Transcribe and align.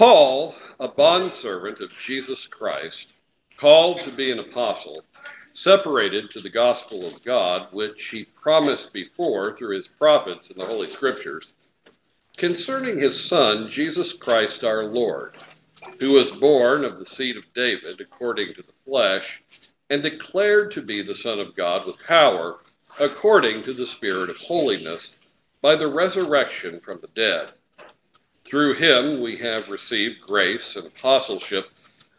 Paul, 0.00 0.54
a 0.78 0.88
bondservant 0.88 1.80
of 1.80 1.92
Jesus 1.92 2.46
Christ, 2.46 3.08
called 3.58 4.00
to 4.00 4.10
be 4.10 4.30
an 4.30 4.38
apostle, 4.38 5.04
separated 5.52 6.30
to 6.30 6.40
the 6.40 6.48
gospel 6.48 7.06
of 7.06 7.22
God, 7.22 7.68
which 7.70 8.08
he 8.08 8.24
promised 8.24 8.94
before 8.94 9.54
through 9.54 9.76
his 9.76 9.88
prophets 9.88 10.48
in 10.48 10.56
the 10.56 10.64
Holy 10.64 10.88
Scriptures, 10.88 11.52
concerning 12.38 12.98
his 12.98 13.22
Son, 13.22 13.68
Jesus 13.68 14.14
Christ 14.14 14.64
our 14.64 14.84
Lord, 14.84 15.36
who 15.98 16.12
was 16.12 16.30
born 16.30 16.82
of 16.82 16.98
the 16.98 17.04
seed 17.04 17.36
of 17.36 17.44
David 17.54 18.00
according 18.00 18.54
to 18.54 18.62
the 18.62 18.72
flesh, 18.86 19.42
and 19.90 20.02
declared 20.02 20.72
to 20.72 20.80
be 20.80 21.02
the 21.02 21.14
Son 21.14 21.38
of 21.38 21.54
God 21.54 21.84
with 21.84 21.98
power, 22.06 22.60
according 22.98 23.64
to 23.64 23.74
the 23.74 23.86
Spirit 23.86 24.30
of 24.30 24.36
holiness, 24.38 25.12
by 25.60 25.76
the 25.76 25.88
resurrection 25.88 26.80
from 26.80 27.00
the 27.02 27.08
dead. 27.08 27.52
Through 28.50 28.74
him 28.74 29.20
we 29.20 29.36
have 29.36 29.68
received 29.68 30.22
grace 30.22 30.74
and 30.74 30.88
apostleship 30.88 31.70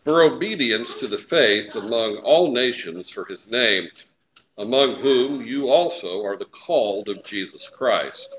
for 0.05 0.21
obedience 0.21 0.93
to 0.99 1.09
the 1.09 1.17
faith 1.17 1.75
among 1.75 2.19
all 2.19 2.53
nations 2.53 3.09
for 3.09 3.25
his 3.25 3.47
name, 3.47 3.89
among 4.57 4.95
whom 4.95 5.45
you 5.45 5.67
also 5.67 6.23
are 6.23 6.37
the 6.37 6.45
called 6.45 7.09
of 7.09 7.25
Jesus 7.25 7.67
Christ. 7.67 8.33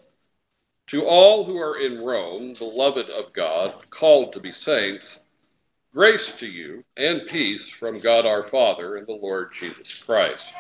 To 0.87 1.05
all 1.05 1.45
who 1.45 1.59
are 1.59 1.79
in 1.79 2.01
Rome, 2.01 2.55
beloved 2.55 3.11
of 3.11 3.35
God, 3.35 3.75
called 3.91 4.33
to 4.33 4.41
be 4.41 4.53
saints, 4.53 5.21
grace 5.93 6.33
to 6.39 6.47
you 6.47 6.85
and 6.97 7.29
peace 7.29 7.69
from 7.69 7.99
God 7.99 8.25
our 8.25 8.43
Father 8.43 8.97
and 8.97 9.07
the 9.07 9.13
Lord 9.13 9.53
Jesus 9.53 9.93
Christ. 9.93 10.55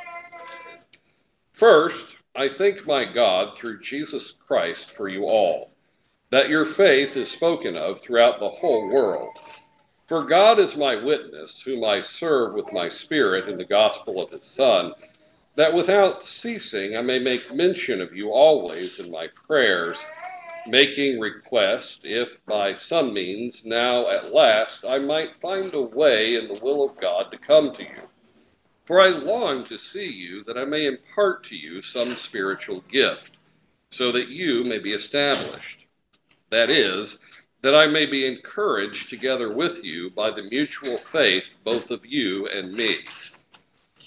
First, 1.54 2.08
I 2.34 2.48
thank 2.48 2.86
my 2.86 3.06
God 3.06 3.56
through 3.56 3.80
Jesus 3.80 4.32
Christ 4.32 4.90
for 4.90 5.08
you 5.08 5.24
all, 5.24 5.71
that 6.32 6.48
your 6.48 6.64
faith 6.64 7.14
is 7.14 7.30
spoken 7.30 7.76
of 7.76 8.00
throughout 8.00 8.40
the 8.40 8.48
whole 8.48 8.88
world. 8.88 9.38
For 10.06 10.24
God 10.24 10.58
is 10.58 10.74
my 10.76 10.96
witness, 10.96 11.60
whom 11.60 11.84
I 11.84 12.00
serve 12.00 12.54
with 12.54 12.72
my 12.72 12.88
spirit 12.88 13.50
in 13.50 13.58
the 13.58 13.66
gospel 13.66 14.18
of 14.18 14.30
his 14.30 14.46
Son, 14.46 14.94
that 15.56 15.74
without 15.74 16.24
ceasing 16.24 16.96
I 16.96 17.02
may 17.02 17.18
make 17.18 17.54
mention 17.54 18.00
of 18.00 18.16
you 18.16 18.30
always 18.30 18.98
in 18.98 19.10
my 19.10 19.28
prayers, 19.46 20.02
making 20.66 21.20
request, 21.20 22.00
if 22.04 22.42
by 22.46 22.78
some 22.78 23.12
means 23.12 23.66
now 23.66 24.08
at 24.08 24.32
last 24.32 24.86
I 24.86 25.00
might 25.00 25.38
find 25.42 25.74
a 25.74 25.82
way 25.82 26.36
in 26.36 26.48
the 26.48 26.60
will 26.64 26.82
of 26.82 26.98
God 26.98 27.30
to 27.30 27.36
come 27.36 27.74
to 27.76 27.82
you. 27.82 28.08
For 28.86 29.00
I 29.00 29.08
long 29.08 29.64
to 29.64 29.76
see 29.76 30.10
you, 30.10 30.44
that 30.44 30.56
I 30.56 30.64
may 30.64 30.86
impart 30.86 31.44
to 31.44 31.56
you 31.56 31.82
some 31.82 32.14
spiritual 32.14 32.82
gift, 32.90 33.36
so 33.90 34.12
that 34.12 34.28
you 34.28 34.64
may 34.64 34.78
be 34.78 34.94
established. 34.94 35.81
That 36.52 36.68
is, 36.68 37.18
that 37.62 37.74
I 37.74 37.86
may 37.86 38.04
be 38.04 38.26
encouraged 38.26 39.08
together 39.08 39.54
with 39.54 39.82
you 39.82 40.10
by 40.10 40.30
the 40.30 40.42
mutual 40.42 40.98
faith 40.98 41.48
both 41.64 41.90
of 41.90 42.04
you 42.04 42.46
and 42.46 42.74
me. 42.74 42.98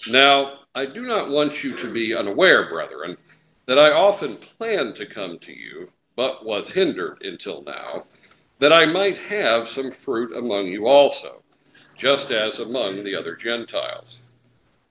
Now, 0.07 0.59
I 0.75 0.85
do 0.85 1.07
not 1.07 1.31
want 1.31 1.63
you 1.63 1.75
to 1.75 1.91
be 1.91 2.13
unaware, 2.13 2.69
brethren, 2.69 3.17
that 3.65 3.79
I 3.79 3.93
often 3.93 4.37
planned 4.37 4.95
to 4.97 5.07
come 5.07 5.39
to 5.39 5.51
you, 5.51 5.91
but 6.15 6.45
was 6.45 6.69
hindered 6.69 7.23
until 7.23 7.63
now, 7.63 8.05
that 8.59 8.71
I 8.71 8.85
might 8.85 9.17
have 9.17 9.67
some 9.67 9.91
fruit 9.91 10.37
among 10.37 10.67
you 10.67 10.85
also, 10.85 11.41
just 11.97 12.29
as 12.29 12.59
among 12.59 13.03
the 13.03 13.15
other 13.15 13.35
Gentiles. 13.35 14.19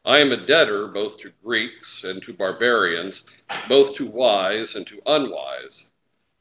I 0.04 0.18
am 0.18 0.32
a 0.32 0.44
debtor 0.44 0.88
both 0.88 1.18
to 1.20 1.30
Greeks 1.44 2.02
and 2.02 2.20
to 2.24 2.32
barbarians, 2.32 3.24
both 3.68 3.94
to 3.94 4.06
wise 4.06 4.74
and 4.74 4.84
to 4.88 5.00
unwise. 5.06 5.86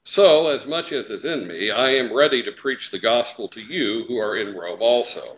So, 0.05 0.49
as 0.49 0.65
much 0.65 0.91
as 0.91 1.09
is 1.09 1.23
in 1.23 1.47
me, 1.47 1.71
I 1.71 1.91
am 1.91 2.11
ready 2.11 2.43
to 2.43 2.51
preach 2.51 2.91
the 2.91 2.99
gospel 2.99 3.47
to 3.47 3.61
you 3.61 4.03
who 4.03 4.17
are 4.17 4.35
in 4.35 4.53
Rome 4.53 4.81
also. 4.81 5.37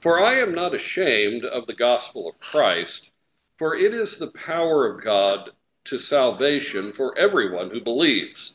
For 0.00 0.20
I 0.20 0.38
am 0.38 0.54
not 0.54 0.74
ashamed 0.74 1.46
of 1.46 1.66
the 1.66 1.72
gospel 1.72 2.28
of 2.28 2.38
Christ, 2.38 3.08
for 3.56 3.74
it 3.74 3.94
is 3.94 4.18
the 4.18 4.30
power 4.32 4.86
of 4.86 5.02
God 5.02 5.50
to 5.86 5.98
salvation 5.98 6.92
for 6.92 7.16
everyone 7.16 7.70
who 7.70 7.80
believes, 7.80 8.52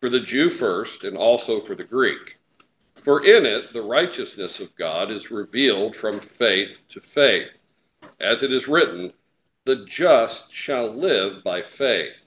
for 0.00 0.08
the 0.10 0.18
Jew 0.18 0.50
first, 0.50 1.04
and 1.04 1.16
also 1.16 1.60
for 1.60 1.76
the 1.76 1.84
Greek. 1.84 2.36
For 2.96 3.24
in 3.24 3.46
it 3.46 3.72
the 3.72 3.82
righteousness 3.82 4.58
of 4.58 4.74
God 4.74 5.12
is 5.12 5.30
revealed 5.30 5.94
from 5.94 6.18
faith 6.18 6.80
to 6.88 7.00
faith, 7.00 7.52
as 8.18 8.42
it 8.42 8.52
is 8.52 8.66
written, 8.66 9.12
The 9.64 9.84
just 9.84 10.52
shall 10.52 10.88
live 10.88 11.44
by 11.44 11.62
faith. 11.62 12.26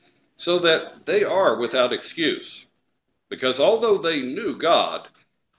so 0.41 0.57
that 0.57 1.05
they 1.05 1.23
are 1.23 1.55
without 1.55 1.93
excuse. 1.93 2.65
Because 3.29 3.59
although 3.59 3.99
they 3.99 4.23
knew 4.23 4.57
God, 4.57 5.07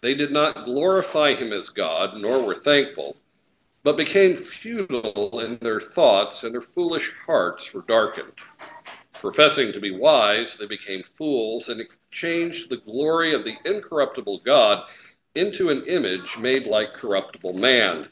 they 0.01 0.13
did 0.13 0.33
not 0.33 0.65
glorify 0.65 1.35
him 1.35 1.53
as 1.53 1.69
God, 1.69 2.21
nor 2.21 2.45
were 2.45 2.57
thankful, 2.57 3.17
but 3.85 3.97
became 3.97 4.35
futile 4.35 5.39
in 5.39 5.57
their 5.59 5.81
thoughts, 5.81 6.43
and 6.43 6.53
their 6.53 6.61
foolish 6.61 7.13
hearts 7.25 7.73
were 7.73 7.83
darkened. 7.83 8.33
Professing 9.13 9.73
to 9.73 9.79
be 9.79 9.93
wise, 9.93 10.57
they 10.57 10.67
became 10.67 11.05
fools 11.17 11.69
and 11.69 11.81
exchanged 11.81 12.69
the 12.69 12.79
glory 12.79 13.35
of 13.35 13.45
the 13.45 13.55
incorruptible 13.65 14.41
God 14.45 14.83
into 15.37 15.71
an 15.71 15.85
image 15.85 16.37
made 16.39 16.67
like 16.67 16.93
corruptible 16.93 17.53
man, 17.53 18.09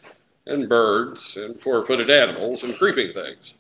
and 0.47 0.69
birds, 0.69 1.37
and 1.37 1.61
four 1.61 1.85
footed 1.85 2.11
animals, 2.11 2.63
and 2.63 2.79
creeping 2.79 3.13
things. 3.13 3.55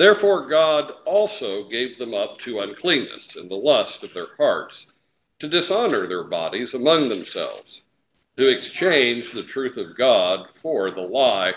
Therefore, 0.00 0.46
God 0.46 0.94
also 1.04 1.64
gave 1.64 1.98
them 1.98 2.14
up 2.14 2.38
to 2.38 2.60
uncleanness 2.60 3.36
and 3.36 3.50
the 3.50 3.54
lust 3.54 4.02
of 4.02 4.14
their 4.14 4.28
hearts, 4.38 4.86
to 5.40 5.46
dishonor 5.46 6.06
their 6.06 6.24
bodies 6.24 6.72
among 6.72 7.10
themselves, 7.10 7.82
who 8.38 8.48
exchanged 8.48 9.34
the 9.34 9.42
truth 9.42 9.76
of 9.76 9.98
God 9.98 10.48
for 10.48 10.90
the 10.90 11.02
lie, 11.02 11.52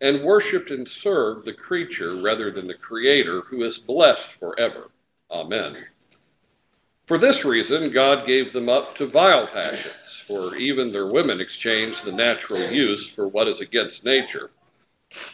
and 0.00 0.22
worshiped 0.22 0.70
and 0.70 0.86
served 0.86 1.44
the 1.44 1.52
creature 1.52 2.14
rather 2.22 2.52
than 2.52 2.68
the 2.68 2.74
Creator, 2.74 3.40
who 3.40 3.64
is 3.64 3.78
blessed 3.78 4.30
forever. 4.34 4.92
Amen. 5.28 5.84
For 7.06 7.18
this 7.18 7.44
reason, 7.44 7.90
God 7.90 8.28
gave 8.28 8.52
them 8.52 8.68
up 8.68 8.94
to 8.98 9.06
vile 9.06 9.48
passions, 9.48 10.22
for 10.24 10.54
even 10.54 10.92
their 10.92 11.08
women 11.08 11.40
exchanged 11.40 12.04
the 12.04 12.12
natural 12.12 12.70
use 12.70 13.08
for 13.10 13.26
what 13.26 13.48
is 13.48 13.60
against 13.60 14.04
nature. 14.04 14.50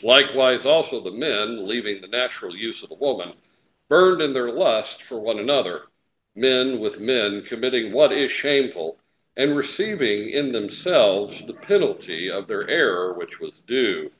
Likewise, 0.05 0.67
also 0.67 1.01
the 1.01 1.11
men, 1.11 1.67
leaving 1.67 2.01
the 2.01 2.07
natural 2.07 2.55
use 2.55 2.83
of 2.85 2.91
the 2.91 2.95
woman, 2.95 3.33
burned 3.89 4.23
in 4.23 4.33
their 4.33 4.53
lust 4.53 5.03
for 5.03 5.19
one 5.19 5.39
another, 5.41 5.87
men 6.37 6.79
with 6.79 7.01
men 7.01 7.43
committing 7.43 7.91
what 7.91 8.13
is 8.13 8.31
shameful, 8.31 9.01
and 9.37 9.57
receiving 9.57 10.31
in 10.31 10.53
themselves 10.53 11.45
the 11.47 11.55
penalty 11.55 12.31
of 12.31 12.47
their 12.47 12.69
error 12.71 13.15
which 13.15 13.41
was 13.41 13.59
due. 13.67 14.13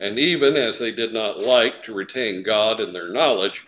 And 0.00 0.18
even 0.18 0.54
as 0.54 0.78
they 0.78 0.90
did 0.92 1.14
not 1.14 1.38
like 1.38 1.82
to 1.84 1.94
retain 1.94 2.42
God 2.42 2.78
in 2.78 2.92
their 2.92 3.08
knowledge, 3.08 3.64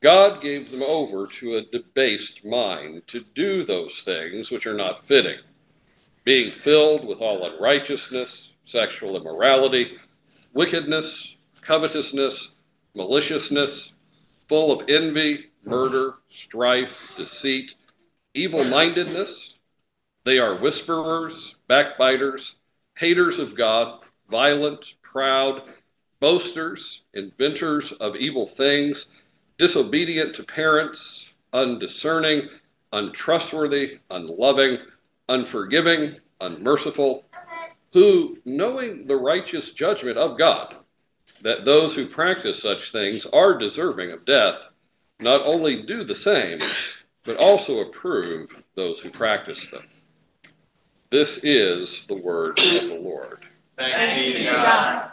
God 0.00 0.42
gave 0.42 0.70
them 0.70 0.82
over 0.82 1.26
to 1.26 1.56
a 1.56 1.62
debased 1.62 2.44
mind 2.44 3.06
to 3.06 3.20
do 3.34 3.64
those 3.64 4.00
things 4.00 4.50
which 4.50 4.66
are 4.66 4.74
not 4.74 5.06
fitting, 5.06 5.38
being 6.24 6.52
filled 6.52 7.06
with 7.06 7.22
all 7.22 7.42
unrighteousness, 7.42 8.50
sexual 8.66 9.16
immorality, 9.16 9.96
wickedness, 10.52 11.34
covetousness, 11.60 12.50
maliciousness, 12.94 13.92
full 14.48 14.72
of 14.72 14.88
envy, 14.88 15.50
murder, 15.64 16.14
strife, 16.30 17.12
deceit, 17.16 17.74
evil 18.34 18.64
mindedness. 18.64 19.54
They 20.24 20.38
are 20.38 20.56
whisperers, 20.56 21.56
backbiters, 21.68 22.54
haters 22.96 23.38
of 23.38 23.54
God, 23.54 24.00
violent, 24.30 24.94
proud, 25.02 25.62
boasters, 26.20 27.00
inventors 27.14 27.92
of 27.92 28.16
evil 28.16 28.46
things, 28.46 29.08
disobedient 29.58 30.34
to 30.36 30.44
parents, 30.44 31.28
undiscerning, 31.52 32.48
untrustworthy, 32.92 33.98
unloving, 34.10 34.78
unforgiving, 35.28 36.16
unmerciful 36.40 37.24
who, 37.92 38.38
knowing 38.44 39.06
the 39.06 39.16
righteous 39.16 39.72
judgment 39.72 40.16
of 40.18 40.38
God, 40.38 40.76
that 41.42 41.64
those 41.64 41.94
who 41.94 42.06
practice 42.06 42.62
such 42.62 42.92
things 42.92 43.26
are 43.26 43.58
deserving 43.58 44.12
of 44.12 44.24
death, 44.24 44.68
not 45.20 45.42
only 45.44 45.82
do 45.82 46.04
the 46.04 46.16
same, 46.16 46.58
but 47.24 47.36
also 47.36 47.80
approve 47.80 48.50
those 48.74 49.00
who 49.00 49.10
practice 49.10 49.66
them. 49.66 49.84
This 51.10 51.40
is 51.44 52.06
the 52.06 52.14
word 52.14 52.58
of 52.58 52.88
the 52.88 52.98
Lord. 53.02 53.44
Thanks 53.76 54.22
be 54.22 54.44
to 54.44 54.52
God. 54.52 55.10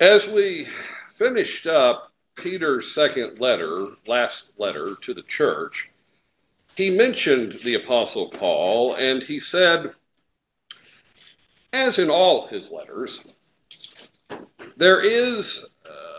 As 0.00 0.28
we 0.28 0.68
finished 1.16 1.66
up 1.66 2.12
Peter's 2.36 2.92
second 2.92 3.40
letter, 3.40 3.88
last 4.06 4.46
letter 4.58 4.96
to 5.02 5.14
the 5.14 5.22
church, 5.22 5.90
he 6.76 6.90
mentioned 6.90 7.58
the 7.64 7.74
Apostle 7.74 8.28
Paul 8.28 8.94
and 8.94 9.22
he 9.22 9.40
said, 9.40 9.92
as 11.72 11.98
in 11.98 12.10
all 12.10 12.46
his 12.46 12.70
letters, 12.70 13.24
there 14.76 15.00
is 15.00 15.66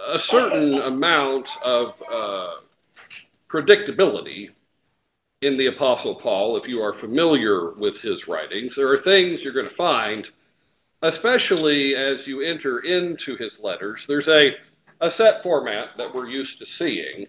a 0.10 0.20
certain 0.20 0.74
amount 0.74 1.50
of 1.64 2.02
uh, 2.12 2.56
predictability 3.48 4.50
in 5.42 5.56
the 5.56 5.68
Apostle 5.68 6.16
Paul, 6.16 6.58
if 6.58 6.68
you 6.68 6.82
are 6.82 6.92
familiar 6.92 7.72
with 7.72 8.02
his 8.02 8.28
writings. 8.28 8.76
There 8.76 8.92
are 8.92 8.98
things 8.98 9.44
you're 9.44 9.54
going 9.54 9.70
to 9.70 9.74
find, 9.74 10.30
especially 11.02 11.96
as 11.96 12.28
you 12.28 12.42
enter 12.42 12.80
into 12.80 13.38
his 13.38 13.60
letters. 13.60 14.06
There's 14.06 14.28
a, 14.28 14.56
a 15.00 15.10
set 15.10 15.42
format 15.42 15.96
that 15.98 16.14
we're 16.14 16.28
used 16.28 16.58
to 16.58 16.66
seeing. 16.66 17.28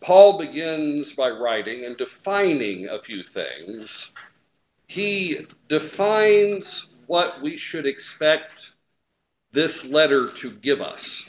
Paul 0.00 0.38
begins 0.38 1.12
by 1.12 1.30
writing 1.30 1.84
and 1.84 1.96
defining 1.96 2.88
a 2.88 2.98
few 2.98 3.22
things. 3.22 4.10
He 4.88 5.46
defines 5.68 6.90
what 7.06 7.40
we 7.42 7.56
should 7.56 7.86
expect 7.86 8.72
this 9.52 9.84
letter 9.84 10.28
to 10.28 10.50
give 10.50 10.80
us. 10.80 11.24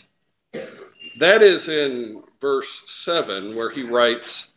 That 1.18 1.42
is 1.42 1.70
in 1.70 2.24
verse 2.40 2.84
7, 2.88 3.56
where 3.56 3.70
he 3.70 3.84
writes, 3.84 4.50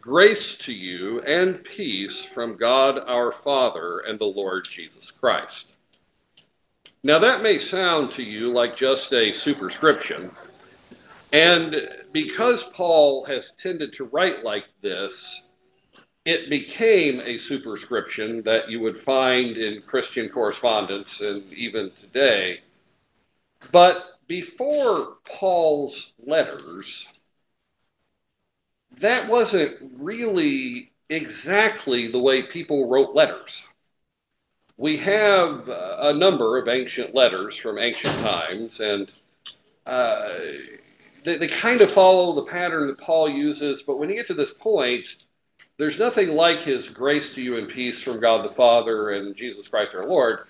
Grace 0.00 0.56
to 0.58 0.72
you 0.72 1.20
and 1.20 1.64
peace 1.64 2.24
from 2.24 2.56
God 2.56 2.98
our 3.06 3.32
Father 3.32 4.00
and 4.00 4.18
the 4.18 4.24
Lord 4.24 4.64
Jesus 4.64 5.10
Christ. 5.10 5.68
Now, 7.02 7.18
that 7.18 7.42
may 7.42 7.58
sound 7.58 8.12
to 8.12 8.22
you 8.22 8.50
like 8.50 8.76
just 8.76 9.12
a 9.12 9.32
superscription. 9.32 10.30
And 11.32 11.88
because 12.12 12.64
Paul 12.64 13.24
has 13.24 13.52
tended 13.52 13.92
to 13.94 14.04
write 14.04 14.44
like 14.44 14.66
this, 14.80 15.42
it 16.24 16.48
became 16.48 17.20
a 17.20 17.36
superscription 17.36 18.42
that 18.42 18.70
you 18.70 18.80
would 18.80 18.96
find 18.96 19.58
in 19.58 19.82
Christian 19.82 20.28
correspondence 20.28 21.20
and 21.20 21.52
even 21.52 21.90
today. 21.90 22.60
But 23.72 24.18
before 24.26 25.18
Paul's 25.24 26.12
letters, 26.24 27.06
that 29.00 29.28
wasn't 29.28 29.76
really 29.98 30.92
exactly 31.10 32.08
the 32.08 32.18
way 32.18 32.42
people 32.42 32.88
wrote 32.88 33.14
letters. 33.14 33.62
We 34.76 34.96
have 34.98 35.68
a 35.68 36.14
number 36.14 36.58
of 36.58 36.68
ancient 36.68 37.14
letters 37.14 37.56
from 37.56 37.78
ancient 37.78 38.18
times, 38.18 38.80
and 38.80 39.12
uh, 39.86 40.32
they, 41.22 41.36
they 41.36 41.48
kind 41.48 41.80
of 41.80 41.90
follow 41.90 42.34
the 42.34 42.50
pattern 42.50 42.88
that 42.88 42.98
Paul 42.98 43.28
uses, 43.28 43.82
but 43.82 43.98
when 43.98 44.08
you 44.08 44.16
get 44.16 44.26
to 44.28 44.34
this 44.34 44.52
point, 44.52 45.16
there's 45.76 45.98
nothing 45.98 46.30
like 46.30 46.60
his 46.60 46.88
grace 46.88 47.34
to 47.34 47.42
you 47.42 47.56
and 47.56 47.68
peace 47.68 48.00
from 48.00 48.20
God 48.20 48.44
the 48.44 48.54
Father 48.54 49.10
and 49.10 49.34
Jesus 49.34 49.68
Christ 49.68 49.94
our 49.94 50.06
Lord. 50.06 50.46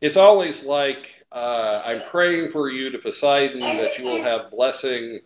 It's 0.00 0.16
always 0.16 0.62
like, 0.62 1.14
uh, 1.32 1.82
I'm 1.84 2.00
praying 2.02 2.50
for 2.50 2.70
you 2.70 2.90
to 2.90 2.98
Poseidon 2.98 3.60
that 3.60 3.98
you 3.98 4.04
will 4.04 4.22
have 4.22 4.50
blessing, 4.50 5.20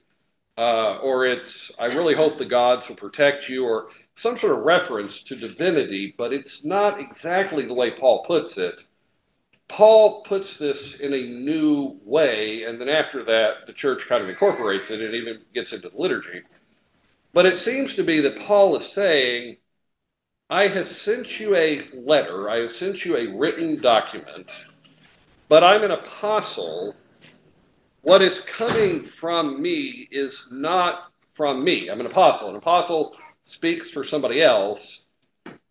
uh, 0.56 0.98
or 1.02 1.26
it's, 1.26 1.70
I 1.78 1.86
really 1.86 2.14
hope 2.14 2.38
the 2.38 2.44
gods 2.46 2.88
will 2.88 2.96
protect 2.96 3.48
you, 3.48 3.64
or 3.64 3.88
some 4.14 4.38
sort 4.38 4.52
of 4.52 4.64
reference 4.64 5.22
to 5.24 5.36
divinity, 5.36 6.14
but 6.16 6.32
it's 6.32 6.64
not 6.64 7.00
exactly 7.00 7.66
the 7.66 7.74
way 7.74 7.90
Paul 7.90 8.24
puts 8.24 8.56
it. 8.56 8.82
Paul 9.68 10.22
puts 10.22 10.56
this 10.56 11.00
in 11.00 11.14
a 11.14 11.22
new 11.22 11.98
way, 12.04 12.64
and 12.64 12.80
then 12.80 12.88
after 12.88 13.24
that, 13.24 13.66
the 13.66 13.72
church 13.72 14.06
kind 14.06 14.22
of 14.22 14.28
incorporates 14.28 14.90
it 14.90 15.00
and 15.00 15.14
even 15.14 15.40
gets 15.54 15.72
into 15.72 15.88
the 15.88 15.96
liturgy. 15.96 16.42
But 17.32 17.46
it 17.46 17.60
seems 17.60 17.94
to 17.94 18.04
be 18.04 18.20
that 18.20 18.40
Paul 18.40 18.76
is 18.76 18.86
saying, 18.86 19.56
I 20.50 20.68
have 20.68 20.86
sent 20.86 21.40
you 21.40 21.56
a 21.56 21.80
letter, 21.94 22.50
I 22.50 22.56
have 22.58 22.72
sent 22.72 23.04
you 23.04 23.16
a 23.16 23.26
written 23.26 23.80
document, 23.80 24.52
but 25.48 25.64
I'm 25.64 25.82
an 25.82 25.92
apostle. 25.92 26.94
What 28.02 28.20
is 28.20 28.40
coming 28.40 29.02
from 29.02 29.62
me 29.62 30.08
is 30.10 30.48
not 30.50 31.10
from 31.34 31.64
me. 31.64 31.88
I'm 31.88 32.00
an 32.00 32.06
apostle. 32.06 32.50
An 32.50 32.56
apostle 32.56 33.16
speaks 33.44 33.90
for 33.90 34.04
somebody 34.04 34.42
else. 34.42 35.02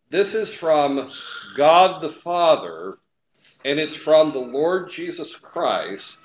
This 0.10 0.34
is 0.34 0.54
from 0.54 1.12
God 1.56 2.02
the 2.02 2.10
Father, 2.10 2.98
and 3.64 3.80
it's 3.80 3.96
from 3.96 4.32
the 4.32 4.40
Lord 4.40 4.90
Jesus 4.90 5.36
Christ. 5.36 6.18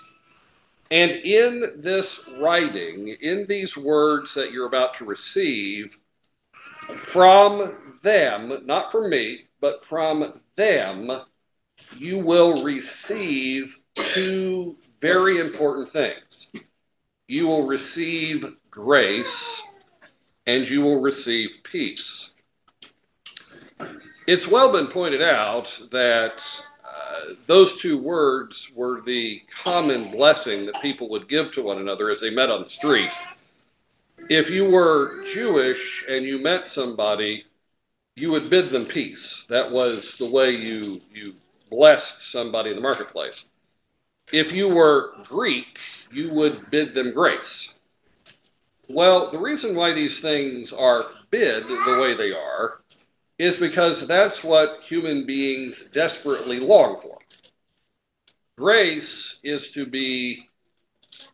And 0.91 1.11
in 1.11 1.81
this 1.81 2.21
writing, 2.39 3.09
in 3.21 3.47
these 3.47 3.77
words 3.77 4.35
that 4.35 4.53
you're 4.53 4.67
about 4.67 4.95
to 4.95 5.05
receive, 5.05 5.99
from 6.89 7.99
them, 8.03 8.61
not 8.65 8.93
from 8.93 9.11
me, 9.11 9.47
but 9.61 9.85
from 9.85 10.41
them, 10.55 11.11
you 11.97 12.19
will 12.19 12.63
receive 12.63 13.79
two 13.95 14.77
very 15.01 15.39
important 15.41 15.89
things. 15.89 16.49
You 17.27 17.49
will 17.49 17.67
receive 17.67 18.57
grace 18.71 19.63
and 20.47 20.69
you 20.69 20.83
will 20.83 21.01
receive 21.01 21.51
peace. 21.65 22.31
It's 24.27 24.47
well 24.47 24.71
been 24.71 24.87
pointed 24.87 25.23
out 25.23 25.81
that 25.91 26.45
those 27.47 27.81
two 27.81 27.99
words 27.99 28.71
were 28.75 29.01
the 29.01 29.43
common 29.63 30.11
blessing 30.11 30.67
that 30.67 30.81
people 30.83 31.09
would 31.11 31.29
give 31.29 31.53
to 31.53 31.63
one 31.63 31.79
another 31.79 32.11
as 32.11 32.21
they 32.21 32.31
met 32.31 32.51
on 32.51 32.63
the 32.63 32.69
street. 32.69 33.11
If 34.31 34.51
you 34.51 34.71
were 34.71 35.25
Jewish 35.33 36.05
and 36.09 36.25
you 36.25 36.39
met 36.39 36.69
somebody, 36.69 37.45
you 38.15 38.31
would 38.31 38.51
bid 38.51 38.71
them 38.71 38.87
peace. 38.87 39.45
That 39.49 39.71
was 39.71 40.17
the 40.17 40.29
way 40.29 40.53
you, 40.53 41.01
you 41.13 41.35
blessed 41.71 42.31
somebody 42.31 42.71
in 42.71 42.77
the 42.77 42.83
marketplace. 42.83 43.45
If 44.33 44.53
you 44.53 44.69
were 44.69 45.15
Greek, 45.25 45.79
you 46.11 46.31
would 46.31 46.71
bid 46.71 46.95
them 46.95 47.13
grace. 47.13 47.73
Well, 48.89 49.31
the 49.31 49.39
reason 49.39 49.75
why 49.75 49.93
these 49.93 50.21
things 50.21 50.73
are 50.73 51.07
bid 51.31 51.65
the 51.69 51.99
way 52.01 52.15
they 52.15 52.33
are 52.33 52.81
is 53.39 53.57
because 53.59 54.07
that's 54.07 54.43
what 54.43 54.83
human 54.83 55.27
beings 55.27 55.83
desperately 55.93 56.59
long 56.59 56.99
for. 56.99 57.19
Grace 58.57 59.39
is 59.43 59.71
to 59.73 59.85
be 59.85 60.49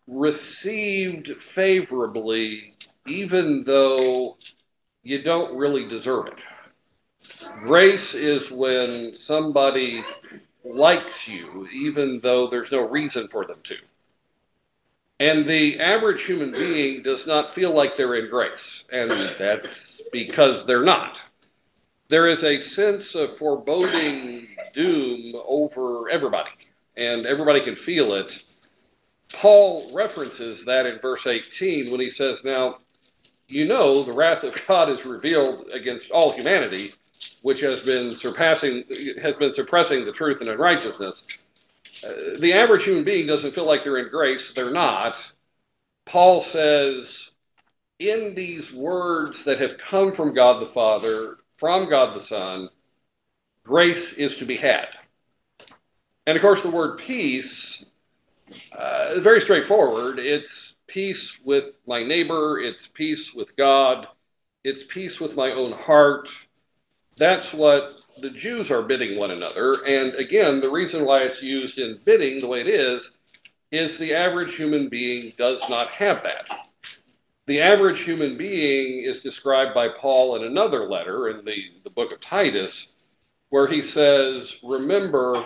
received 0.09 1.41
favorably, 1.41 2.75
even 3.07 3.63
though 3.63 4.37
you 5.05 5.23
don't 5.23 5.57
really 5.57 5.87
deserve 5.87 6.27
it. 6.27 6.45
Grace 7.65 8.15
is 8.15 8.51
when 8.51 9.15
somebody 9.15 10.05
likes 10.65 11.29
you, 11.29 11.69
even 11.73 12.19
though 12.21 12.49
there's 12.49 12.73
no 12.73 12.89
reason 12.89 13.29
for 13.29 13.45
them 13.45 13.59
to. 13.65 13.77
And 15.21 15.47
the 15.47 15.79
average 15.79 16.25
human 16.25 16.51
being 16.51 17.03
does 17.03 17.29
not 17.29 17.55
feel 17.55 17.73
like 17.73 17.95
they're 17.95 18.17
in 18.17 18.29
grace, 18.29 18.83
and 18.93 19.09
that's 19.11 20.03
because 20.11 20.67
they're 20.67 20.83
not 20.83 21.23
there 22.13 22.27
is 22.27 22.45
a 22.45 22.61
sense 22.61 23.15
of 23.15 23.39
foreboding 23.39 24.47
doom 24.75 25.35
over 25.47 26.11
everybody, 26.11 26.51
and 26.95 27.25
everybody 27.25 27.59
can 27.59 27.75
feel 27.75 28.13
it. 28.13 28.45
Paul 29.33 29.91
references 29.95 30.67
that 30.67 30.85
in 30.85 30.99
verse 30.99 31.27
18 31.27 31.91
when 31.91 32.01
he 32.01 32.11
says, 32.11 32.45
Now, 32.45 32.81
you 33.49 33.67
know, 33.67 34.03
the 34.03 34.13
wrath 34.13 34.45
of 34.45 34.55
God 34.69 34.91
is 34.91 35.07
revealed 35.07 35.71
against 35.73 36.11
all 36.11 36.33
humanity, 36.33 36.93
which 37.41 37.61
has 37.61 37.81
been 37.81 38.15
surpassing, 38.15 38.85
has 39.23 39.39
been 39.39 39.55
suppressing 39.55 40.05
the 40.05 40.13
truth 40.13 40.43
and 40.43 40.51
unrighteousness. 40.51 41.23
Uh, 42.07 42.39
the 42.41 42.53
average 42.53 42.85
human 42.85 43.05
being 43.05 43.27
doesn't 43.27 43.55
feel 43.55 43.65
like 43.65 43.85
they're 43.85 43.97
in 43.97 44.11
grace. 44.11 44.53
They're 44.53 44.71
not. 44.71 45.33
Paul 46.05 46.43
says, 46.43 47.31
in 47.99 48.35
these 48.35 48.71
words 48.71 49.45
that 49.45 49.61
have 49.61 49.79
come 49.79 50.13
from 50.13 50.35
God 50.35 50.61
the 50.61 50.67
Father, 50.67 51.39
from 51.63 51.89
God 51.89 52.13
the 52.13 52.19
Son, 52.19 52.71
grace 53.63 54.15
is 54.15 54.39
to 54.39 54.45
be 54.45 54.57
had. 54.57 54.89
And 56.27 56.35
of 56.35 56.43
course, 56.43 56.61
the 56.61 56.69
word 56.69 56.99
peace, 56.99 57.87
uh, 58.73 59.15
very 59.19 59.41
straightforward. 59.41 60.19
It's 60.19 60.75
peace 60.89 61.39
with 61.45 61.77
my 61.87 62.03
neighbor, 62.03 62.59
it's 62.59 62.89
peace 62.89 63.33
with 63.33 63.55
God, 63.55 64.09
it's 64.65 64.83
peace 64.83 65.21
with 65.21 65.37
my 65.37 65.53
own 65.53 65.71
heart. 65.71 66.31
That's 67.17 67.53
what 67.53 68.01
the 68.21 68.31
Jews 68.31 68.73
are 68.73 68.83
bidding 68.83 69.17
one 69.17 69.31
another. 69.31 69.77
And 69.87 70.17
again, 70.17 70.59
the 70.59 70.69
reason 70.69 71.05
why 71.05 71.21
it's 71.21 71.45
used 71.45 71.79
in 71.79 72.01
bidding 72.05 72.41
the 72.41 72.49
way 72.49 72.63
it 72.63 72.67
is, 72.67 73.15
is 73.71 73.99
the 73.99 74.15
average 74.15 74.57
human 74.57 74.89
being 74.89 75.33
does 75.39 75.63
not 75.71 75.87
have 75.91 76.25
that. 76.25 76.49
The 77.47 77.61
average 77.61 78.01
human 78.01 78.37
being 78.37 79.03
is 79.03 79.23
described 79.23 79.75
by 79.75 79.89
Paul 79.89 80.37
in 80.37 80.45
another 80.45 80.89
letter 80.89 81.29
in 81.29 81.45
the, 81.45 81.57
the 81.83 81.91
book 81.91 82.13
of 82.13 82.21
Titus 82.21 82.89
where 83.51 83.67
he 83.67 83.83
says, 83.83 84.59
Remember, 84.63 85.43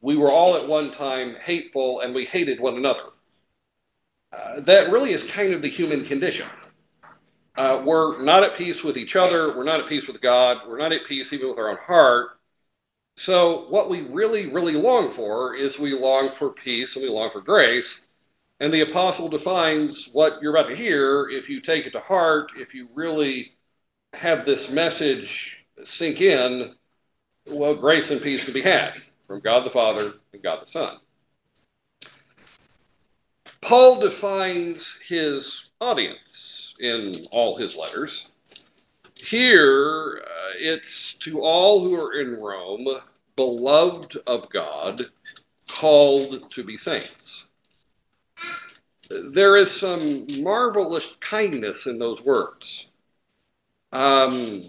we 0.00 0.16
were 0.16 0.30
all 0.30 0.56
at 0.56 0.68
one 0.68 0.90
time 0.90 1.34
hateful 1.34 2.00
and 2.00 2.14
we 2.14 2.24
hated 2.24 2.60
one 2.60 2.76
another. 2.76 3.02
Uh, 4.32 4.60
that 4.60 4.90
really 4.90 5.12
is 5.12 5.24
kind 5.24 5.52
of 5.52 5.62
the 5.62 5.68
human 5.68 6.04
condition. 6.04 6.46
Uh, 7.56 7.82
we're 7.84 8.22
not 8.22 8.44
at 8.44 8.54
peace 8.54 8.84
with 8.84 8.96
each 8.96 9.16
other. 9.16 9.56
We're 9.56 9.64
not 9.64 9.80
at 9.80 9.88
peace 9.88 10.06
with 10.06 10.20
God. 10.20 10.68
We're 10.68 10.78
not 10.78 10.92
at 10.92 11.06
peace 11.06 11.32
even 11.32 11.48
with 11.48 11.58
our 11.58 11.70
own 11.70 11.78
heart. 11.78 12.38
So, 13.16 13.66
what 13.70 13.88
we 13.88 14.02
really, 14.02 14.46
really 14.46 14.74
long 14.74 15.10
for 15.10 15.54
is 15.54 15.78
we 15.78 15.92
long 15.92 16.30
for 16.30 16.50
peace 16.50 16.96
and 16.96 17.02
we 17.02 17.08
long 17.08 17.30
for 17.30 17.40
grace. 17.40 18.02
And 18.58 18.72
the 18.72 18.80
apostle 18.80 19.28
defines 19.28 20.08
what 20.12 20.40
you're 20.40 20.56
about 20.56 20.68
to 20.70 20.76
hear 20.76 21.28
if 21.28 21.50
you 21.50 21.60
take 21.60 21.86
it 21.86 21.90
to 21.92 22.00
heart, 22.00 22.52
if 22.56 22.74
you 22.74 22.88
really 22.94 23.52
have 24.14 24.46
this 24.46 24.70
message 24.70 25.64
sink 25.84 26.20
in, 26.20 26.74
well, 27.46 27.74
grace 27.74 28.10
and 28.10 28.20
peace 28.20 28.44
can 28.44 28.54
be 28.54 28.62
had 28.62 28.96
from 29.26 29.40
God 29.40 29.64
the 29.64 29.70
Father 29.70 30.14
and 30.32 30.42
God 30.42 30.62
the 30.62 30.66
Son. 30.66 30.96
Paul 33.60 34.00
defines 34.00 34.96
his 35.06 35.70
audience 35.80 36.74
in 36.80 37.26
all 37.30 37.56
his 37.56 37.76
letters. 37.76 38.28
Here, 39.14 40.22
uh, 40.24 40.52
it's 40.58 41.14
to 41.20 41.40
all 41.40 41.82
who 41.82 41.94
are 42.00 42.20
in 42.20 42.36
Rome, 42.36 42.86
beloved 43.34 44.18
of 44.26 44.48
God, 44.50 45.06
called 45.68 46.50
to 46.52 46.64
be 46.64 46.76
saints. 46.76 47.45
There 49.08 49.56
is 49.56 49.70
some 49.70 50.26
marvelous 50.42 51.16
kindness 51.20 51.86
in 51.86 51.98
those 51.98 52.20
words. 52.20 52.86
Um, 53.92 54.62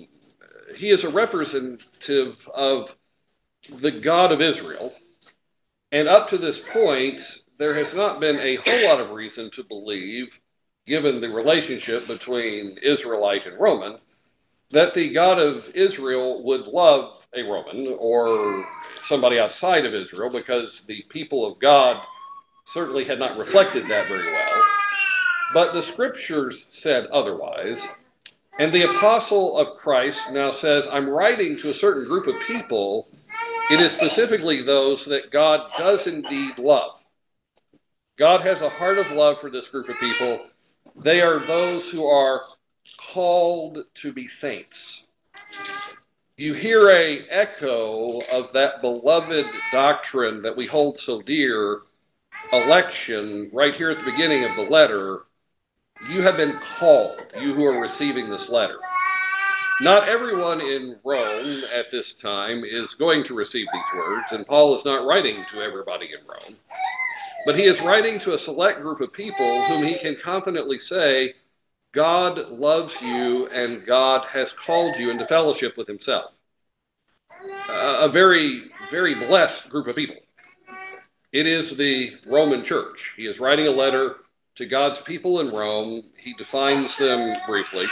he 0.76 0.90
is 0.90 1.04
a 1.04 1.10
representative 1.10 2.48
of 2.54 2.96
the 3.70 3.92
God 3.92 4.32
of 4.32 4.42
Israel. 4.42 4.94
And 5.92 6.08
up 6.08 6.30
to 6.30 6.38
this 6.38 6.60
point, 6.60 7.22
there 7.58 7.74
has 7.74 7.94
not 7.94 8.20
been 8.20 8.40
a 8.40 8.58
whole 8.58 8.88
lot 8.88 9.02
of 9.02 9.12
reason 9.12 9.50
to 9.52 9.64
believe, 9.64 10.40
given 10.86 11.20
the 11.20 11.30
relationship 11.30 12.08
between 12.08 12.78
Israelite 12.84 13.48
and 13.48 13.60
Roman, 13.60 13.98
that 14.72 14.94
the 14.94 15.12
God 15.12 15.40
of 15.40 15.70
Israel 15.76 16.44
would 16.44 16.68
love 16.68 17.26
a 17.34 17.44
Roman 17.44 17.96
or 17.98 18.68
somebody 19.04 19.40
outside 19.40 19.86
of 19.86 19.96
Israel 19.96 20.30
because 20.30 20.82
the 20.82 21.04
people 21.10 21.46
of 21.46 21.60
God 21.60 22.02
certainly 22.68 23.06
had 23.06 23.18
not 23.18 23.38
reflected 23.38 23.88
that 23.88 24.08
very 24.08 24.26
well. 24.26 24.64
But 25.54 25.74
the 25.74 25.82
scriptures 25.82 26.68
said 26.72 27.08
otherwise. 27.08 27.88
And 28.60 28.74
the 28.74 28.84
apostle 28.84 29.58
of 29.58 29.78
Christ 29.78 30.32
now 30.32 30.52
says, 30.52 30.88
I'm 30.92 31.08
writing 31.08 31.58
to 31.60 31.70
a 31.70 31.74
certain 31.74 32.06
group 32.06 32.28
of 32.28 32.42
people. 32.42 33.08
It 33.72 33.80
is 33.80 33.94
specifically 33.94 34.62
those 34.62 35.06
that 35.06 35.32
God 35.32 35.72
does 35.78 36.08
indeed 36.08 36.60
love. 36.60 37.00
God 38.18 38.42
has 38.42 38.62
a 38.62 38.70
heart 38.70 38.98
of 38.98 39.12
love 39.12 39.40
for 39.40 39.50
this 39.50 39.68
group 39.70 39.88
of 39.88 39.98
people. 40.00 40.46
They 40.98 41.22
are 41.22 41.40
those 41.40 41.90
who 41.90 42.06
are 42.06 42.42
called 42.98 43.86
to 43.96 44.12
be 44.12 44.28
saints. 44.28 45.04
You 46.36 46.54
hear 46.54 46.90
a 46.90 47.26
echo 47.30 48.20
of 48.34 48.52
that 48.54 48.82
beloved 48.82 49.46
doctrine 49.72 50.42
that 50.42 50.58
we 50.58 50.66
hold 50.66 50.98
so 50.98 51.22
dear, 51.22 51.82
election, 52.54 53.50
right 53.54 53.76
here 53.76 53.90
at 53.90 53.98
the 53.98 54.12
beginning 54.12 54.44
of 54.44 54.56
the 54.56 54.64
letter. 54.64 55.24
You 56.10 56.22
have 56.22 56.38
been 56.38 56.60
called, 56.78 57.20
you 57.40 57.54
who 57.56 57.66
are 57.66 57.80
receiving 57.80 58.30
this 58.30 58.50
letter. 58.50 58.78
Not 59.82 60.08
everyone 60.08 60.62
in 60.62 60.98
Rome 61.04 61.64
at 61.74 61.92
this 61.92 62.14
time 62.14 62.64
is 62.64 62.96
going 62.96 63.24
to 63.26 63.36
receive 63.36 63.68
these 63.72 64.00
words, 64.00 64.32
and 64.32 64.46
Paul 64.46 64.74
is 64.74 64.86
not 64.86 65.06
writing 65.06 65.44
to 65.52 65.62
everybody 65.62 66.08
in 66.08 66.26
Rome. 66.28 66.58
But 67.46 67.58
he 67.58 67.64
is 67.66 67.82
writing 67.82 68.20
to 68.20 68.34
a 68.34 68.38
select 68.38 68.82
group 68.82 69.02
of 69.02 69.14
people 69.14 69.64
whom 69.66 69.84
he 69.84 69.98
can 69.98 70.16
confidently 70.16 70.80
say, 70.80 71.34
God 71.94 72.50
loves 72.50 73.02
you 73.02 73.48
and 73.48 73.86
God 73.86 74.26
has 74.26 74.52
called 74.52 74.98
you 74.98 75.10
into 75.10 75.26
fellowship 75.26 75.78
with 75.78 75.88
himself. 75.88 76.32
A 77.70 78.10
very, 78.10 78.70
very 78.92 79.16
blessed 79.16 79.70
group 79.70 79.88
of 79.88 79.96
people. 79.96 80.18
It 81.32 81.46
is 81.46 81.76
the 81.76 82.18
Roman 82.26 82.64
church. 82.64 83.14
He 83.18 83.26
is 83.26 83.40
writing 83.40 83.68
a 83.68 83.72
letter 83.72 84.18
to 84.56 84.66
God's 84.66 85.00
people 85.00 85.42
in 85.42 85.50
Rome. 85.50 86.04
He 86.18 86.34
defines 86.34 86.98
them 86.98 87.36
briefly. 87.46 87.86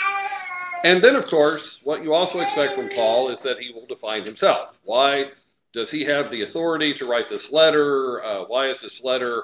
And 0.84 1.04
then, 1.04 1.15
of 1.15 1.27
course, 1.27 1.82
what 1.84 2.04
you 2.04 2.13
also 2.13 2.39
expect 2.39 2.74
from 2.74 2.89
Paul 2.89 3.30
is 3.30 3.42
that 3.42 3.60
he 3.60 3.74
will 3.74 3.88
define 3.88 4.24
himself. 4.24 4.77
Why 4.84 5.32
does 5.74 5.92
he 5.92 6.06
have 6.06 6.32
the 6.32 6.44
authority 6.44 6.94
to 6.94 7.06
write 7.06 7.27
this 7.27 7.51
letter? 7.51 8.24
Uh, 8.24 8.46
why 8.46 8.68
is 8.68 8.82
this 8.82 9.04
letter 9.04 9.44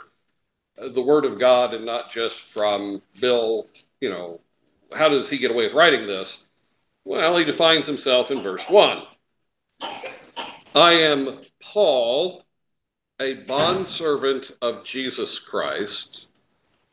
uh, 0.82 0.90
the 0.90 1.02
word 1.02 1.26
of 1.26 1.40
God 1.40 1.74
and 1.74 1.86
not 1.86 2.10
just 2.10 2.42
from 2.42 3.02
Bill? 3.20 3.68
You 4.00 4.10
know, 4.10 4.40
how 4.94 5.10
does 5.10 5.30
he 5.30 5.38
get 5.38 5.52
away 5.52 5.66
with 5.66 5.74
writing 5.74 6.08
this? 6.08 6.42
Well, 7.04 7.36
he 7.38 7.44
defines 7.44 7.86
himself 7.86 8.32
in 8.32 8.42
verse 8.42 8.64
1. 8.70 9.04
I 10.76 10.94
am 10.94 11.40
Paul, 11.62 12.46
a 13.22 13.36
bondservant 13.36 14.52
of 14.64 14.84
Jesus 14.84 15.38
Christ, 15.38 16.26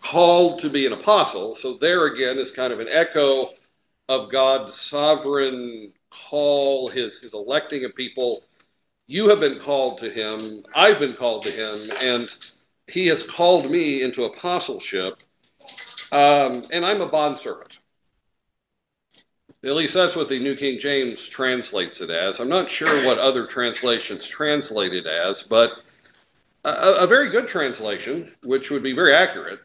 called 0.03 0.61
to 0.61 0.69
be 0.69 0.85
an 0.85 0.93
apostle. 0.93 1.55
So 1.55 1.75
there 1.75 2.07
again 2.07 2.39
is 2.39 2.51
kind 2.51 2.73
of 2.73 2.81
an 2.81 2.89
echo 2.91 3.55
of 4.09 4.31
God's 4.31 4.79
sovereign 4.79 5.93
call, 6.11 6.89
his, 6.89 7.19
his 7.19 7.33
electing 7.35 7.85
of 7.85 7.95
people 7.95 8.43
you 9.11 9.29
have 9.31 9.41
been 9.41 9.59
called 9.59 9.99
to 9.99 10.11
him, 10.11 10.65
I've 10.75 10.99
been 10.99 11.15
called 11.15 11.47
to 11.47 11.51
him, 11.51 11.91
and 12.03 12.33
he 12.87 13.07
has 13.07 13.23
called 13.23 13.71
me 13.71 14.03
into 14.03 14.25
apostleship, 14.25 15.23
um, 16.13 16.67
and 16.71 16.85
I'm 16.85 17.01
a 17.01 17.09
bondservant. 17.09 17.79
At 19.65 19.75
least 19.75 19.95
that's 19.95 20.15
what 20.15 20.29
the 20.29 20.39
New 20.39 20.57
King 20.57 20.79
James 20.79 21.27
translates 21.27 22.03
it 22.03 22.11
as. 22.11 22.39
I'm 22.39 22.51
not 22.51 22.71
sure 22.71 23.07
what 23.07 23.19
other 23.19 23.45
translations 23.45 24.27
translate 24.27 24.93
it 24.93 25.07
as, 25.07 25.43
but 25.43 25.73
a, 26.65 26.71
a 27.01 27.07
very 27.07 27.31
good 27.31 27.49
translation, 27.49 28.33
which 28.43 28.71
would 28.71 28.83
be 28.83 28.93
very 28.93 29.15
accurate, 29.15 29.61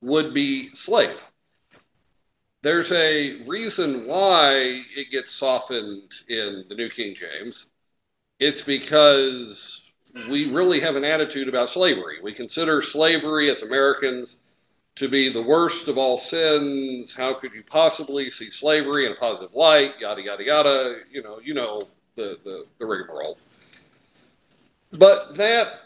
would 0.00 0.32
be 0.34 0.74
slave. 0.74 1.22
There's 2.62 2.90
a 2.92 3.42
reason 3.44 4.06
why 4.06 4.82
it 4.96 5.10
gets 5.10 5.32
softened 5.32 6.12
in 6.28 6.64
the 6.68 6.74
New 6.74 6.88
King 6.88 7.14
James 7.14 7.66
it's 8.38 8.62
because 8.62 9.84
we 10.28 10.50
really 10.50 10.80
have 10.80 10.96
an 10.96 11.04
attitude 11.04 11.48
about 11.48 11.70
slavery. 11.70 12.18
We 12.22 12.32
consider 12.32 12.82
slavery 12.82 13.50
as 13.50 13.62
Americans 13.62 14.36
to 14.96 15.08
be 15.08 15.28
the 15.28 15.42
worst 15.42 15.88
of 15.88 15.98
all 15.98 16.18
sins. 16.18 17.14
How 17.14 17.34
could 17.34 17.52
you 17.52 17.62
possibly 17.62 18.30
see 18.30 18.50
slavery 18.50 19.06
in 19.06 19.12
a 19.12 19.14
positive 19.14 19.54
light? 19.54 19.94
Yada 20.00 20.22
yada 20.22 20.44
yada. 20.44 20.96
You 21.10 21.22
know, 21.22 21.40
you 21.42 21.54
know 21.54 21.82
the 22.14 22.38
the, 22.44 22.66
the 22.78 22.86
rigmarole. 22.86 23.38
But 24.92 25.34
that 25.34 25.80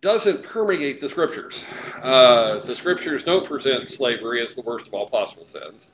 doesn't 0.00 0.42
permeate 0.42 1.00
the 1.00 1.08
scriptures. 1.08 1.64
Uh, 2.02 2.60
the 2.60 2.74
scriptures 2.74 3.24
don't 3.24 3.46
present 3.46 3.88
slavery 3.88 4.42
as 4.42 4.54
the 4.54 4.62
worst 4.62 4.86
of 4.86 4.94
all 4.94 5.08
possible 5.08 5.46
sins. 5.46 5.88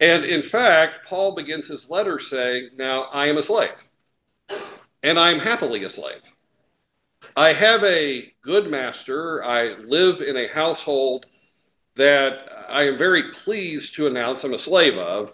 And 0.00 0.24
in 0.24 0.42
fact, 0.42 1.06
Paul 1.06 1.34
begins 1.34 1.68
his 1.68 1.88
letter 1.90 2.18
saying, 2.18 2.70
Now 2.76 3.02
I 3.12 3.26
am 3.26 3.36
a 3.36 3.42
slave 3.42 3.84
and 5.02 5.18
I'm 5.18 5.38
happily 5.38 5.84
a 5.84 5.90
slave. 5.90 6.22
I 7.36 7.52
have 7.52 7.84
a 7.84 8.32
good 8.42 8.70
master. 8.70 9.44
I 9.44 9.74
live 9.74 10.20
in 10.20 10.36
a 10.36 10.48
household 10.48 11.26
that 11.96 12.48
I 12.68 12.84
am 12.84 12.98
very 12.98 13.22
pleased 13.22 13.94
to 13.94 14.06
announce 14.06 14.44
I'm 14.44 14.54
a 14.54 14.58
slave 14.58 14.96
of. 14.98 15.32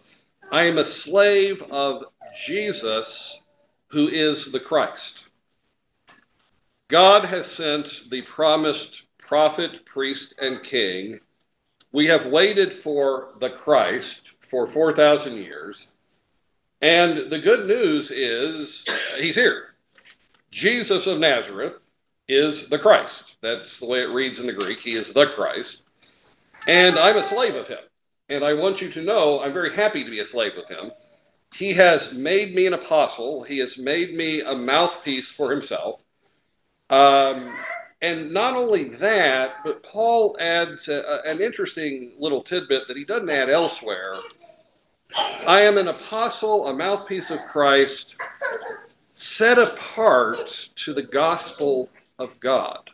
I 0.50 0.64
am 0.64 0.78
a 0.78 0.84
slave 0.84 1.62
of 1.70 2.04
Jesus, 2.46 3.40
who 3.88 4.08
is 4.08 4.50
the 4.50 4.60
Christ. 4.60 5.23
God 6.88 7.24
has 7.24 7.46
sent 7.46 8.10
the 8.10 8.20
promised 8.22 9.04
prophet, 9.18 9.86
priest, 9.86 10.34
and 10.40 10.62
king. 10.62 11.20
We 11.92 12.06
have 12.06 12.26
waited 12.26 12.74
for 12.74 13.34
the 13.38 13.50
Christ 13.50 14.32
for 14.40 14.66
4,000 14.66 15.36
years. 15.38 15.88
And 16.82 17.30
the 17.30 17.38
good 17.38 17.66
news 17.66 18.10
is 18.10 18.84
uh, 18.86 19.16
he's 19.16 19.36
here. 19.36 19.74
Jesus 20.50 21.06
of 21.06 21.18
Nazareth 21.18 21.80
is 22.28 22.68
the 22.68 22.78
Christ. 22.78 23.36
That's 23.40 23.78
the 23.78 23.86
way 23.86 24.02
it 24.02 24.10
reads 24.10 24.38
in 24.38 24.46
the 24.46 24.52
Greek. 24.52 24.80
He 24.80 24.92
is 24.92 25.12
the 25.12 25.26
Christ. 25.28 25.80
And 26.66 26.98
I'm 26.98 27.16
a 27.16 27.24
slave 27.24 27.54
of 27.54 27.66
him. 27.66 27.78
And 28.28 28.44
I 28.44 28.52
want 28.52 28.82
you 28.82 28.90
to 28.90 29.02
know 29.02 29.40
I'm 29.40 29.54
very 29.54 29.72
happy 29.72 30.04
to 30.04 30.10
be 30.10 30.20
a 30.20 30.26
slave 30.26 30.58
of 30.58 30.68
him. 30.68 30.90
He 31.54 31.72
has 31.72 32.12
made 32.12 32.54
me 32.54 32.66
an 32.66 32.74
apostle, 32.74 33.42
he 33.42 33.58
has 33.58 33.78
made 33.78 34.14
me 34.14 34.40
a 34.40 34.54
mouthpiece 34.54 35.30
for 35.30 35.50
himself. 35.50 36.03
Um, 36.94 37.52
and 38.02 38.32
not 38.32 38.54
only 38.54 38.90
that, 38.90 39.56
but 39.64 39.82
Paul 39.82 40.36
adds 40.38 40.88
a, 40.88 41.22
an 41.24 41.40
interesting 41.40 42.12
little 42.18 42.42
tidbit 42.42 42.86
that 42.88 42.96
he 42.96 43.04
doesn't 43.04 43.30
add 43.30 43.50
elsewhere 43.50 44.18
I 45.46 45.60
am 45.60 45.78
an 45.78 45.88
apostle, 45.88 46.66
a 46.66 46.74
mouthpiece 46.74 47.30
of 47.30 47.44
Christ, 47.44 48.16
set 49.14 49.58
apart 49.58 50.68
to 50.76 50.94
the 50.94 51.02
gospel 51.02 51.88
of 52.18 52.38
God. 52.40 52.90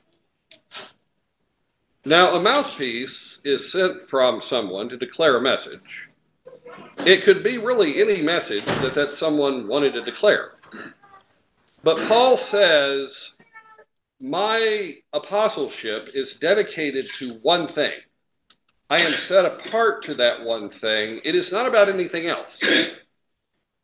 Now, 2.05 2.35
a 2.35 2.41
mouthpiece 2.41 3.41
is 3.45 3.71
sent 3.71 4.03
from 4.03 4.41
someone 4.41 4.89
to 4.89 4.97
declare 4.97 5.37
a 5.37 5.41
message. 5.41 6.09
It 7.07 7.23
could 7.23 7.43
be 7.43 7.59
really 7.59 8.01
any 8.01 8.23
message 8.23 8.65
that 8.65 8.95
that 8.95 9.15
someone 9.15 9.69
wanted 9.69 9.95
to 9.95 10.05
declare. 10.05 10.53
But 11.83 12.07
Paul 12.09 12.37
says, 12.37 13.35
My 14.21 14.99
apostleship 15.13 16.11
is 16.15 16.35
dedicated 16.35 17.09
to 17.15 17.35
one 17.43 17.67
thing. 17.69 17.95
I 18.91 19.01
am 19.01 19.13
set 19.13 19.47
apart 19.47 20.03
to 20.05 20.15
that 20.17 20.43
one 20.43 20.69
thing. 20.69 21.21
It 21.25 21.35
is 21.35 21.53
not 21.53 21.67
about 21.67 21.89
anything 21.89 22.27
else. 22.27 22.61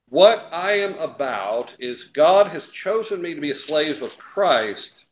What 0.09 0.49
I 0.53 0.73
am 0.81 0.95
about 0.99 1.75
is 1.79 2.05
God 2.05 2.49
has 2.49 2.69
chosen 2.69 3.23
me 3.23 3.35
to 3.35 3.41
be 3.41 3.51
a 3.51 3.57
slave 3.57 4.03
of 4.03 4.17
Christ 4.19 5.05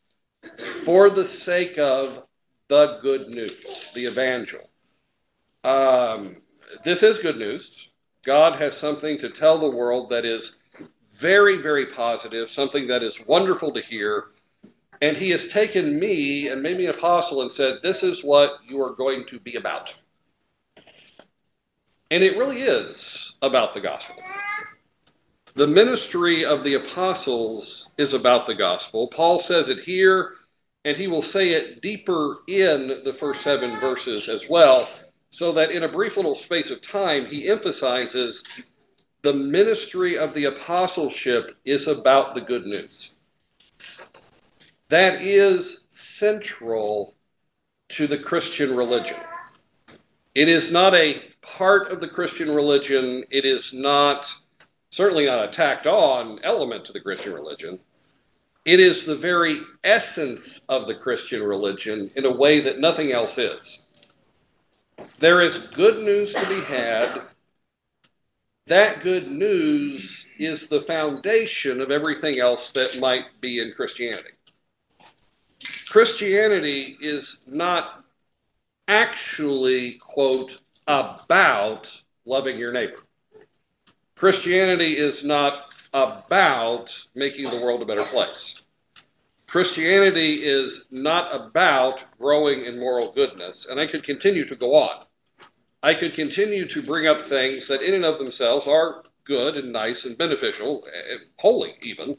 for 0.83 1.09
the 1.09 1.25
sake 1.25 1.77
of 1.77 2.23
the 2.67 2.99
good 3.01 3.29
news, 3.29 3.89
the 3.93 4.05
evangel. 4.05 4.69
Um, 5.63 6.37
this 6.83 7.03
is 7.03 7.19
good 7.19 7.37
news. 7.37 7.89
God 8.23 8.55
has 8.55 8.77
something 8.77 9.17
to 9.19 9.29
tell 9.29 9.57
the 9.57 9.69
world 9.69 10.11
that 10.11 10.25
is 10.25 10.55
very, 11.13 11.57
very 11.57 11.87
positive, 11.87 12.49
something 12.49 12.87
that 12.87 13.03
is 13.03 13.25
wonderful 13.25 13.73
to 13.73 13.81
hear. 13.81 14.25
And 15.05 15.15
He 15.15 15.29
has 15.29 15.49
taken 15.49 15.99
me 15.99 16.47
and 16.47 16.63
made 16.63 16.79
me 16.79 16.85
an 16.85 16.95
apostle 16.95 17.43
and 17.43 17.51
said, 17.51 17.77
This 17.83 18.01
is 18.01 18.23
what 18.23 18.53
you 18.67 18.81
are 18.81 18.95
going 18.95 19.25
to 19.27 19.39
be 19.39 19.55
about. 19.55 19.93
And 22.09 22.23
it 22.23 22.37
really 22.37 22.63
is 22.63 23.35
about 23.43 23.75
the 23.75 23.81
gospel. 23.81 24.15
The 25.53 25.67
ministry 25.67 26.43
of 26.43 26.63
the 26.63 26.73
apostles 26.73 27.87
is 27.99 28.15
about 28.15 28.47
the 28.47 28.55
gospel. 28.55 29.07
Paul 29.07 29.39
says 29.39 29.69
it 29.69 29.77
here, 29.77 30.37
and 30.85 30.97
he 30.97 31.05
will 31.05 31.21
say 31.21 31.51
it 31.51 31.83
deeper 31.83 32.39
in 32.47 33.03
the 33.05 33.13
first 33.13 33.41
seven 33.41 33.79
verses 33.79 34.27
as 34.27 34.49
well, 34.49 34.89
so 35.29 35.51
that 35.51 35.69
in 35.69 35.83
a 35.83 35.87
brief 35.87 36.17
little 36.17 36.33
space 36.33 36.71
of 36.71 36.81
time, 36.81 37.27
he 37.27 37.47
emphasizes 37.47 38.43
the 39.21 39.35
ministry 39.35 40.17
of 40.17 40.33
the 40.33 40.45
apostleship 40.45 41.57
is 41.63 41.87
about 41.87 42.33
the 42.33 42.41
good 42.41 42.65
news. 42.65 43.11
That 44.89 45.21
is 45.21 45.85
central 45.89 47.15
to 47.89 48.07
the 48.07 48.17
Christian 48.17 48.75
religion. 48.75 49.17
It 50.35 50.49
is 50.49 50.71
not 50.71 50.93
a 50.93 51.23
part 51.41 51.91
of 51.91 52.01
the 52.01 52.07
Christian 52.07 52.53
religion, 52.53 53.23
it 53.29 53.45
is 53.45 53.73
not 53.73 54.31
certainly 54.89 55.25
not 55.25 55.49
a 55.49 55.51
tacked 55.51 55.87
on 55.87 56.39
element 56.43 56.85
to 56.85 56.93
the 56.93 56.99
Christian 56.99 57.33
religion. 57.33 57.79
It 58.63 58.79
is 58.79 59.05
the 59.05 59.15
very 59.15 59.61
essence 59.83 60.61
of 60.69 60.87
the 60.87 60.95
Christian 60.95 61.43
religion 61.43 62.11
in 62.15 62.25
a 62.25 62.31
way 62.31 62.61
that 62.61 62.79
nothing 62.79 63.11
else 63.11 63.37
is. 63.37 63.81
There 65.19 65.41
is 65.41 65.57
good 65.57 66.03
news 66.03 66.33
to 66.33 66.47
be 66.47 66.61
had. 66.61 67.21
That 68.67 69.03
good 69.03 69.29
news 69.29 70.27
is 70.39 70.67
the 70.67 70.81
foundation 70.81 71.81
of 71.81 71.91
everything 71.91 72.39
else 72.39 72.71
that 72.71 72.99
might 72.99 73.25
be 73.39 73.59
in 73.59 73.73
Christianity. 73.73 74.34
Christianity 75.87 76.97
is 76.99 77.39
not 77.47 78.03
actually, 78.87 79.93
quote, 79.93 80.57
about 80.87 82.01
loving 82.25 82.57
your 82.57 82.71
neighbor. 82.71 83.03
Christianity 84.15 84.97
is 84.97 85.23
not 85.23 85.65
about 85.93 86.91
making 87.15 87.49
the 87.49 87.61
world 87.61 87.81
a 87.81 87.85
better 87.85 88.03
place. 88.05 88.55
Christianity 89.47 90.43
is 90.43 90.85
not 90.91 91.33
about 91.33 92.05
growing 92.17 92.65
in 92.65 92.79
moral 92.79 93.13
goodness. 93.13 93.67
And 93.69 93.79
I 93.79 93.87
could 93.87 94.03
continue 94.03 94.45
to 94.45 94.55
go 94.55 94.75
on. 94.75 95.05
I 95.81 95.93
could 95.93 96.13
continue 96.13 96.65
to 96.67 96.81
bring 96.81 97.05
up 97.05 97.21
things 97.21 97.67
that, 97.67 97.81
in 97.81 97.93
and 97.93 98.05
of 98.05 98.17
themselves, 98.17 98.67
are 98.67 99.03
good 99.23 99.55
and 99.55 99.71
nice 99.71 100.05
and 100.05 100.17
beneficial, 100.17 100.83
and 100.85 101.21
holy 101.37 101.75
even. 101.81 102.17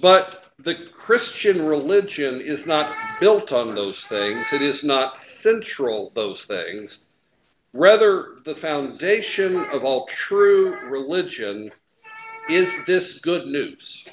But 0.00 0.49
the 0.62 0.74
Christian 0.92 1.64
religion 1.64 2.40
is 2.40 2.66
not 2.66 2.94
built 3.18 3.52
on 3.52 3.74
those 3.74 4.04
things, 4.04 4.52
it 4.52 4.62
is 4.62 4.84
not 4.84 5.18
central 5.18 6.10
those 6.14 6.44
things. 6.44 7.00
Rather, 7.72 8.36
the 8.44 8.54
foundation 8.54 9.56
of 9.72 9.84
all 9.84 10.06
true 10.06 10.76
religion 10.88 11.70
is 12.48 12.74
this 12.84 13.20
good 13.20 13.46
news. 13.46 14.04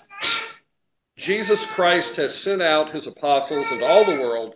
Jesus 1.18 1.66
Christ 1.66 2.16
has 2.18 2.38
sent 2.38 2.62
out 2.62 2.92
his 2.92 3.08
apostles 3.08 3.72
into 3.72 3.86
all 3.86 4.06
the 4.06 4.22
world 4.22 4.56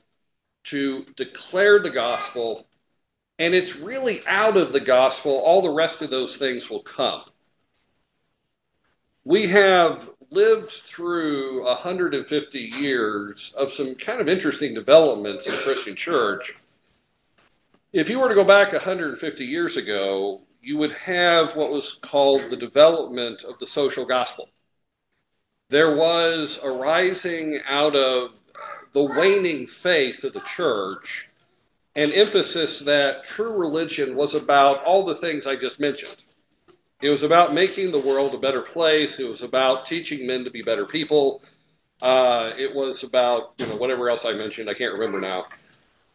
to 0.65 1.05
declare 1.15 1.79
the 1.79 1.89
gospel, 1.89 2.67
and 3.39 3.55
it's 3.55 3.75
really 3.75 4.25
out 4.27 4.55
of 4.55 4.71
the 4.71 4.79
gospel, 4.79 5.31
all 5.31 5.63
the 5.63 5.73
rest 5.73 6.03
of 6.03 6.11
those 6.11 6.37
things 6.37 6.69
will 6.69 6.83
come. 6.83 7.23
We 9.23 9.47
have 9.47 10.10
lived 10.31 10.71
through 10.71 11.63
150 11.65 12.59
years 12.59 13.53
of 13.57 13.71
some 13.71 13.95
kind 13.95 14.21
of 14.21 14.29
interesting 14.29 14.73
developments 14.73 15.45
in 15.45 15.51
the 15.53 15.61
Christian 15.61 15.95
church 15.95 16.55
if 17.93 18.09
you 18.09 18.19
were 18.19 18.29
to 18.29 18.35
go 18.35 18.45
back 18.45 18.71
150 18.71 19.45
years 19.45 19.75
ago, 19.75 20.41
you 20.61 20.77
would 20.77 20.93
have 20.93 21.55
what 21.57 21.71
was 21.71 21.99
called 22.01 22.49
the 22.49 22.55
development 22.55 23.43
of 23.43 23.59
the 23.59 23.67
social 23.67 24.05
gospel. 24.05 24.47
There 25.67 25.95
was 25.95 26.59
a 26.63 26.69
rising 26.69 27.59
out 27.67 27.95
of 27.95 28.33
the 28.93 29.03
waning 29.03 29.67
faith 29.67 30.23
of 30.23 30.33
the 30.33 30.41
church 30.41 31.27
an 31.97 32.13
emphasis 32.13 32.79
that 32.79 33.25
true 33.25 33.51
religion 33.51 34.15
was 34.15 34.33
about 34.35 34.81
all 34.85 35.03
the 35.03 35.15
things 35.15 35.45
I 35.45 35.57
just 35.57 35.77
mentioned. 35.77 36.15
It 37.01 37.09
was 37.09 37.23
about 37.23 37.53
making 37.53 37.91
the 37.91 37.99
world 37.99 38.35
a 38.35 38.37
better 38.37 38.61
place. 38.61 39.19
It 39.19 39.27
was 39.27 39.41
about 39.41 39.85
teaching 39.85 40.27
men 40.27 40.43
to 40.43 40.51
be 40.51 40.61
better 40.61 40.85
people. 40.85 41.41
Uh, 42.01 42.53
it 42.57 42.73
was 42.73 43.03
about 43.03 43.53
you 43.57 43.67
know 43.67 43.75
whatever 43.75 44.09
else 44.09 44.25
I 44.25 44.33
mentioned. 44.33 44.69
I 44.69 44.73
can't 44.73 44.93
remember 44.93 45.19
now. 45.19 45.45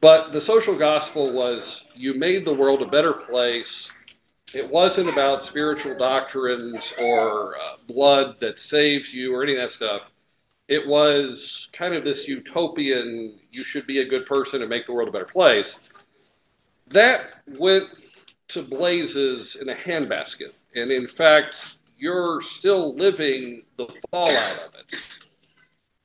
But 0.00 0.32
the 0.32 0.40
social 0.40 0.76
gospel 0.76 1.32
was 1.32 1.86
you 1.94 2.14
made 2.14 2.44
the 2.44 2.54
world 2.54 2.82
a 2.82 2.86
better 2.86 3.12
place. 3.12 3.90
It 4.54 4.68
wasn't 4.68 5.08
about 5.08 5.42
spiritual 5.42 5.96
doctrines 5.96 6.92
or 7.00 7.56
uh, 7.56 7.76
blood 7.88 8.36
that 8.40 8.58
saves 8.58 9.12
you 9.12 9.34
or 9.34 9.42
any 9.42 9.52
of 9.52 9.58
that 9.58 9.70
stuff. 9.70 10.12
It 10.68 10.86
was 10.86 11.68
kind 11.72 11.94
of 11.94 12.04
this 12.04 12.28
utopian, 12.28 13.38
you 13.52 13.64
should 13.64 13.86
be 13.86 14.00
a 14.00 14.04
good 14.04 14.26
person 14.26 14.60
and 14.60 14.70
make 14.70 14.86
the 14.86 14.92
world 14.92 15.08
a 15.08 15.12
better 15.12 15.24
place. 15.24 15.78
That 16.88 17.42
went 17.58 17.88
to 18.48 18.62
blazes 18.62 19.56
in 19.56 19.68
a 19.68 19.74
handbasket. 19.74 20.52
And 20.74 20.90
in 20.90 21.06
fact, 21.06 21.76
you're 21.98 22.40
still 22.42 22.94
living 22.94 23.62
the 23.76 23.86
fallout 24.10 24.58
of 24.66 24.74
it. 24.74 25.00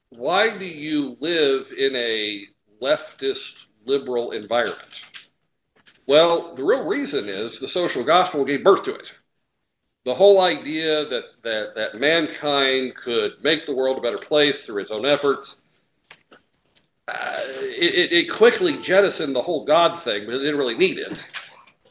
Why 0.10 0.56
do 0.58 0.65
you 0.65 1.17
live 1.19 1.71
in 1.77 1.95
a 1.95 2.47
leftist 2.82 3.65
liberal 3.86 4.32
environment? 4.32 5.01
Well, 6.08 6.56
the 6.56 6.63
real 6.63 6.86
reason 6.86 7.30
is 7.30 7.60
the 7.60 7.67
social 7.67 8.04
gospel 8.04 8.43
gave 8.43 8.63
birth 8.63 8.84
to 8.84 8.95
it. 8.95 9.12
The 10.04 10.15
whole 10.15 10.41
idea 10.41 11.06
that, 11.06 11.41
that, 11.43 11.75
that 11.75 11.99
mankind 11.99 12.95
could 12.95 13.34
make 13.43 13.65
the 13.65 13.75
world 13.75 13.97
a 13.97 14.01
better 14.01 14.17
place 14.17 14.65
through 14.65 14.77
his 14.77 14.91
own 14.91 15.06
efforts, 15.06 15.58
uh, 17.08 17.39
it, 17.47 18.12
it 18.12 18.32
quickly 18.32 18.77
jettisoned 18.77 19.36
the 19.36 19.41
whole 19.41 19.63
God 19.65 20.01
thing, 20.01 20.25
but 20.25 20.36
it 20.36 20.39
didn't 20.39 20.58
really 20.58 20.77
need 20.77 20.97
it. 20.97 21.23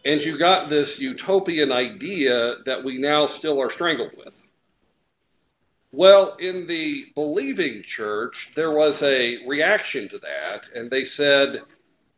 And 0.05 0.23
you 0.23 0.39
got 0.39 0.71
this 0.71 0.99
utopian 0.99 1.73
idea 1.73 2.57
that 2.65 2.83
we 2.83 2.99
now 2.99 3.27
still 3.27 3.61
are 3.61 3.71
strangled 3.71 4.13
with. 4.17 4.35
Well, 5.93 6.37
in 6.37 6.67
the 6.67 7.07
believing 7.15 7.83
church, 7.83 8.53
there 8.55 8.71
was 8.71 9.03
a 9.03 9.45
reaction 9.47 10.09
to 10.11 10.19
that, 10.19 10.69
and 10.75 10.91
they 10.91 11.05
said, 11.05 11.63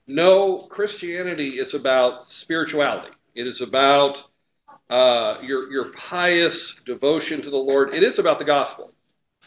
no, 0.06 0.58
Christianity 0.58 1.58
is 1.58 1.74
about 1.74 2.26
spirituality. 2.26 3.14
It 3.34 3.46
is 3.46 3.62
about 3.62 4.22
uh, 4.90 5.38
your, 5.42 5.72
your 5.72 5.92
pious 5.92 6.74
devotion 6.84 7.40
to 7.42 7.50
the 7.50 7.56
Lord. 7.56 7.94
It 7.94 8.02
is 8.02 8.18
about 8.18 8.38
the 8.38 8.44
gospel. 8.44 8.92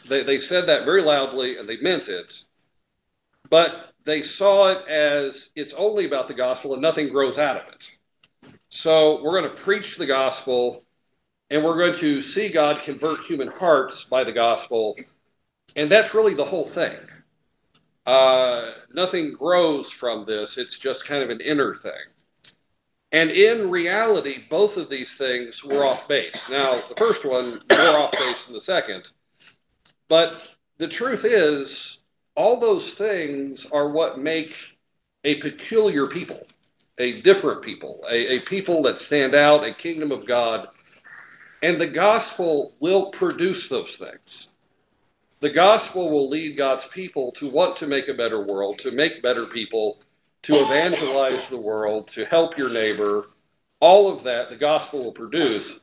They, 0.08 0.22
they 0.24 0.40
said 0.40 0.66
that 0.66 0.84
very 0.84 1.02
loudly 1.02 1.56
and 1.58 1.68
they 1.68 1.76
meant 1.76 2.08
it, 2.08 2.42
but 3.48 3.92
they 4.04 4.22
saw 4.22 4.68
it 4.72 4.86
as 4.88 5.50
it's 5.54 5.72
only 5.72 6.04
about 6.04 6.28
the 6.28 6.34
gospel 6.34 6.72
and 6.72 6.82
nothing 6.82 7.08
grows 7.08 7.38
out 7.38 7.56
of 7.56 7.72
it. 7.72 7.90
So 8.68 9.22
we're 9.22 9.40
going 9.40 9.50
to 9.50 9.62
preach 9.62 9.96
the 9.96 10.06
gospel 10.06 10.84
and 11.50 11.64
we're 11.64 11.76
going 11.76 11.98
to 12.00 12.20
see 12.20 12.48
God 12.48 12.82
convert 12.82 13.20
human 13.20 13.48
hearts 13.48 14.04
by 14.04 14.24
the 14.24 14.32
gospel. 14.32 14.96
And 15.76 15.90
that's 15.90 16.14
really 16.14 16.34
the 16.34 16.44
whole 16.44 16.66
thing. 16.66 16.96
Uh, 18.04 18.72
nothing 18.92 19.32
grows 19.32 19.90
from 19.90 20.24
this. 20.26 20.58
It's 20.58 20.78
just 20.78 21.06
kind 21.06 21.22
of 21.22 21.30
an 21.30 21.40
inner 21.40 21.74
thing. 21.74 21.92
And 23.12 23.30
in 23.30 23.70
reality, 23.70 24.44
both 24.50 24.76
of 24.76 24.90
these 24.90 25.14
things 25.14 25.64
were 25.64 25.84
off 25.84 26.08
base. 26.08 26.48
Now, 26.50 26.82
the 26.88 26.94
first 26.96 27.24
one, 27.24 27.62
more 27.70 27.96
off 27.96 28.12
base 28.12 28.44
than 28.44 28.54
the 28.54 28.60
second. 28.60 29.04
But 30.08 30.34
the 30.78 30.88
truth 30.88 31.24
is, 31.24 31.98
all 32.34 32.58
those 32.58 32.94
things 32.94 33.66
are 33.66 33.88
what 33.88 34.18
make 34.18 34.56
a 35.24 35.36
peculiar 35.36 36.06
people, 36.06 36.46
a 36.98 37.20
different 37.20 37.62
people, 37.62 38.04
a, 38.08 38.36
a 38.36 38.40
people 38.40 38.82
that 38.82 38.98
stand 38.98 39.34
out, 39.34 39.66
a 39.66 39.72
kingdom 39.72 40.12
of 40.12 40.26
God. 40.26 40.68
And 41.62 41.80
the 41.80 41.86
gospel 41.86 42.74
will 42.80 43.10
produce 43.10 43.68
those 43.68 43.96
things. 43.96 44.48
The 45.40 45.50
gospel 45.50 46.10
will 46.10 46.28
lead 46.28 46.56
God's 46.56 46.86
people 46.86 47.32
to 47.32 47.50
want 47.50 47.76
to 47.76 47.86
make 47.86 48.08
a 48.08 48.14
better 48.14 48.42
world, 48.44 48.78
to 48.80 48.90
make 48.90 49.22
better 49.22 49.46
people, 49.46 50.00
to 50.42 50.62
evangelize 50.62 51.48
the 51.48 51.56
world, 51.56 52.08
to 52.08 52.24
help 52.24 52.56
your 52.56 52.70
neighbor. 52.70 53.28
All 53.80 54.10
of 54.10 54.22
that 54.22 54.48
the 54.48 54.56
gospel 54.56 55.04
will 55.04 55.12
produce. 55.12 55.78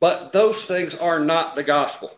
But 0.00 0.32
those 0.32 0.64
things 0.64 0.96
are 0.96 1.20
not 1.20 1.54
the 1.54 1.62
gospel. 1.62 2.10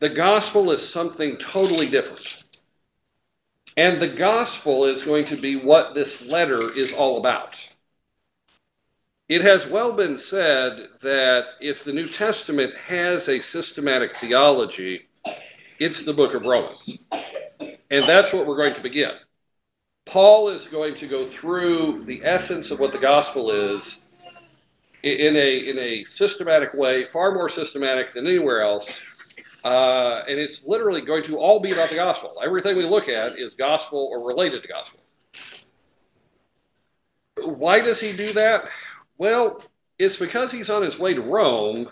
The 0.00 0.08
gospel 0.08 0.70
is 0.70 0.86
something 0.86 1.36
totally 1.36 1.88
different. 1.88 2.41
And 3.76 4.00
the 4.00 4.08
gospel 4.08 4.84
is 4.84 5.02
going 5.02 5.26
to 5.26 5.36
be 5.36 5.56
what 5.56 5.94
this 5.94 6.26
letter 6.26 6.72
is 6.72 6.92
all 6.92 7.18
about. 7.18 7.58
It 9.28 9.40
has 9.40 9.66
well 9.66 9.92
been 9.92 10.18
said 10.18 10.88
that 11.00 11.46
if 11.60 11.84
the 11.84 11.92
New 11.92 12.08
Testament 12.08 12.74
has 12.76 13.28
a 13.28 13.40
systematic 13.40 14.16
theology, 14.16 15.08
it's 15.78 16.02
the 16.02 16.12
book 16.12 16.34
of 16.34 16.44
Romans. 16.44 16.98
And 17.90 18.04
that's 18.04 18.32
what 18.32 18.46
we're 18.46 18.58
going 18.58 18.74
to 18.74 18.82
begin. 18.82 19.12
Paul 20.04 20.50
is 20.50 20.66
going 20.66 20.94
to 20.96 21.06
go 21.06 21.24
through 21.24 22.04
the 22.04 22.22
essence 22.24 22.70
of 22.70 22.78
what 22.78 22.92
the 22.92 22.98
gospel 22.98 23.50
is 23.50 24.00
in 25.02 25.36
a, 25.36 25.68
in 25.68 25.78
a 25.78 26.04
systematic 26.04 26.74
way, 26.74 27.04
far 27.04 27.32
more 27.32 27.48
systematic 27.48 28.12
than 28.12 28.26
anywhere 28.26 28.60
else, 28.60 29.00
uh, 29.64 30.22
and 30.28 30.38
it's 30.38 30.64
literally 30.64 31.00
going 31.00 31.22
to 31.24 31.38
all 31.38 31.60
be 31.60 31.72
about 31.72 31.88
the 31.88 31.94
gospel. 31.94 32.34
Everything 32.42 32.76
we 32.76 32.84
look 32.84 33.08
at 33.08 33.38
is 33.38 33.54
gospel 33.54 34.08
or 34.10 34.26
related 34.26 34.62
to 34.62 34.68
gospel. 34.68 35.00
Why 37.38 37.80
does 37.80 38.00
he 38.00 38.12
do 38.12 38.32
that? 38.34 38.68
Well, 39.18 39.62
it's 39.98 40.16
because 40.16 40.50
he's 40.50 40.70
on 40.70 40.82
his 40.82 40.98
way 40.98 41.14
to 41.14 41.20
Rome, 41.20 41.88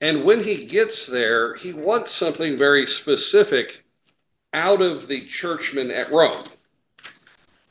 and 0.00 0.24
when 0.24 0.42
he 0.42 0.66
gets 0.66 1.06
there, 1.06 1.54
he 1.54 1.72
wants 1.72 2.14
something 2.14 2.56
very 2.56 2.86
specific 2.86 3.84
out 4.54 4.80
of 4.80 5.08
the 5.08 5.26
churchmen 5.26 5.90
at 5.90 6.10
Rome. 6.10 6.44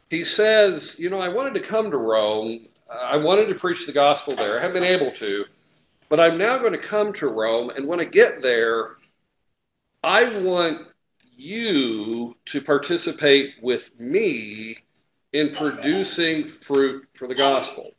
He 0.09 0.23
says, 0.23 0.95
You 0.99 1.09
know, 1.09 1.19
I 1.19 1.29
wanted 1.29 1.55
to 1.55 1.59
come 1.59 1.91
to 1.91 1.97
Rome. 1.97 2.67
I 2.89 3.17
wanted 3.17 3.47
to 3.47 3.55
preach 3.55 3.85
the 3.85 3.91
gospel 3.91 4.35
there. 4.35 4.57
I 4.57 4.61
haven't 4.61 4.81
been 4.81 4.83
able 4.83 5.11
to. 5.13 5.45
But 6.09 6.19
I'm 6.19 6.37
now 6.37 6.57
going 6.57 6.71
to 6.71 6.77
come 6.77 7.11
to 7.13 7.27
Rome, 7.27 7.69
and 7.71 7.85
when 7.85 7.99
I 7.99 8.05
get 8.05 8.41
there, 8.41 8.95
I 10.03 10.41
want 10.43 10.87
you 11.35 12.35
to 12.45 12.61
participate 12.61 13.55
with 13.61 13.89
me 13.99 14.77
in 15.33 15.53
producing 15.53 16.47
fruit 16.47 17.07
for 17.13 17.27
the 17.27 17.35
gospel. 17.35 17.91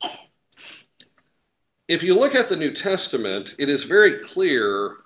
If 1.87 2.03
you 2.03 2.15
look 2.15 2.35
at 2.35 2.49
the 2.49 2.55
New 2.55 2.73
Testament, 2.73 3.55
it 3.57 3.69
is 3.69 3.83
very 3.83 4.19
clear 4.19 4.97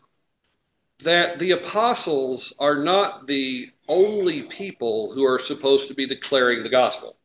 that 1.04 1.40
the 1.40 1.52
apostles 1.52 2.54
are 2.60 2.84
not 2.84 3.28
the 3.28 3.70
only 3.88 4.44
people 4.44 5.14
who 5.14 5.26
are 5.26 5.40
supposed 5.40 5.88
to 5.88 5.94
be 5.94 6.08
declaring 6.08 6.64
the 6.64 6.70
gospel. 6.70 7.18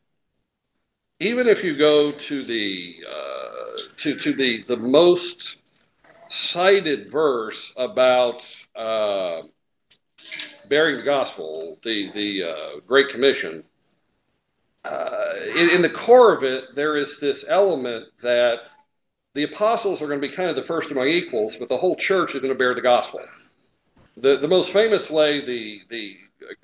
Even 1.19 1.47
if 1.47 1.63
you 1.63 1.75
go 1.75 2.11
to 2.11 2.43
the 2.43 2.95
uh, 3.09 3.77
to 3.97 4.17
to 4.19 4.33
the 4.33 4.61
the 4.63 4.77
most 4.77 5.57
cited 6.29 7.11
verse 7.11 7.73
about 7.75 8.45
uh, 8.75 9.41
bearing 10.67 10.97
the 10.97 11.03
gospel, 11.03 11.77
the 11.83 12.11
the 12.11 12.43
uh, 12.43 12.79
Great 12.87 13.09
Commission, 13.09 13.63
uh, 14.85 15.33
in, 15.55 15.69
in, 15.69 15.81
the 15.81 15.89
core 15.89 16.33
of 16.33 16.43
it, 16.43 16.73
there 16.75 16.95
is 16.95 17.19
this 17.19 17.43
element 17.47 18.05
that 18.21 18.61
the 19.33 19.43
apostles 19.43 20.01
are 20.01 20.07
going 20.07 20.21
to 20.21 20.27
be 20.27 20.33
kind 20.33 20.49
of 20.49 20.55
the 20.55 20.61
first 20.61 20.89
among 20.91 21.07
equals, 21.07 21.55
but 21.55 21.69
the 21.69 21.77
whole 21.77 21.95
church 21.95 22.33
is 22.33 22.41
going 22.41 22.53
to 22.53 22.57
bear 22.57 22.73
the 22.73 22.81
gospel. 22.81 23.19
The 24.17 24.37
the 24.37 24.47
most 24.47 24.71
famous 24.71 25.09
way 25.09 25.43
the 25.43 25.81
the 25.89 26.17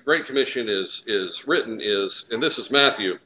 Great 0.04 0.26
Commission 0.26 0.68
is 0.68 1.02
is 1.06 1.46
written 1.46 1.80
is, 1.82 2.26
and 2.30 2.42
this 2.42 2.58
is 2.58 2.70
Matthew. 2.70 3.18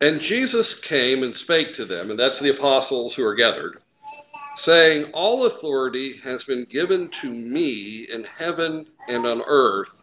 And 0.00 0.20
Jesus 0.20 0.78
came 0.78 1.22
and 1.22 1.34
spake 1.34 1.74
to 1.74 1.84
them, 1.84 2.10
and 2.10 2.18
that's 2.18 2.40
the 2.40 2.50
apostles 2.50 3.14
who 3.14 3.24
are 3.24 3.36
gathered 3.36 3.80
saying, 4.56 5.12
All 5.12 5.46
authority 5.46 6.16
has 6.18 6.44
been 6.44 6.64
given 6.64 7.08
to 7.20 7.32
me 7.32 8.06
in 8.12 8.24
heaven 8.24 8.86
and 9.08 9.26
on 9.26 9.42
earth. 9.46 9.94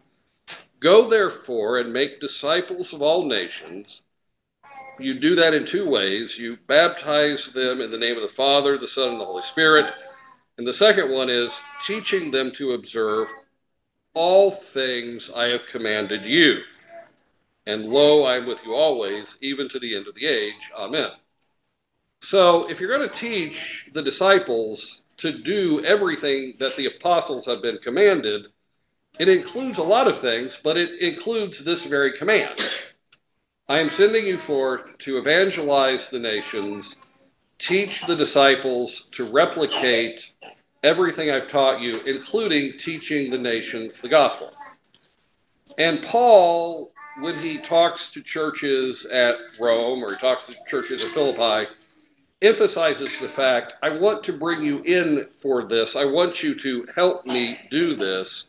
Go 0.80 1.08
therefore 1.08 1.78
and 1.78 1.92
make 1.92 2.20
disciples 2.20 2.92
of 2.92 3.02
all 3.02 3.26
nations. 3.26 4.02
You 4.98 5.14
do 5.14 5.34
that 5.36 5.54
in 5.54 5.66
two 5.66 5.88
ways. 5.88 6.38
You 6.38 6.58
baptize 6.66 7.46
them 7.52 7.80
in 7.80 7.90
the 7.90 7.98
name 7.98 8.16
of 8.16 8.22
the 8.22 8.28
Father, 8.28 8.76
the 8.76 8.88
Son, 8.88 9.10
and 9.10 9.20
the 9.20 9.24
Holy 9.24 9.42
Spirit. 9.42 9.92
And 10.58 10.66
the 10.66 10.74
second 10.74 11.10
one 11.10 11.30
is 11.30 11.58
teaching 11.86 12.30
them 12.30 12.52
to 12.52 12.72
observe 12.72 13.28
all 14.14 14.50
things 14.50 15.30
I 15.30 15.46
have 15.46 15.62
commanded 15.70 16.22
you. 16.22 16.60
And 17.66 17.86
lo, 17.86 18.24
I 18.24 18.36
am 18.36 18.46
with 18.46 18.64
you 18.64 18.74
always, 18.74 19.38
even 19.40 19.68
to 19.70 19.78
the 19.78 19.94
end 19.94 20.08
of 20.08 20.14
the 20.14 20.26
age. 20.26 20.70
Amen. 20.76 21.10
So, 22.22 22.68
if 22.68 22.80
you're 22.80 22.96
going 22.96 23.08
to 23.08 23.18
teach 23.18 23.88
the 23.92 24.02
disciples 24.02 25.00
to 25.18 25.32
do 25.32 25.84
everything 25.84 26.54
that 26.58 26.76
the 26.76 26.86
apostles 26.86 27.46
have 27.46 27.62
been 27.62 27.78
commanded, 27.78 28.46
it 29.18 29.28
includes 29.28 29.78
a 29.78 29.82
lot 29.82 30.06
of 30.06 30.20
things, 30.20 30.58
but 30.62 30.76
it 30.76 31.00
includes 31.00 31.62
this 31.62 31.84
very 31.84 32.12
command. 32.12 32.58
I 33.68 33.78
am 33.78 33.90
sending 33.90 34.26
you 34.26 34.38
forth 34.38 34.96
to 34.98 35.18
evangelize 35.18 36.10
the 36.10 36.18
nations, 36.18 36.96
teach 37.58 38.06
the 38.06 38.16
disciples 38.16 39.06
to 39.12 39.24
replicate 39.24 40.30
everything 40.82 41.30
I've 41.30 41.48
taught 41.48 41.80
you, 41.80 42.00
including 42.00 42.78
teaching 42.78 43.30
the 43.30 43.38
nations 43.38 44.00
the 44.00 44.08
gospel. 44.08 44.50
And 45.78 46.02
Paul, 46.02 46.92
when 47.20 47.38
he 47.38 47.58
talks 47.58 48.10
to 48.12 48.22
churches 48.22 49.06
at 49.06 49.36
Rome 49.60 50.02
or 50.02 50.12
he 50.12 50.18
talks 50.18 50.46
to 50.46 50.56
churches 50.66 51.04
at 51.04 51.10
Philippi, 51.10 51.70
emphasizes 52.42 53.18
the 53.18 53.28
fact 53.28 53.74
I 53.82 53.90
want 53.90 54.24
to 54.24 54.32
bring 54.32 54.62
you 54.62 54.82
in 54.82 55.28
for 55.40 55.64
this. 55.64 55.96
I 55.96 56.04
want 56.04 56.42
you 56.42 56.54
to 56.60 56.86
help 56.94 57.26
me 57.26 57.58
do 57.70 57.94
this. 57.94 58.46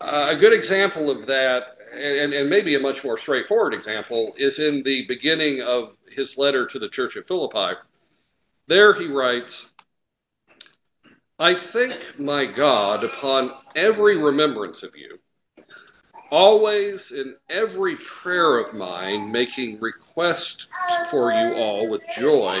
Uh, 0.00 0.28
a 0.30 0.36
good 0.36 0.52
example 0.52 1.10
of 1.10 1.26
that, 1.26 1.78
and, 1.94 2.32
and 2.32 2.50
maybe 2.50 2.74
a 2.74 2.80
much 2.80 3.04
more 3.04 3.18
straightforward 3.18 3.74
example, 3.74 4.34
is 4.36 4.58
in 4.58 4.82
the 4.82 5.06
beginning 5.06 5.62
of 5.62 5.96
his 6.10 6.36
letter 6.36 6.66
to 6.66 6.78
the 6.78 6.88
church 6.88 7.16
at 7.16 7.26
Philippi. 7.26 7.78
There 8.66 8.92
he 8.92 9.06
writes, 9.06 9.66
I 11.38 11.54
thank 11.54 12.18
my 12.18 12.46
God 12.46 13.04
upon 13.04 13.52
every 13.76 14.16
remembrance 14.16 14.82
of 14.82 14.96
you, 14.96 15.18
always 16.30 17.12
in 17.12 17.36
every 17.48 17.96
prayer 17.96 18.58
of 18.58 18.74
mine, 18.74 19.30
making 19.30 19.80
request 19.80 20.66
for 21.10 21.32
you 21.32 21.54
all 21.54 21.88
with 21.88 22.08
joy 22.08 22.60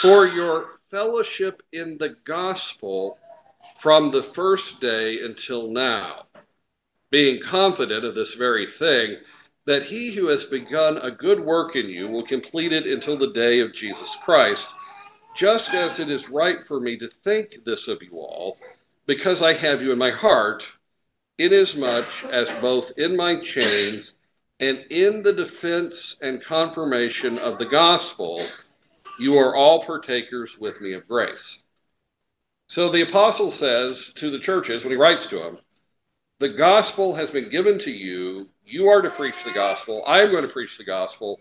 for 0.00 0.26
your 0.26 0.78
fellowship 0.90 1.62
in 1.72 1.98
the 1.98 2.16
gospel 2.24 3.18
from 3.80 4.10
the 4.10 4.22
first 4.22 4.80
day 4.80 5.20
until 5.22 5.70
now, 5.70 6.26
being 7.10 7.40
confident 7.42 8.04
of 8.04 8.14
this 8.14 8.34
very 8.34 8.66
thing, 8.66 9.16
that 9.66 9.82
he 9.82 10.12
who 10.12 10.26
has 10.28 10.44
begun 10.44 10.96
a 10.98 11.10
good 11.10 11.40
work 11.40 11.76
in 11.76 11.88
you 11.88 12.08
will 12.08 12.22
complete 12.22 12.72
it 12.72 12.86
until 12.86 13.18
the 13.18 13.32
day 13.32 13.60
of 13.60 13.74
Jesus 13.74 14.16
Christ, 14.24 14.68
just 15.36 15.74
as 15.74 16.00
it 16.00 16.08
is 16.08 16.28
right 16.28 16.66
for 16.66 16.80
me 16.80 16.96
to 16.98 17.08
think 17.24 17.64
this 17.64 17.86
of 17.88 18.02
you 18.02 18.12
all, 18.12 18.56
because 19.06 19.42
I 19.42 19.52
have 19.52 19.82
you 19.82 19.92
in 19.92 19.98
my 19.98 20.10
heart, 20.10 20.66
inasmuch 21.38 22.06
as 22.30 22.50
both 22.60 22.98
in 22.98 23.16
my 23.16 23.36
chains 23.36 24.12
and 24.60 24.84
in 24.90 25.22
the 25.22 25.32
defense 25.32 26.18
and 26.20 26.42
confirmation 26.42 27.38
of 27.38 27.58
the 27.58 27.66
gospel, 27.66 28.44
you 29.18 29.38
are 29.38 29.54
all 29.54 29.84
partakers 29.84 30.58
with 30.58 30.80
me 30.80 30.94
of 30.94 31.06
grace. 31.06 31.58
So 32.68 32.90
the 32.90 33.02
apostle 33.02 33.50
says 33.50 34.12
to 34.16 34.30
the 34.30 34.40
churches 34.40 34.84
when 34.84 34.90
he 34.90 34.98
writes 34.98 35.26
to 35.26 35.38
them, 35.38 35.58
the 36.40 36.48
gospel 36.48 37.14
has 37.14 37.30
been 37.30 37.48
given 37.48 37.78
to 37.80 37.90
you. 37.90 38.48
You 38.64 38.88
are 38.88 39.02
to 39.02 39.10
preach 39.10 39.42
the 39.44 39.52
gospel. 39.52 40.04
I 40.06 40.22
am 40.22 40.30
going 40.30 40.42
to 40.42 40.52
preach 40.52 40.76
the 40.76 40.84
gospel. 40.84 41.40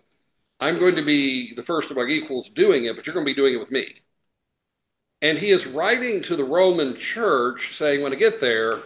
I'm 0.60 0.80
going 0.80 0.96
to 0.96 1.04
be 1.04 1.54
the 1.54 1.62
first 1.62 1.92
among 1.92 2.10
equals 2.10 2.50
doing 2.50 2.86
it, 2.86 2.96
but 2.96 3.06
you're 3.06 3.14
going 3.14 3.26
to 3.26 3.32
be 3.32 3.36
doing 3.36 3.54
it 3.54 3.60
with 3.60 3.70
me. 3.70 3.94
And 5.22 5.38
he 5.38 5.50
is 5.50 5.68
writing 5.68 6.24
to 6.24 6.36
the 6.36 6.44
Roman 6.44 6.96
church 6.96 7.76
saying, 7.76 8.02
when 8.02 8.14
I 8.14 8.16
get 8.16 8.40
there, 8.40 8.82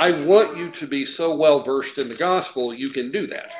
I 0.00 0.12
want 0.12 0.56
you 0.56 0.70
to 0.70 0.86
be 0.86 1.04
so 1.04 1.36
well 1.36 1.62
versed 1.62 1.98
in 1.98 2.08
the 2.08 2.14
gospel, 2.14 2.72
you 2.72 2.88
can 2.88 3.12
do 3.12 3.26
that. 3.26 3.50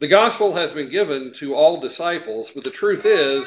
The 0.00 0.08
gospel 0.08 0.52
has 0.54 0.72
been 0.72 0.90
given 0.90 1.32
to 1.34 1.54
all 1.54 1.80
disciples, 1.80 2.50
but 2.50 2.64
the 2.64 2.72
truth 2.72 3.06
is, 3.06 3.46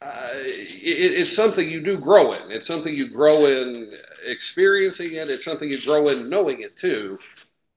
uh, 0.00 0.30
it, 0.32 1.12
it's 1.12 1.36
something 1.36 1.68
you 1.68 1.82
do 1.82 1.98
grow 1.98 2.32
in. 2.32 2.50
It's 2.50 2.66
something 2.66 2.94
you 2.94 3.06
grow 3.06 3.44
in 3.44 3.92
experiencing 4.24 5.12
it. 5.12 5.28
It's 5.28 5.44
something 5.44 5.68
you 5.68 5.78
grow 5.82 6.08
in 6.08 6.30
knowing 6.30 6.62
it 6.62 6.74
too. 6.74 7.18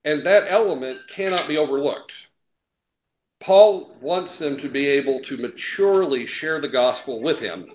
And 0.06 0.26
that 0.26 0.46
element 0.48 1.00
cannot 1.10 1.50
be 1.50 1.58
overlooked. 1.58 2.14
Paul 3.42 3.94
wants 4.00 4.38
them 4.38 4.56
to 4.58 4.70
be 4.70 4.88
able 4.88 5.20
to 5.24 5.36
maturely 5.36 6.26
share 6.26 6.62
the 6.62 6.70
gospel 6.70 7.22
with 7.22 7.40
him. 7.40 7.74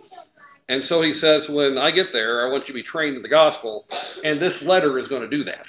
And 0.69 0.85
so 0.85 1.03
he 1.03 1.13
says, 1.13 1.49
when 1.49 1.77
I 1.77 1.91
get 1.91 2.13
there, 2.13 2.47
I 2.47 2.51
want 2.51 2.65
you 2.65 2.69
to 2.69 2.73
be 2.75 2.83
trained 2.83 3.17
in 3.17 3.23
the 3.23 3.29
gospel. 3.29 3.87
And 4.25 4.41
this 4.41 4.63
letter 4.63 4.99
is 4.99 5.09
going 5.09 5.23
to 5.23 5.37
do 5.37 5.45
that. 5.45 5.67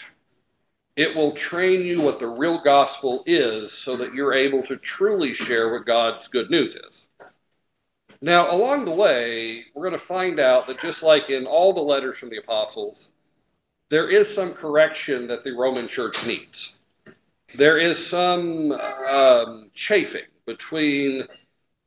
It 0.95 1.13
will 1.15 1.33
train 1.33 1.81
you 1.81 2.01
what 2.01 2.19
the 2.19 2.27
real 2.27 2.61
gospel 2.63 3.23
is 3.25 3.73
so 3.73 3.97
that 3.97 4.13
you're 4.13 4.33
able 4.33 4.63
to 4.63 4.77
truly 4.77 5.33
share 5.33 5.73
what 5.73 5.85
God's 5.85 6.29
good 6.29 6.49
news 6.49 6.75
is. 6.75 7.05
Now, 8.21 8.49
along 8.49 8.85
the 8.85 8.91
way, 8.91 9.65
we're 9.73 9.83
going 9.83 9.91
to 9.91 10.05
find 10.05 10.39
out 10.39 10.67
that 10.67 10.79
just 10.79 11.03
like 11.03 11.29
in 11.29 11.45
all 11.45 11.73
the 11.73 11.81
letters 11.81 12.17
from 12.17 12.29
the 12.29 12.37
apostles, 12.37 13.09
there 13.89 14.09
is 14.09 14.33
some 14.33 14.53
correction 14.53 15.27
that 15.27 15.43
the 15.43 15.51
Roman 15.51 15.87
church 15.87 16.25
needs. 16.25 16.73
There 17.55 17.77
is 17.77 18.03
some 18.05 18.71
um, 18.71 19.69
chafing 19.73 20.25
between 20.45 21.23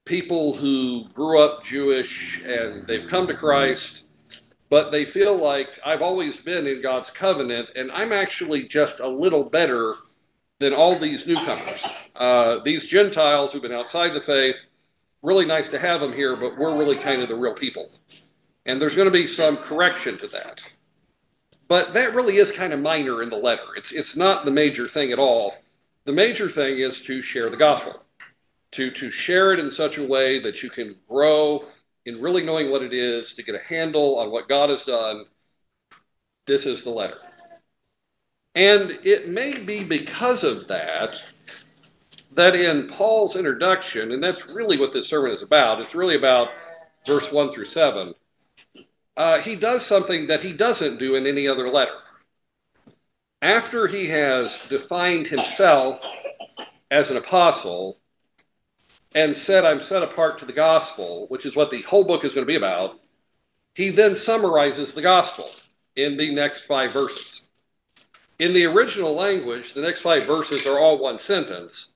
people 0.09 0.55
who 0.55 1.05
grew 1.11 1.39
up 1.39 1.63
Jewish 1.63 2.43
and 2.43 2.87
they've 2.87 3.07
come 3.07 3.27
to 3.27 3.35
Christ, 3.35 4.05
but 4.71 4.91
they 4.91 5.05
feel 5.05 5.37
like 5.37 5.79
I've 5.85 6.03
always 6.03 6.39
been 6.39 6.67
in 6.67 6.81
God's 6.81 7.11
covenant 7.11 7.69
and 7.77 7.93
I'm 7.93 8.13
actually 8.13 8.65
just 8.65 9.01
a 9.01 9.07
little 9.07 9.45
better 9.45 9.95
than 10.59 10.73
all 10.73 10.99
these 10.99 11.27
newcomers. 11.27 11.87
Uh, 12.17 12.59
these 12.65 12.87
Gentiles 12.87 13.53
who've 13.53 13.63
been 13.63 13.73
outside 13.73 14.15
the 14.15 14.21
faith, 14.21 14.57
really 15.23 15.45
nice 15.45 15.69
to 15.69 15.79
have 15.79 16.01
them 16.01 16.13
here, 16.13 16.37
but 16.37 16.57
we're 16.57 16.77
really 16.77 16.97
kind 16.97 17.23
of 17.23 17.29
the 17.29 17.37
real 17.37 17.55
people. 17.55 17.91
And 18.67 18.81
there's 18.81 18.97
going 18.97 19.07
to 19.07 19.13
be 19.13 19.27
some 19.27 19.59
correction 19.59 20.19
to 20.19 20.27
that. 20.29 20.63
But 21.69 21.93
that 21.93 22.15
really 22.15 22.39
is 22.39 22.51
kind 22.51 22.73
of 22.73 22.81
minor 22.81 23.23
in 23.23 23.29
the 23.29 23.37
letter. 23.37 23.77
It's, 23.77 23.93
it's 23.93 24.17
not 24.17 24.47
the 24.47 24.51
major 24.51 24.89
thing 24.89 25.13
at 25.13 25.19
all. 25.19 25.55
The 26.07 26.13
major 26.13 26.49
thing 26.49 26.79
is 26.79 27.03
to 27.03 27.21
share 27.21 27.51
the 27.51 27.57
gospel, 27.59 28.03
to, 28.73 28.91
to 28.91 29.11
share 29.11 29.53
it 29.53 29.61
in 29.61 29.71
such 29.71 29.99
a 29.99 30.07
way 30.07 30.39
that 30.41 30.63
you 30.63 30.71
can 30.71 30.97
grow 31.09 31.65
in 32.05 32.21
really 32.21 32.45
knowing 32.45 32.71
what 32.71 32.83
it 32.83 32.93
is, 32.93 33.35
to 33.35 33.43
get 33.43 33.55
a 33.55 33.59
handle 33.59 34.19
on 34.19 34.31
what 34.31 34.49
God 34.49 34.71
has 34.71 34.85
done. 34.85 35.25
This 36.47 36.65
is 36.65 36.83
the 36.83 36.91
letter. 36.91 37.19
And 38.55 38.99
it 39.05 39.29
may 39.29 39.59
be 39.59 39.85
because 39.85 40.43
of 40.43 40.69
that 40.69 41.23
that 42.33 42.55
in 42.55 42.87
Paul's 42.87 43.37
introduction, 43.37 44.13
and 44.13 44.23
that's 44.23 44.49
really 44.49 44.79
what 44.79 44.93
this 44.93 45.09
sermon 45.09 45.33
is 45.33 45.43
about, 45.43 45.81
it's 45.81 45.95
really 45.95 46.15
about 46.15 46.51
verse 47.07 47.33
1 47.33 47.51
through 47.51 47.65
7, 47.65 48.15
uh, 49.17 49.41
he 49.41 49.57
does 49.57 49.85
something 49.85 50.29
that 50.29 50.41
he 50.41 50.53
doesn't 50.53 50.99
do 50.99 51.17
in 51.17 51.27
any 51.27 51.49
other 51.49 51.69
letter. 51.69 51.99
After 53.43 53.87
he 53.87 54.07
has 54.09 54.59
defined 54.69 55.27
himself 55.27 56.01
as 56.91 57.11
an 57.11 57.17
apostle 57.17 57.99
and 59.15 59.37
said, 59.37 59.65
I'm 59.65 59.81
set 59.81 60.03
apart 60.03 60.39
to 60.39 60.45
the 60.45 60.53
gospel, 60.53 61.27
which 61.29 61.47
is 61.47 61.57
what 61.57 61.71
the 61.71 61.83
whole 61.83 62.05
book 62.05 62.25
is 62.25 62.35
going 62.35 62.47
to 62.47 62.51
be 62.51 62.57
about, 62.57 62.99
he 63.75 63.91
then 63.91 64.17
summarizes 64.17 64.93
the 64.93 65.03
gospel 65.03 65.51
in 65.97 66.17
the 66.17 66.35
next 66.35 66.63
five 66.63 66.93
verses. 66.93 67.43
In 68.39 68.53
the 68.53 68.67
original 68.67 69.15
language, 69.15 69.73
the 69.73 69.83
next 69.83 70.03
five 70.03 70.25
verses 70.25 70.67
are 70.67 70.79
all 70.79 70.99
one 70.99 71.19
sentence 71.19 71.91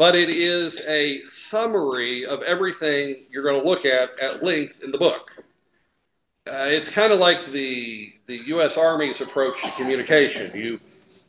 but 0.00 0.16
it 0.16 0.30
is 0.30 0.80
a 0.86 1.22
summary 1.26 2.24
of 2.24 2.40
everything 2.40 3.22
you're 3.30 3.42
going 3.42 3.60
to 3.60 3.68
look 3.68 3.84
at 3.84 4.18
at 4.18 4.42
length 4.42 4.82
in 4.82 4.90
the 4.92 4.96
book. 4.96 5.30
Uh, 6.50 6.68
it's 6.70 6.88
kind 6.88 7.12
of 7.12 7.18
like 7.18 7.52
the 7.52 8.10
the 8.26 8.38
U.S. 8.46 8.78
Army's 8.78 9.20
approach 9.20 9.62
to 9.62 9.70
communication. 9.72 10.58
You 10.58 10.80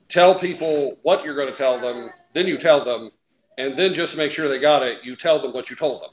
tell 0.07 0.35
people 0.35 0.97
what 1.01 1.25
you're 1.25 1.35
going 1.35 1.49
to 1.49 1.53
tell 1.53 1.79
them, 1.79 2.11
then 2.31 2.47
you 2.47 2.57
tell 2.57 2.85
them, 2.85 3.11
and 3.57 3.77
then 3.77 3.93
just 3.93 4.13
to 4.13 4.17
make 4.17 4.31
sure 4.31 4.47
they 4.47 4.59
got 4.59 4.83
it, 4.83 5.03
you 5.03 5.15
tell 5.15 5.41
them 5.41 5.53
what 5.53 5.69
you 5.69 5.75
told 5.75 6.01
them. 6.01 6.11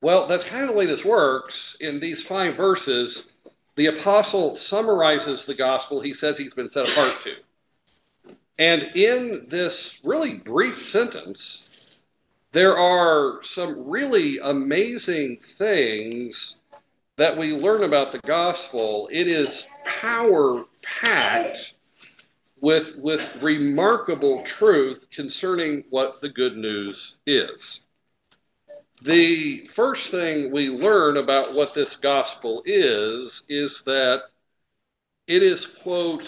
Well, 0.00 0.26
that's 0.26 0.44
kind 0.44 0.62
of 0.62 0.70
the 0.70 0.76
way 0.76 0.86
this 0.86 1.04
works. 1.04 1.76
In 1.80 1.98
these 1.98 2.22
five 2.22 2.56
verses, 2.56 3.26
the 3.74 3.86
apostle 3.86 4.54
summarizes 4.54 5.44
the 5.44 5.54
gospel 5.54 6.00
he 6.00 6.14
says 6.14 6.38
he's 6.38 6.54
been 6.54 6.68
set 6.68 6.88
apart 6.90 7.20
to. 7.22 7.34
And 8.58 8.96
in 8.96 9.46
this 9.48 10.00
really 10.02 10.34
brief 10.34 10.86
sentence, 10.86 11.98
there 12.52 12.76
are 12.76 13.42
some 13.44 13.88
really 13.88 14.38
amazing 14.38 15.38
things 15.42 16.56
that 17.16 17.36
we 17.36 17.52
learn 17.52 17.84
about 17.84 18.10
the 18.12 18.18
gospel. 18.20 19.08
It 19.12 19.26
is 19.26 19.66
power 19.84 20.64
packed 20.82 21.74
with, 22.60 22.96
with 22.96 23.42
remarkable 23.42 24.42
truth 24.42 25.06
concerning 25.10 25.84
what 25.90 26.20
the 26.20 26.28
good 26.28 26.56
news 26.56 27.16
is. 27.26 27.80
The 29.02 29.64
first 29.66 30.10
thing 30.10 30.50
we 30.50 30.70
learn 30.70 31.18
about 31.18 31.54
what 31.54 31.74
this 31.74 31.96
gospel 31.96 32.62
is 32.66 33.44
is 33.48 33.82
that 33.84 34.22
it 35.28 35.42
is, 35.42 35.64
quote, 35.64 36.26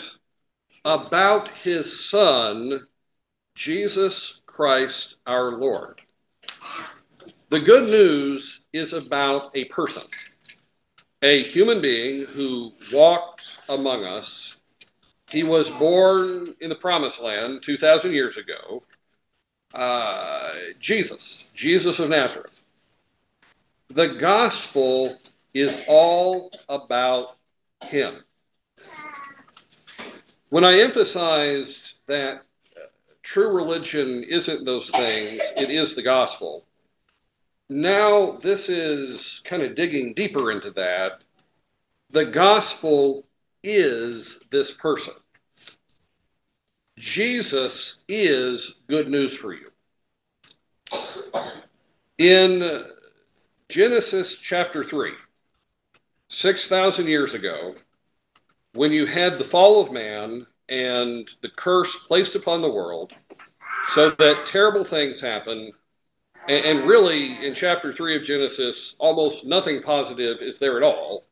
about 0.84 1.48
his 1.48 2.08
Son, 2.08 2.86
Jesus 3.54 4.40
Christ 4.46 5.16
our 5.26 5.52
Lord. 5.52 6.00
The 7.48 7.60
good 7.60 7.88
news 7.88 8.60
is 8.72 8.92
about 8.92 9.50
a 9.56 9.64
person, 9.64 10.04
a 11.22 11.42
human 11.42 11.80
being 11.80 12.24
who 12.24 12.72
walked 12.92 13.58
among 13.68 14.04
us. 14.04 14.56
He 15.30 15.44
was 15.44 15.70
born 15.70 16.54
in 16.60 16.68
the 16.68 16.74
promised 16.74 17.20
land 17.20 17.62
2,000 17.62 18.12
years 18.12 18.36
ago. 18.36 18.82
Uh, 19.72 20.50
Jesus, 20.80 21.46
Jesus 21.54 22.00
of 22.00 22.08
Nazareth. 22.08 22.52
The 23.88 24.08
gospel 24.08 25.18
is 25.54 25.80
all 25.86 26.50
about 26.68 27.36
him. 27.84 28.24
When 30.48 30.64
I 30.64 30.80
emphasized 30.80 31.94
that 32.06 32.42
true 33.22 33.54
religion 33.54 34.24
isn't 34.24 34.64
those 34.64 34.90
things, 34.90 35.42
it 35.56 35.70
is 35.70 35.94
the 35.94 36.02
gospel. 36.02 36.66
Now, 37.68 38.32
this 38.32 38.68
is 38.68 39.40
kind 39.44 39.62
of 39.62 39.76
digging 39.76 40.14
deeper 40.14 40.50
into 40.50 40.72
that. 40.72 41.22
The 42.10 42.24
gospel 42.24 43.24
is 43.62 44.40
this 44.50 44.70
person. 44.70 45.14
Jesus 46.98 48.00
is 48.08 48.76
good 48.88 49.08
news 49.08 49.34
for 49.34 49.54
you. 49.54 49.70
In 52.18 52.84
Genesis 53.68 54.36
chapter 54.36 54.84
3, 54.84 55.12
6,000 56.28 57.06
years 57.06 57.34
ago, 57.34 57.74
when 58.74 58.92
you 58.92 59.06
had 59.06 59.38
the 59.38 59.44
fall 59.44 59.80
of 59.80 59.92
man 59.92 60.46
and 60.68 61.28
the 61.40 61.48
curse 61.48 61.96
placed 61.96 62.34
upon 62.34 62.60
the 62.60 62.70
world, 62.70 63.12
so 63.88 64.10
that 64.10 64.46
terrible 64.46 64.84
things 64.84 65.20
happen, 65.20 65.72
and, 66.48 66.84
really 66.84 67.44
in 67.46 67.54
chapter 67.54 67.92
3 67.92 68.16
of 68.16 68.24
Genesis, 68.24 68.96
almost 68.98 69.44
nothing 69.44 69.82
positive 69.82 70.42
is 70.42 70.58
there 70.58 70.76
at 70.76 70.82
all. 70.82 71.24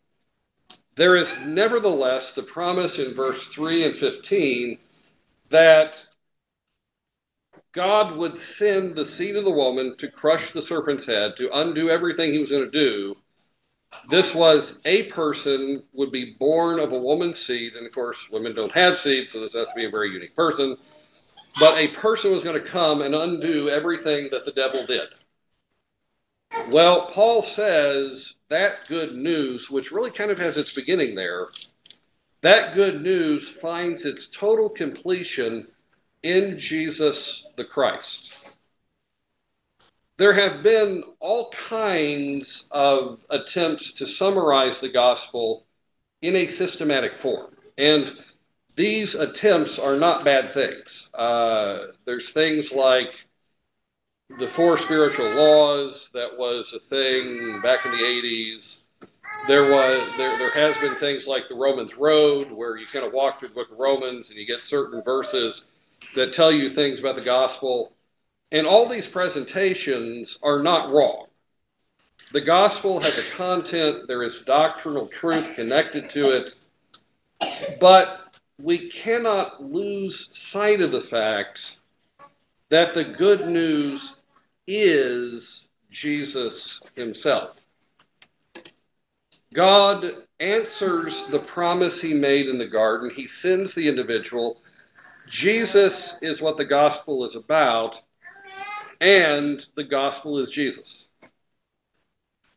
There 0.99 1.15
is 1.15 1.39
nevertheless 1.47 2.33
the 2.33 2.43
promise 2.43 2.99
in 2.99 3.15
verse 3.15 3.47
3 3.47 3.85
and 3.85 3.95
15 3.95 4.79
that 5.49 6.05
God 7.71 8.17
would 8.17 8.37
send 8.37 8.97
the 8.97 9.05
seed 9.05 9.37
of 9.37 9.45
the 9.45 9.53
woman 9.53 9.97
to 9.99 10.11
crush 10.11 10.51
the 10.51 10.61
serpent's 10.61 11.07
head, 11.07 11.37
to 11.37 11.57
undo 11.57 11.89
everything 11.89 12.33
he 12.33 12.41
was 12.41 12.51
going 12.51 12.65
to 12.65 12.71
do, 12.73 13.17
this 14.11 14.35
was 14.35 14.81
a 14.87 15.05
person 15.05 15.85
would 15.93 16.11
be 16.11 16.35
born 16.37 16.81
of 16.81 16.91
a 16.91 16.99
woman's 16.99 17.39
seed, 17.39 17.75
and 17.75 17.87
of 17.87 17.93
course, 17.93 18.29
women 18.33 18.53
don't 18.53 18.73
have 18.73 18.99
seed, 18.99 19.31
so 19.31 19.39
this 19.39 19.55
has 19.55 19.69
to 19.69 19.75
be 19.77 19.85
a 19.85 19.91
very 19.91 20.11
unique 20.11 20.35
person. 20.35 20.77
But 21.61 21.79
a 21.79 21.87
person 21.87 22.33
was 22.33 22.43
going 22.43 22.61
to 22.61 22.69
come 22.69 23.03
and 23.03 23.15
undo 23.15 23.71
everything 23.71 24.31
that 24.33 24.45
the 24.45 24.51
devil 24.51 24.85
did. 24.85 25.09
Well, 26.71 27.07
Paul 27.07 27.43
says 27.43 28.35
that 28.49 28.89
good 28.89 29.15
news, 29.15 29.71
which 29.71 29.91
really 29.93 30.11
kind 30.11 30.31
of 30.31 30.39
has 30.39 30.57
its 30.57 30.73
beginning 30.73 31.15
there, 31.15 31.49
that 32.41 32.75
good 32.75 33.03
news 33.03 33.49
finds 33.49 34.05
its 34.05 34.27
total 34.27 34.69
completion 34.69 35.67
in 36.23 36.59
Jesus 36.59 37.47
the 37.57 37.65
Christ 37.65 38.33
there 40.19 40.33
have 40.33 40.63
been 40.65 41.05
all 41.21 41.51
kinds 41.51 42.65
of 42.71 43.21
attempts 43.31 43.93
to 43.93 44.07
summarize 44.07 44.81
the 44.81 44.89
gospel 44.89 45.65
in 46.21 46.35
a 46.37 46.49
systematic 46.49 47.15
form. 47.15 47.55
And 47.79 48.13
these 48.75 49.15
attempts 49.15 49.79
are 49.79 49.97
not 49.97 50.25
bad 50.25 50.53
things. 50.53 51.09
Uh, 51.15 51.87
there's 52.05 52.31
things 52.31 52.73
like 52.73 53.28
the 54.37 54.47
four 54.47 54.77
spiritual 54.77 55.29
laws, 55.31 56.11
that 56.13 56.37
was 56.37 56.75
a 56.75 56.79
thing 56.79 57.61
back 57.61 57.85
in 57.87 57.93
the 57.93 57.99
80s. 57.99 58.77
there 59.47 59.63
was 59.63 60.17
there 60.17 60.37
there 60.37 60.51
has 60.51 60.77
been 60.79 60.97
things 60.97 61.27
like 61.27 61.49
the 61.49 61.55
Romans 61.55 61.97
Road, 61.97 62.53
where 62.53 62.77
you 62.77 62.87
kind 62.87 63.07
of 63.07 63.13
walk 63.13 63.39
through 63.39 63.49
the 63.49 63.55
book 63.55 63.71
of 63.71 63.79
Romans 63.79 64.29
and 64.29 64.39
you 64.39 64.47
get 64.47 64.61
certain 64.61 65.03
verses 65.03 65.65
that 66.15 66.35
tell 66.35 66.53
you 66.53 66.69
things 66.69 67.01
about 67.01 67.17
the 67.17 67.25
gospel. 67.25 67.93
And 68.53 68.67
all 68.67 68.87
these 68.87 69.07
presentations 69.07 70.39
are 70.43 70.63
not 70.63 70.91
wrong. 70.91 71.27
The 72.33 72.41
gospel 72.41 73.01
has 73.01 73.19
a 73.19 73.31
content, 73.33 74.07
there 74.07 74.23
is 74.23 74.43
doctrinal 74.43 75.07
truth 75.07 75.55
connected 75.55 76.11
to 76.11 76.31
it, 76.31 76.55
but 77.81 78.21
we 78.61 78.91
cannot 78.91 79.63
lose 79.63 80.29
sight 80.33 80.83
of 80.83 80.93
the 80.93 81.01
fact 81.01 81.79
that 82.69 82.93
the 82.93 83.05
good 83.05 83.49
news 83.49 84.18
is 84.69 85.67
Jesus 85.91 86.83
himself. 86.95 87.57
God 89.55 90.15
answers 90.39 91.27
the 91.29 91.39
promise 91.39 92.01
he 92.01 92.13
made 92.13 92.49
in 92.49 92.59
the 92.59 92.67
garden. 92.67 93.11
He 93.11 93.27
sends 93.27 93.75
the 93.75 93.89
individual. 93.89 94.61
Jesus 95.27 96.19
is 96.23 96.43
what 96.43 96.59
the 96.59 96.67
gospel 96.67 97.25
is 97.25 97.35
about, 97.35 98.01
and 99.01 99.67
the 99.75 99.85
gospel 99.85 100.39
is 100.39 100.51
Jesus. 100.51 101.07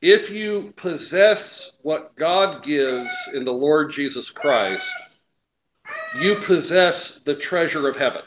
If 0.01 0.29
you 0.29 0.73
possess 0.75 1.71
what 1.81 2.15
God 2.17 2.63
gives 2.63 3.09
in 3.33 3.45
the 3.45 3.53
Lord 3.53 3.91
Jesus 3.91 4.29
Christ, 4.29 4.91
you 6.19 6.35
possess 6.35 7.21
the 7.21 7.35
treasure 7.35 7.87
of 7.87 7.95
heaven. 7.95 8.23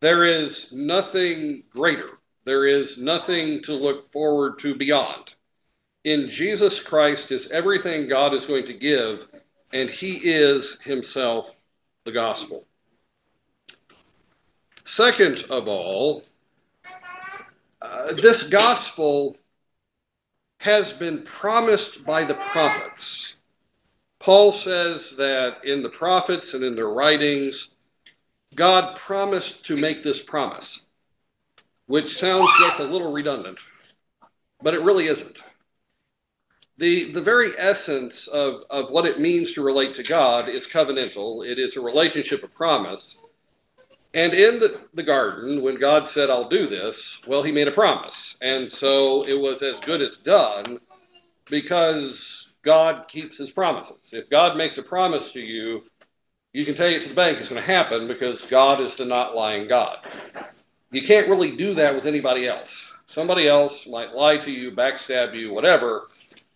There 0.00 0.24
is 0.24 0.72
nothing 0.72 1.64
greater, 1.70 2.10
there 2.46 2.64
is 2.64 2.96
nothing 2.96 3.62
to 3.64 3.74
look 3.74 4.10
forward 4.10 4.58
to 4.60 4.74
beyond 4.74 5.34
in 6.06 6.28
Jesus 6.28 6.80
Christ 6.80 7.32
is 7.32 7.48
everything 7.48 8.06
God 8.06 8.32
is 8.32 8.46
going 8.46 8.66
to 8.66 8.72
give, 8.72 9.26
and 9.72 9.90
He 9.90 10.14
is 10.22 10.78
Himself 10.80 11.54
the 12.04 12.12
gospel. 12.12 12.64
Second 14.84 15.44
of 15.50 15.66
all, 15.66 16.22
uh, 17.82 18.12
this 18.12 18.44
gospel 18.44 19.36
has 20.60 20.92
been 20.92 21.24
promised 21.24 22.04
by 22.04 22.22
the 22.22 22.34
prophets. 22.34 23.34
Paul 24.20 24.52
says 24.52 25.10
that 25.16 25.64
in 25.64 25.82
the 25.82 25.90
prophets 25.90 26.54
and 26.54 26.62
in 26.62 26.76
their 26.76 26.88
writings, 26.88 27.70
God 28.54 28.94
promised 28.94 29.64
to 29.64 29.76
make 29.76 30.04
this 30.04 30.22
promise, 30.22 30.82
which 31.86 32.18
sounds 32.18 32.50
just 32.58 32.80
a 32.80 32.84
little 32.84 33.12
redundant, 33.12 33.60
but 34.62 34.74
it 34.74 34.82
really 34.82 35.06
isn't 35.06 35.40
the 36.78 37.10
the 37.12 37.22
very 37.22 37.52
essence 37.58 38.26
of 38.28 38.62
of 38.70 38.90
what 38.90 39.06
it 39.06 39.20
means 39.20 39.54
to 39.54 39.62
relate 39.62 39.94
to 39.94 40.02
God 40.02 40.48
is 40.48 40.66
covenantal. 40.66 41.46
It 41.46 41.58
is 41.58 41.76
a 41.76 41.80
relationship 41.80 42.42
of 42.42 42.54
promise. 42.54 43.16
And 44.14 44.32
in 44.32 44.58
the, 44.58 44.80
the 44.94 45.02
garden, 45.02 45.60
when 45.60 45.78
God 45.78 46.08
said, 46.08 46.30
I'll 46.30 46.48
do 46.48 46.66
this, 46.66 47.20
well, 47.26 47.42
he 47.42 47.52
made 47.52 47.68
a 47.68 47.72
promise. 47.72 48.34
And 48.40 48.70
so 48.70 49.24
it 49.24 49.38
was 49.38 49.60
as 49.62 49.78
good 49.80 50.00
as 50.00 50.16
done 50.16 50.80
because 51.50 52.48
God 52.62 53.08
keeps 53.08 53.36
his 53.36 53.50
promises. 53.50 53.98
If 54.12 54.30
God 54.30 54.56
makes 54.56 54.78
a 54.78 54.82
promise 54.82 55.32
to 55.32 55.40
you, 55.40 55.84
you 56.54 56.64
can 56.64 56.74
take 56.74 56.96
it 56.96 57.02
to 57.02 57.10
the 57.10 57.14
bank, 57.14 57.38
it's 57.38 57.50
going 57.50 57.60
to 57.60 57.66
happen 57.66 58.08
because 58.08 58.40
God 58.40 58.80
is 58.80 58.96
the 58.96 59.04
not 59.04 59.36
lying 59.36 59.68
God. 59.68 59.98
You 60.90 61.02
can't 61.02 61.28
really 61.28 61.56
do 61.56 61.74
that 61.74 61.94
with 61.94 62.06
anybody 62.06 62.46
else. 62.46 62.92
Somebody 63.06 63.48
else 63.48 63.86
might 63.86 64.14
lie 64.14 64.38
to 64.38 64.50
you, 64.50 64.70
backstab 64.70 65.34
you, 65.34 65.52
whatever 65.52 66.08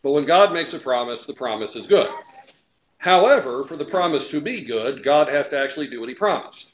but 0.02 0.12
when 0.12 0.24
God 0.24 0.52
makes 0.52 0.72
a 0.72 0.78
promise, 0.78 1.26
the 1.26 1.34
promise 1.34 1.76
is 1.76 1.86
good. 1.86 2.08
However, 2.98 3.64
for 3.64 3.76
the 3.76 3.84
promise 3.84 4.28
to 4.28 4.40
be 4.40 4.64
good, 4.64 5.02
God 5.02 5.28
has 5.28 5.50
to 5.50 5.58
actually 5.58 5.88
do 5.88 6.00
what 6.00 6.08
he 6.08 6.14
promised. 6.14 6.72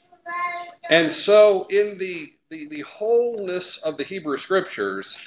And 0.89 1.11
so, 1.11 1.65
in 1.69 1.97
the, 1.97 2.33
the, 2.49 2.67
the 2.67 2.81
wholeness 2.81 3.77
of 3.77 3.97
the 3.97 4.03
Hebrew 4.03 4.37
scriptures, 4.37 5.17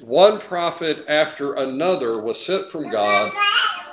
one 0.00 0.38
prophet 0.38 1.04
after 1.08 1.54
another 1.54 2.20
was 2.20 2.44
sent 2.44 2.70
from 2.70 2.90
God 2.90 3.32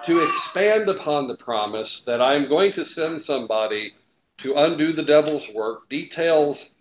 to 0.05 0.25
expand 0.25 0.89
upon 0.89 1.27
the 1.27 1.35
promise 1.35 2.01
that 2.01 2.21
I'm 2.21 2.49
going 2.49 2.71
to 2.73 2.83
send 2.83 3.21
somebody 3.21 3.93
to 4.39 4.55
undo 4.55 4.91
the 4.91 5.03
devil's 5.03 5.47
work. 5.49 5.87
Details 5.89 6.71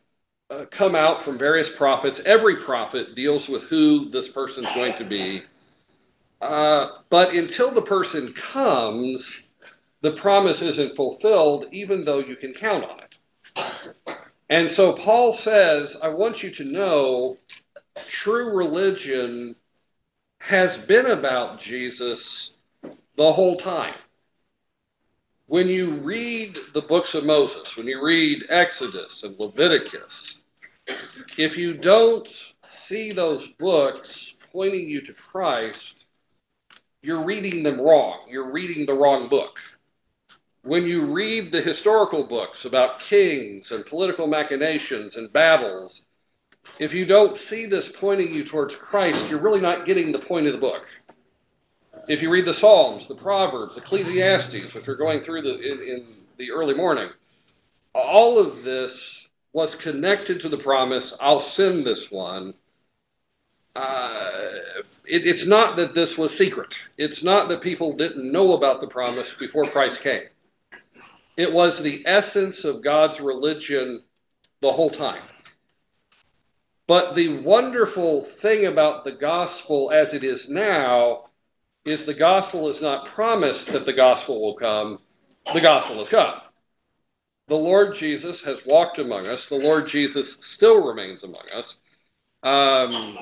uh, 0.50 0.64
come 0.66 0.94
out 0.94 1.22
from 1.22 1.38
various 1.38 1.70
prophets. 1.70 2.20
Every 2.26 2.56
prophet 2.56 3.14
deals 3.14 3.48
with 3.48 3.62
who 3.64 4.10
this 4.10 4.28
person's 4.28 4.72
going 4.74 4.94
to 4.94 5.04
be. 5.04 5.42
Uh, 6.40 6.98
but 7.08 7.32
until 7.34 7.70
the 7.70 7.82
person 7.82 8.32
comes, 8.32 9.44
the 10.00 10.12
promise 10.12 10.62
isn't 10.62 10.96
fulfilled, 10.96 11.66
even 11.70 12.04
though 12.04 12.18
you 12.18 12.34
can 12.34 12.52
count 12.52 12.84
on 12.84 13.00
it. 13.00 13.16
And 14.48 14.68
so 14.68 14.92
Paul 14.92 15.32
says, 15.32 15.96
I 16.02 16.08
want 16.08 16.42
you 16.42 16.50
to 16.50 16.64
know 16.64 17.38
true 18.08 18.56
religion 18.56 19.54
has 20.38 20.76
been 20.76 21.06
about 21.06 21.60
Jesus 21.60 22.52
the 23.16 23.32
whole 23.32 23.56
time. 23.56 23.94
When 25.46 25.68
you 25.68 25.90
read 25.90 26.58
the 26.72 26.82
books 26.82 27.14
of 27.14 27.24
Moses, 27.24 27.76
when 27.76 27.86
you 27.86 28.02
read 28.04 28.46
Exodus 28.48 29.22
and 29.22 29.38
Leviticus, 29.38 30.39
if 31.36 31.56
you 31.56 31.74
don't 31.74 32.28
see 32.62 33.12
those 33.12 33.48
books 33.48 34.34
pointing 34.52 34.88
you 34.88 35.00
to 35.02 35.12
Christ, 35.12 35.96
you're 37.02 37.24
reading 37.24 37.62
them 37.62 37.80
wrong. 37.80 38.26
You're 38.28 38.50
reading 38.50 38.86
the 38.86 38.94
wrong 38.94 39.28
book. 39.28 39.58
When 40.62 40.84
you 40.84 41.06
read 41.06 41.52
the 41.52 41.62
historical 41.62 42.24
books 42.24 42.66
about 42.66 43.00
kings 43.00 43.72
and 43.72 43.86
political 43.86 44.26
machinations 44.26 45.16
and 45.16 45.32
battles, 45.32 46.02
if 46.78 46.92
you 46.92 47.06
don't 47.06 47.36
see 47.36 47.66
this 47.66 47.88
pointing 47.88 48.34
you 48.34 48.44
towards 48.44 48.76
Christ, 48.76 49.28
you're 49.30 49.38
really 49.38 49.60
not 49.60 49.86
getting 49.86 50.12
the 50.12 50.18
point 50.18 50.46
of 50.46 50.52
the 50.52 50.58
book. 50.58 50.86
If 52.08 52.22
you 52.22 52.30
read 52.30 52.44
the 52.44 52.54
Psalms, 52.54 53.06
the 53.08 53.14
Proverbs, 53.14 53.76
Ecclesiastes, 53.76 54.74
which 54.74 54.86
we're 54.86 54.96
going 54.96 55.20
through 55.20 55.42
the, 55.42 55.54
in, 55.58 55.80
in 55.80 56.06
the 56.36 56.50
early 56.50 56.74
morning, 56.74 57.08
all 57.94 58.38
of 58.38 58.62
this 58.62 59.26
was 59.52 59.74
connected 59.74 60.40
to 60.40 60.48
the 60.48 60.56
promise 60.56 61.14
I'll 61.20 61.40
send 61.40 61.86
this 61.86 62.10
one. 62.10 62.54
Uh, 63.74 64.50
it, 65.04 65.26
it's 65.26 65.46
not 65.46 65.76
that 65.76 65.94
this 65.94 66.16
was 66.18 66.36
secret. 66.36 66.76
It's 66.98 67.22
not 67.22 67.48
that 67.48 67.60
people 67.60 67.96
didn't 67.96 68.30
know 68.30 68.54
about 68.54 68.80
the 68.80 68.86
promise 68.86 69.34
before 69.34 69.64
Christ 69.64 70.02
came. 70.02 70.24
It 71.36 71.52
was 71.52 71.80
the 71.80 72.02
essence 72.06 72.64
of 72.64 72.82
God's 72.82 73.20
religion 73.20 74.02
the 74.60 74.72
whole 74.72 74.90
time. 74.90 75.22
But 76.86 77.14
the 77.14 77.38
wonderful 77.38 78.24
thing 78.24 78.66
about 78.66 79.04
the 79.04 79.12
gospel 79.12 79.90
as 79.92 80.12
it 80.12 80.24
is 80.24 80.50
now 80.50 81.30
is 81.84 82.04
the 82.04 82.14
gospel 82.14 82.68
is 82.68 82.80
not 82.82 83.06
promised 83.06 83.68
that 83.68 83.86
the 83.86 83.92
gospel 83.92 84.40
will 84.40 84.54
come, 84.54 84.98
the 85.54 85.60
gospel 85.60 85.96
has 85.96 86.08
come. 86.08 86.34
The 87.50 87.56
Lord 87.56 87.96
Jesus 87.96 88.40
has 88.42 88.64
walked 88.64 89.00
among 89.00 89.26
us. 89.26 89.48
The 89.48 89.56
Lord 89.56 89.88
Jesus 89.88 90.34
still 90.34 90.86
remains 90.86 91.24
among 91.24 91.50
us. 91.52 91.78
Um, 92.44 93.18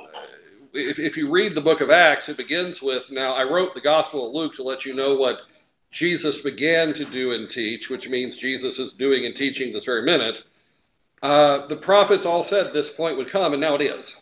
if, 0.74 0.98
if 0.98 1.16
you 1.16 1.30
read 1.30 1.54
the 1.54 1.62
book 1.62 1.80
of 1.80 1.88
Acts, 1.88 2.28
it 2.28 2.36
begins 2.36 2.82
with 2.82 3.10
Now, 3.10 3.32
I 3.32 3.44
wrote 3.44 3.74
the 3.74 3.80
Gospel 3.80 4.28
of 4.28 4.34
Luke 4.34 4.54
to 4.56 4.62
let 4.62 4.84
you 4.84 4.92
know 4.92 5.14
what 5.14 5.40
Jesus 5.90 6.42
began 6.42 6.92
to 6.92 7.06
do 7.06 7.32
and 7.32 7.48
teach, 7.48 7.88
which 7.88 8.06
means 8.06 8.36
Jesus 8.36 8.78
is 8.78 8.92
doing 8.92 9.24
and 9.24 9.34
teaching 9.34 9.72
this 9.72 9.86
very 9.86 10.02
minute. 10.02 10.42
Uh, 11.22 11.66
the 11.66 11.76
prophets 11.76 12.26
all 12.26 12.44
said 12.44 12.74
this 12.74 12.90
point 12.90 13.16
would 13.16 13.30
come, 13.30 13.54
and 13.54 13.62
now 13.62 13.76
it 13.76 13.80
is. 13.80 14.14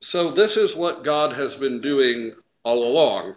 So, 0.00 0.32
this 0.32 0.56
is 0.56 0.74
what 0.74 1.04
God 1.04 1.32
has 1.32 1.54
been 1.54 1.80
doing 1.80 2.34
all 2.64 2.82
along. 2.82 3.36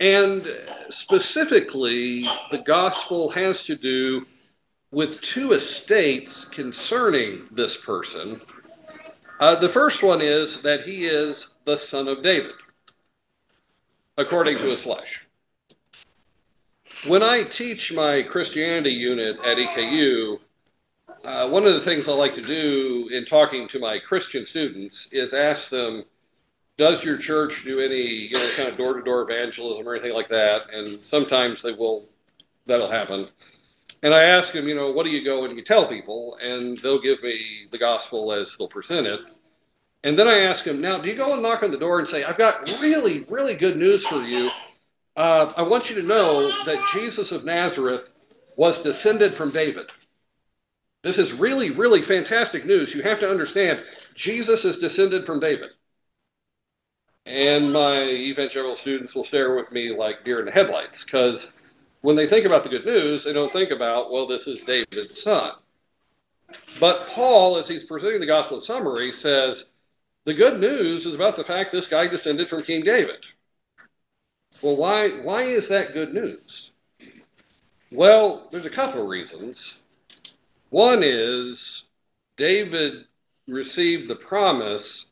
And 0.00 0.48
specifically, 0.88 2.24
the 2.50 2.62
gospel 2.64 3.30
has 3.30 3.64
to 3.64 3.76
do 3.76 4.26
with 4.90 5.20
two 5.20 5.52
estates 5.52 6.44
concerning 6.46 7.46
this 7.52 7.76
person 7.76 8.40
uh, 9.40 9.54
the 9.54 9.70
first 9.70 10.02
one 10.02 10.20
is 10.20 10.60
that 10.60 10.82
he 10.82 11.06
is 11.06 11.54
the 11.64 11.78
son 11.78 12.08
of 12.08 12.22
David, 12.22 12.52
according 14.18 14.58
to 14.58 14.64
his 14.64 14.82
flesh. 14.82 15.26
When 17.06 17.22
I 17.22 17.44
teach 17.44 17.90
my 17.90 18.22
Christianity 18.22 18.90
unit 18.90 19.38
at 19.42 19.56
EKU, 19.56 20.40
uh, 21.24 21.48
one 21.48 21.66
of 21.66 21.72
the 21.72 21.80
things 21.80 22.06
I 22.06 22.12
like 22.12 22.34
to 22.34 22.42
do 22.42 23.08
in 23.10 23.24
talking 23.24 23.66
to 23.68 23.78
my 23.78 23.98
Christian 23.98 24.44
students 24.44 25.08
is 25.10 25.32
ask 25.32 25.70
them, 25.70 26.04
does 26.80 27.04
your 27.04 27.18
church 27.18 27.62
do 27.62 27.78
any, 27.78 28.00
you 28.00 28.32
know, 28.32 28.50
kind 28.56 28.66
of 28.66 28.78
door 28.78 28.94
to 28.94 29.02
door 29.02 29.20
evangelism 29.20 29.86
or 29.86 29.94
anything 29.94 30.14
like 30.14 30.28
that? 30.28 30.72
And 30.72 30.86
sometimes 31.04 31.60
they 31.60 31.72
will, 31.72 32.06
that'll 32.64 32.90
happen. 32.90 33.28
And 34.02 34.14
I 34.14 34.22
ask 34.22 34.54
them, 34.54 34.66
you 34.66 34.74
know, 34.74 34.90
what 34.90 35.04
do 35.04 35.12
you 35.12 35.22
go 35.22 35.44
and 35.44 35.54
you 35.54 35.62
tell 35.62 35.86
people? 35.86 36.38
And 36.42 36.78
they'll 36.78 37.02
give 37.02 37.22
me 37.22 37.66
the 37.70 37.76
gospel 37.76 38.32
as 38.32 38.56
they'll 38.56 38.66
present 38.66 39.06
it. 39.06 39.20
And 40.04 40.18
then 40.18 40.26
I 40.26 40.38
ask 40.38 40.64
him, 40.64 40.80
now, 40.80 40.96
do 40.96 41.10
you 41.10 41.14
go 41.14 41.34
and 41.34 41.42
knock 41.42 41.62
on 41.62 41.70
the 41.70 41.76
door 41.76 41.98
and 41.98 42.08
say, 42.08 42.24
I've 42.24 42.38
got 42.38 42.66
really, 42.80 43.26
really 43.28 43.56
good 43.56 43.76
news 43.76 44.06
for 44.06 44.22
you. 44.22 44.48
Uh, 45.16 45.52
I 45.58 45.60
want 45.60 45.90
you 45.90 45.96
to 45.96 46.02
know 46.02 46.48
that 46.64 46.82
Jesus 46.94 47.30
of 47.30 47.44
Nazareth 47.44 48.08
was 48.56 48.82
descended 48.82 49.34
from 49.34 49.50
David. 49.50 49.90
This 51.02 51.18
is 51.18 51.34
really, 51.34 51.72
really 51.72 52.00
fantastic 52.00 52.64
news. 52.64 52.94
You 52.94 53.02
have 53.02 53.20
to 53.20 53.30
understand, 53.30 53.84
Jesus 54.14 54.64
is 54.64 54.78
descended 54.78 55.26
from 55.26 55.40
David. 55.40 55.68
And 57.30 57.72
my 57.72 58.02
evangelical 58.02 58.74
students 58.74 59.14
will 59.14 59.22
stare 59.22 59.56
at 59.60 59.70
me 59.70 59.94
like 59.94 60.24
deer 60.24 60.40
in 60.40 60.46
the 60.46 60.50
headlights 60.50 61.04
because 61.04 61.52
when 62.00 62.16
they 62.16 62.26
think 62.26 62.44
about 62.44 62.64
the 62.64 62.68
good 62.68 62.84
news, 62.84 63.22
they 63.22 63.32
don't 63.32 63.52
think 63.52 63.70
about, 63.70 64.10
well, 64.10 64.26
this 64.26 64.48
is 64.48 64.62
David's 64.62 65.22
son. 65.22 65.52
But 66.80 67.06
Paul, 67.06 67.56
as 67.58 67.68
he's 67.68 67.84
presenting 67.84 68.18
the 68.18 68.26
gospel 68.26 68.56
in 68.56 68.60
summary, 68.60 69.12
says 69.12 69.66
the 70.24 70.34
good 70.34 70.58
news 70.58 71.06
is 71.06 71.14
about 71.14 71.36
the 71.36 71.44
fact 71.44 71.70
this 71.70 71.86
guy 71.86 72.08
descended 72.08 72.48
from 72.48 72.64
King 72.64 72.82
David. 72.82 73.24
Well, 74.60 74.76
why, 74.76 75.10
why 75.10 75.44
is 75.44 75.68
that 75.68 75.94
good 75.94 76.12
news? 76.12 76.72
Well, 77.92 78.48
there's 78.50 78.66
a 78.66 78.70
couple 78.70 79.02
of 79.02 79.08
reasons. 79.08 79.78
One 80.70 81.02
is 81.04 81.84
David 82.36 83.04
received 83.46 84.10
the 84.10 84.16
promise 84.16 85.06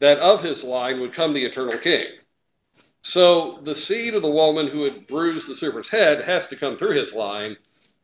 that 0.00 0.18
of 0.18 0.42
his 0.42 0.64
line 0.64 1.00
would 1.00 1.12
come 1.12 1.32
the 1.32 1.44
eternal 1.44 1.78
king. 1.78 2.06
So 3.02 3.60
the 3.62 3.74
seed 3.74 4.14
of 4.14 4.22
the 4.22 4.30
woman 4.30 4.66
who 4.66 4.84
had 4.84 5.06
bruised 5.06 5.48
the 5.48 5.54
serpent's 5.54 5.88
head 5.88 6.22
has 6.22 6.48
to 6.48 6.56
come 6.56 6.76
through 6.76 6.96
his 6.96 7.14
line. 7.14 7.56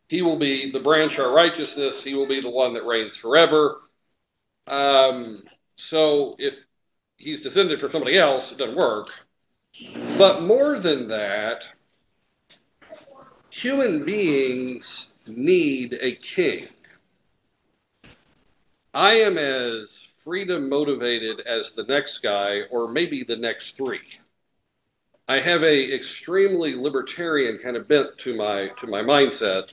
He 0.08 0.22
will 0.22 0.38
be 0.38 0.70
the 0.70 0.80
branch 0.80 1.18
of 1.18 1.32
righteousness. 1.32 2.02
He 2.02 2.14
will 2.14 2.26
be 2.26 2.40
the 2.40 2.50
one 2.50 2.74
that 2.74 2.86
reigns 2.86 3.16
forever. 3.16 3.80
Um, 4.66 5.42
so 5.76 6.36
if 6.38 6.54
he's 7.16 7.42
descended 7.42 7.80
from 7.80 7.92
somebody 7.92 8.18
else, 8.18 8.52
it 8.52 8.58
doesn't 8.58 8.76
work. 8.76 9.10
But 10.16 10.42
more 10.42 10.78
than 10.78 11.08
that, 11.08 11.66
human 13.50 14.04
beings 14.04 15.08
need 15.26 15.98
a 16.00 16.14
king. 16.14 16.68
I 18.94 19.14
am 19.14 19.36
as 19.36 20.08
freedom 20.26 20.68
motivated 20.68 21.38
as 21.42 21.70
the 21.70 21.84
next 21.84 22.18
guy, 22.18 22.62
or 22.72 22.90
maybe 22.90 23.22
the 23.22 23.36
next 23.36 23.76
three. 23.76 24.00
I 25.28 25.38
have 25.38 25.62
a 25.62 25.94
extremely 25.94 26.74
libertarian 26.74 27.58
kind 27.58 27.76
of 27.76 27.86
bent 27.86 28.18
to 28.18 28.34
my 28.34 28.68
to 28.80 28.88
my 28.88 29.02
mindset. 29.02 29.70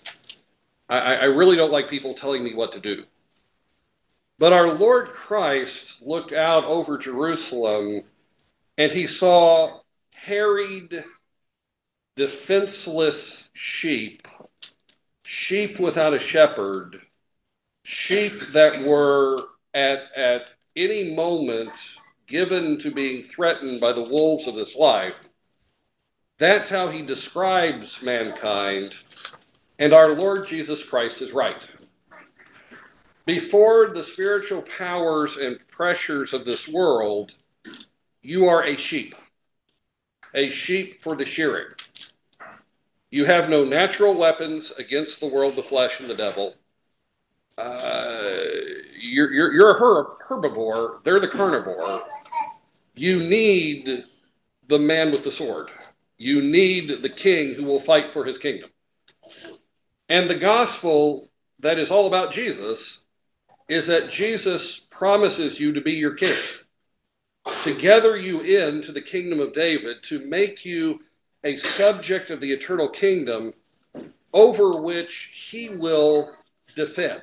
I, 0.87 1.15
I 1.15 1.23
really 1.25 1.55
don't 1.55 1.71
like 1.71 1.89
people 1.89 2.13
telling 2.13 2.43
me 2.43 2.53
what 2.53 2.71
to 2.73 2.79
do. 2.79 3.03
But 4.37 4.53
our 4.53 4.71
Lord 4.71 5.09
Christ 5.09 5.99
looked 6.03 6.33
out 6.33 6.65
over 6.65 6.99
Jerusalem 6.99 8.03
and 8.77 8.91
he 8.91 9.07
saw 9.07 9.79
harried, 10.13 11.03
defenseless 12.15 13.49
sheep, 13.53 14.27
sheep 15.23 15.79
without 15.79 16.13
a 16.13 16.19
shepherd, 16.19 17.01
sheep 17.83 18.39
that 18.51 18.83
were 18.83 19.47
at, 19.73 20.11
at 20.15 20.49
any 20.75 21.15
moment 21.15 21.71
given 22.27 22.77
to 22.79 22.91
being 22.91 23.23
threatened 23.23 23.79
by 23.79 23.93
the 23.93 24.03
wolves 24.03 24.47
of 24.47 24.55
this 24.55 24.75
life. 24.75 25.15
That's 26.37 26.69
how 26.69 26.87
he 26.87 27.01
describes 27.01 28.01
mankind. 28.01 28.95
And 29.79 29.93
our 29.93 30.13
Lord 30.13 30.47
Jesus 30.47 30.83
Christ 30.83 31.21
is 31.21 31.31
right. 31.31 31.61
Before 33.25 33.87
the 33.87 34.03
spiritual 34.03 34.61
powers 34.61 35.37
and 35.37 35.65
pressures 35.67 36.33
of 36.33 36.43
this 36.43 36.67
world, 36.67 37.31
you 38.21 38.47
are 38.47 38.65
a 38.65 38.75
sheep, 38.75 39.15
a 40.33 40.49
sheep 40.49 41.01
for 41.01 41.15
the 41.15 41.25
shearing. 41.25 41.67
You 43.11 43.25
have 43.25 43.49
no 43.49 43.63
natural 43.63 44.15
weapons 44.15 44.71
against 44.71 45.19
the 45.19 45.27
world, 45.27 45.55
the 45.55 45.63
flesh, 45.63 45.99
and 45.99 46.09
the 46.09 46.15
devil. 46.15 46.55
Uh, 47.57 48.22
you're, 49.13 49.31
you're, 49.31 49.53
you're 49.53 49.71
a 49.71 49.79
herbivore, 50.27 51.03
they're 51.03 51.19
the 51.19 51.27
carnivore. 51.27 52.01
You 52.95 53.27
need 53.27 54.05
the 54.67 54.79
man 54.79 55.11
with 55.11 55.23
the 55.23 55.31
sword. 55.31 55.69
You 56.17 56.41
need 56.41 57.01
the 57.01 57.09
king 57.09 57.53
who 57.53 57.63
will 57.63 57.79
fight 57.79 58.11
for 58.11 58.23
his 58.23 58.37
kingdom. 58.37 58.69
And 60.09 60.29
the 60.29 60.35
gospel 60.35 61.29
that 61.59 61.79
is 61.79 61.91
all 61.91 62.07
about 62.07 62.31
Jesus 62.31 63.01
is 63.67 63.87
that 63.87 64.09
Jesus 64.09 64.79
promises 64.89 65.59
you 65.59 65.73
to 65.73 65.81
be 65.81 65.93
your 65.93 66.15
king, 66.15 66.37
to 67.63 67.73
gather 67.73 68.17
you 68.17 68.41
into 68.41 68.91
the 68.91 69.01
kingdom 69.01 69.39
of 69.39 69.53
David, 69.53 70.03
to 70.03 70.25
make 70.25 70.65
you 70.65 70.99
a 71.43 71.57
subject 71.57 72.29
of 72.29 72.41
the 72.41 72.51
eternal 72.51 72.89
kingdom 72.89 73.53
over 74.33 74.81
which 74.81 75.31
he 75.51 75.69
will 75.69 76.35
defend. 76.75 77.21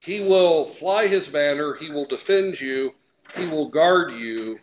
He 0.00 0.20
will 0.20 0.64
fly 0.64 1.06
his 1.06 1.28
banner, 1.28 1.74
he 1.74 1.90
will 1.90 2.06
defend 2.06 2.60
you, 2.60 2.94
he 3.36 3.46
will 3.46 3.68
guard 3.68 4.14
you. 4.14 4.58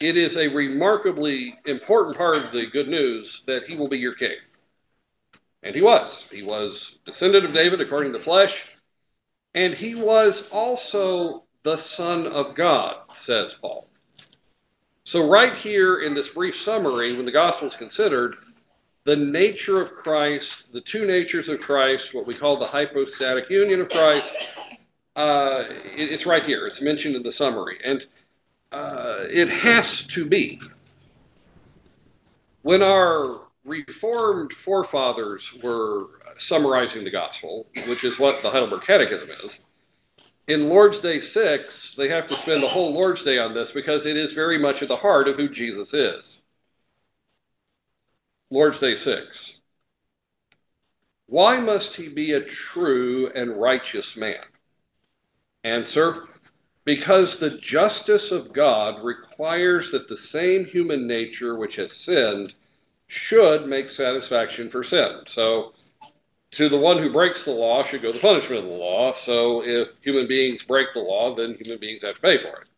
It 0.00 0.16
is 0.16 0.36
a 0.36 0.48
remarkably 0.48 1.58
important 1.64 2.16
part 2.16 2.36
of 2.36 2.52
the 2.52 2.66
good 2.66 2.88
news 2.88 3.42
that 3.46 3.64
he 3.64 3.76
will 3.76 3.88
be 3.88 3.98
your 3.98 4.14
king. 4.14 4.36
And 5.62 5.74
he 5.74 5.80
was. 5.80 6.24
He 6.30 6.42
was 6.42 6.98
descendant 7.04 7.44
of 7.44 7.52
David 7.52 7.80
according 7.80 8.12
to 8.12 8.18
the 8.18 8.24
flesh. 8.24 8.66
And 9.54 9.74
he 9.74 9.94
was 9.94 10.48
also 10.50 11.44
the 11.62 11.76
Son 11.76 12.26
of 12.26 12.54
God, 12.54 12.96
says 13.14 13.54
Paul. 13.54 13.88
So, 15.04 15.28
right 15.28 15.54
here 15.54 16.00
in 16.00 16.14
this 16.14 16.28
brief 16.28 16.56
summary, 16.56 17.16
when 17.16 17.24
the 17.24 17.32
gospel 17.32 17.66
is 17.66 17.74
considered, 17.74 18.36
the 19.08 19.16
nature 19.16 19.80
of 19.80 19.94
Christ, 19.94 20.70
the 20.70 20.82
two 20.82 21.06
natures 21.06 21.48
of 21.48 21.60
Christ, 21.60 22.12
what 22.12 22.26
we 22.26 22.34
call 22.34 22.58
the 22.58 22.66
hypostatic 22.66 23.48
union 23.48 23.80
of 23.80 23.88
Christ, 23.88 24.36
uh, 25.16 25.64
it, 25.96 26.12
it's 26.12 26.26
right 26.26 26.42
here. 26.42 26.66
It's 26.66 26.82
mentioned 26.82 27.16
in 27.16 27.22
the 27.22 27.32
summary. 27.32 27.78
And 27.82 28.04
uh, 28.70 29.20
it 29.30 29.48
has 29.48 30.06
to 30.08 30.26
be. 30.26 30.60
When 32.60 32.82
our 32.82 33.40
Reformed 33.64 34.52
forefathers 34.52 35.54
were 35.62 36.08
summarizing 36.36 37.02
the 37.02 37.10
gospel, 37.10 37.66
which 37.86 38.04
is 38.04 38.18
what 38.18 38.42
the 38.42 38.50
Heidelberg 38.50 38.82
Catechism 38.82 39.30
is. 39.42 39.58
In 40.48 40.68
Lord's 40.68 41.00
Day 41.00 41.18
6, 41.18 41.94
they 41.94 42.08
have 42.08 42.26
to 42.26 42.34
spend 42.34 42.62
the 42.62 42.68
whole 42.68 42.92
Lord's 42.92 43.22
Day 43.22 43.38
on 43.38 43.54
this 43.54 43.72
because 43.72 44.04
it 44.04 44.18
is 44.18 44.34
very 44.34 44.58
much 44.58 44.82
at 44.82 44.88
the 44.88 44.96
heart 44.96 45.28
of 45.28 45.36
who 45.36 45.48
Jesus 45.48 45.94
is. 45.94 46.37
Lord's 48.50 48.78
Day 48.78 48.94
6. 48.94 49.56
Why 51.26 51.60
must 51.60 51.94
he 51.94 52.08
be 52.08 52.32
a 52.32 52.40
true 52.40 53.30
and 53.34 53.60
righteous 53.60 54.16
man? 54.16 54.42
Answer 55.64 56.28
Because 56.84 57.36
the 57.36 57.50
justice 57.50 58.32
of 58.32 58.54
God 58.54 59.04
requires 59.04 59.90
that 59.90 60.08
the 60.08 60.16
same 60.16 60.64
human 60.64 61.06
nature 61.06 61.56
which 61.56 61.76
has 61.76 61.92
sinned 61.92 62.54
should 63.06 63.66
make 63.66 63.90
satisfaction 63.90 64.70
for 64.70 64.82
sin. 64.82 65.24
So, 65.26 65.74
to 66.52 66.70
the 66.70 66.78
one 66.78 66.96
who 66.96 67.12
breaks 67.12 67.44
the 67.44 67.50
law 67.50 67.84
should 67.84 68.00
go 68.00 68.12
the 68.12 68.18
punishment 68.18 68.64
of 68.64 68.70
the 68.70 68.76
law. 68.76 69.12
So, 69.12 69.62
if 69.62 69.90
human 70.00 70.26
beings 70.26 70.62
break 70.62 70.92
the 70.94 71.00
law, 71.00 71.34
then 71.34 71.58
human 71.62 71.78
beings 71.78 72.00
have 72.00 72.14
to 72.14 72.20
pay 72.22 72.38
for 72.38 72.62
it. 72.62 72.68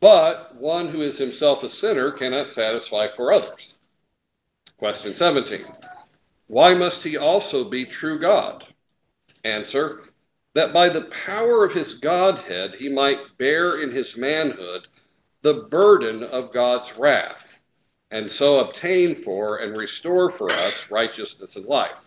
But 0.00 0.56
one 0.56 0.88
who 0.88 1.02
is 1.02 1.18
himself 1.18 1.62
a 1.62 1.68
sinner 1.68 2.10
cannot 2.10 2.48
satisfy 2.48 3.08
for 3.08 3.34
others. 3.34 3.74
Question 4.82 5.14
17 5.14 5.64
Why 6.48 6.74
must 6.74 7.04
he 7.04 7.16
also 7.16 7.62
be 7.62 7.84
true 7.84 8.18
God? 8.18 8.66
Answer 9.44 10.02
That 10.54 10.72
by 10.72 10.88
the 10.88 11.02
power 11.02 11.64
of 11.64 11.72
his 11.72 11.94
Godhead 11.94 12.74
he 12.74 12.88
might 12.88 13.38
bear 13.38 13.80
in 13.80 13.92
his 13.92 14.16
manhood 14.16 14.88
the 15.42 15.68
burden 15.70 16.24
of 16.24 16.52
God's 16.52 16.98
wrath 16.98 17.60
and 18.10 18.28
so 18.28 18.58
obtain 18.58 19.14
for 19.14 19.58
and 19.58 19.76
restore 19.76 20.30
for 20.30 20.50
us 20.50 20.90
righteousness 20.90 21.54
and 21.54 21.66
life. 21.66 22.04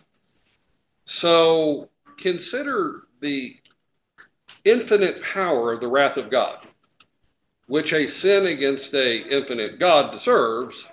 So 1.06 1.88
consider 2.18 3.04
the 3.20 3.56
infinite 4.66 5.22
power 5.22 5.72
of 5.72 5.80
the 5.80 5.88
wrath 5.88 6.18
of 6.18 6.28
God, 6.28 6.58
which 7.68 7.94
a 7.94 8.06
sin 8.06 8.44
against 8.44 8.94
a 8.94 9.16
infinite 9.16 9.78
God 9.78 10.12
deserves. 10.12 10.86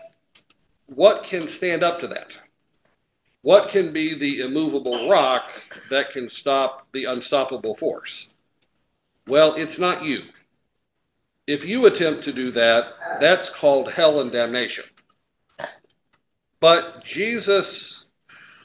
What 0.87 1.23
can 1.23 1.47
stand 1.47 1.83
up 1.83 1.99
to 1.99 2.07
that? 2.07 2.37
What 3.41 3.69
can 3.69 3.91
be 3.91 4.13
the 4.13 4.41
immovable 4.41 5.09
rock 5.09 5.49
that 5.89 6.11
can 6.11 6.29
stop 6.29 6.87
the 6.93 7.05
unstoppable 7.05 7.75
force? 7.75 8.29
Well, 9.27 9.55
it's 9.55 9.79
not 9.79 10.03
you. 10.03 10.23
If 11.45 11.65
you 11.65 11.85
attempt 11.85 12.23
to 12.23 12.31
do 12.31 12.51
that, 12.51 13.19
that's 13.19 13.49
called 13.49 13.91
hell 13.91 14.21
and 14.21 14.31
damnation. 14.31 14.85
But 16.61 17.03
Jesus 17.03 18.07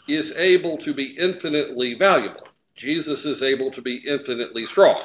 is 0.07 0.33
able 0.37 0.79
to 0.79 0.95
be 0.95 1.17
infinitely 1.19 1.95
valuable. 1.95 2.47
Jesus 2.77 3.25
is 3.25 3.43
able 3.43 3.73
to 3.73 3.83
be 3.83 3.97
infinitely 3.97 4.67
strong. 4.67 5.03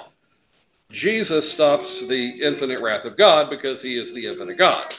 Jesus 0.91 1.51
stops 1.51 2.05
the 2.05 2.43
infinite 2.43 2.79
wrath 2.79 3.05
of 3.05 3.17
God 3.17 3.49
because 3.49 3.81
he 3.81 3.97
is 3.97 4.13
the 4.13 4.27
infinite 4.27 4.59
God. 4.59 4.93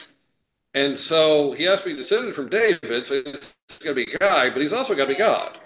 And 0.75 0.99
so 0.99 1.53
he 1.53 1.63
has 1.63 1.81
to 1.83 1.87
be 1.87 1.95
descended 1.95 2.35
from 2.35 2.49
David, 2.49 3.07
so 3.07 3.15
he's 3.15 3.55
going 3.79 3.95
to 3.95 4.05
be 4.05 4.11
a 4.13 4.17
guy, 4.17 4.49
but 4.49 4.61
he's 4.61 4.73
also 4.73 4.93
got 4.93 5.05
to 5.05 5.13
be 5.13 5.15
God. 5.15 5.57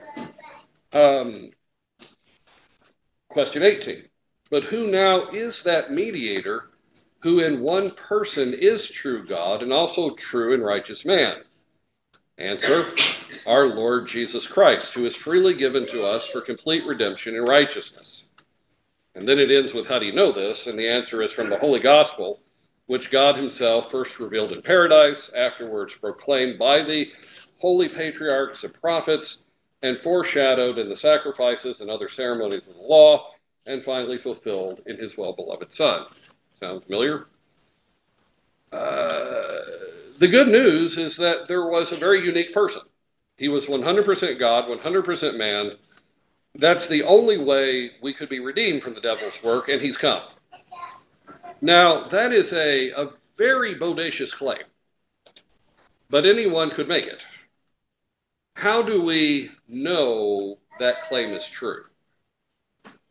Um, 0.94 1.50
question 3.28 3.64
18. 3.64 4.04
But 4.52 4.64
who 4.64 4.92
now 4.92 5.28
is 5.30 5.64
that 5.64 5.92
mediator 5.92 6.70
who 7.22 7.40
in 7.40 7.62
one 7.62 7.90
person 7.92 8.54
is 8.54 8.88
true 8.88 9.26
God 9.26 9.64
and 9.64 9.74
also 9.74 10.12
true 10.12 10.54
and 10.54 10.64
righteous 10.64 11.04
man? 11.06 11.42
Answer 12.38 12.86
Our 13.48 13.66
Lord 13.66 14.08
Jesus 14.08 14.46
Christ, 14.46 14.94
who 14.94 15.08
is 15.08 15.16
freely 15.16 15.56
given 15.56 15.88
to 15.88 16.06
us 16.06 16.28
for 16.28 16.40
complete 16.40 16.86
redemption 16.86 17.36
and 17.36 17.48
righteousness. 17.48 18.26
And 19.16 19.28
then 19.28 19.40
it 19.40 19.50
ends 19.50 19.74
with, 19.74 19.88
How 19.88 19.98
do 19.98 20.06
you 20.06 20.14
know 20.14 20.32
this? 20.32 20.68
And 20.68 20.78
the 20.78 20.88
answer 20.88 21.24
is 21.24 21.34
from 21.34 21.50
the 21.50 21.58
Holy 21.58 21.80
Gospel, 21.80 22.40
which 22.90 23.12
God 23.12 23.36
Himself 23.36 23.92
first 23.92 24.20
revealed 24.20 24.52
in 24.52 24.64
paradise, 24.64 25.30
afterwards 25.36 25.94
proclaimed 25.94 26.58
by 26.58 26.82
the 26.82 27.12
holy 27.60 27.88
patriarchs 27.88 28.64
and 28.64 28.74
prophets, 28.74 29.38
and 29.84 29.96
foreshadowed 29.96 30.80
in 30.80 30.90
the 30.90 30.96
sacrifices 30.96 31.82
and 31.82 31.92
other 31.92 32.10
ceremonies 32.10 32.68
of 32.68 32.74
the 32.74 32.82
law, 32.82 33.30
and 33.68 33.84
finally 33.84 34.18
fulfilled 34.18 34.82
in 34.88 34.98
His 34.98 35.16
well 35.16 35.34
beloved 35.34 35.72
Son. 35.72 36.08
Sound 36.60 36.84
familiar? 36.84 37.28
Uh, 38.72 39.60
the 40.18 40.28
good 40.28 40.48
news 40.48 40.98
is 40.98 41.16
that 41.18 41.48
there 41.48 41.68
was 41.68 41.92
a 41.92 41.96
very 41.96 42.26
unique 42.26 42.56
person. 42.56 42.82
He 43.38 43.50
was 43.50 43.68
100% 43.68 44.40
God, 44.40 44.66
100% 44.66 45.38
man. 45.38 45.74
That's 46.56 46.88
the 46.88 47.04
only 47.04 47.38
way 47.38 47.92
we 48.02 48.14
could 48.14 48.30
be 48.30 48.40
redeemed 48.40 48.82
from 48.82 48.96
the 48.96 49.02
devil's 49.02 49.44
work, 49.44 49.70
and 49.70 49.80
he's 49.80 49.96
come. 49.96 50.24
Now, 51.62 52.04
that 52.08 52.32
is 52.32 52.54
a, 52.54 52.92
a 52.92 53.10
very 53.38 53.76
bodacious 53.76 54.34
claim, 54.34 54.64
but 56.10 56.26
anyone 56.26 56.70
could 56.70 56.88
make 56.88 57.06
it. 57.06 57.24
How 58.56 58.82
do 58.82 59.02
we 59.02 59.52
know 59.68 60.58
that 60.80 61.04
claim 61.04 61.34
is 61.34 61.48
true? 61.48 61.84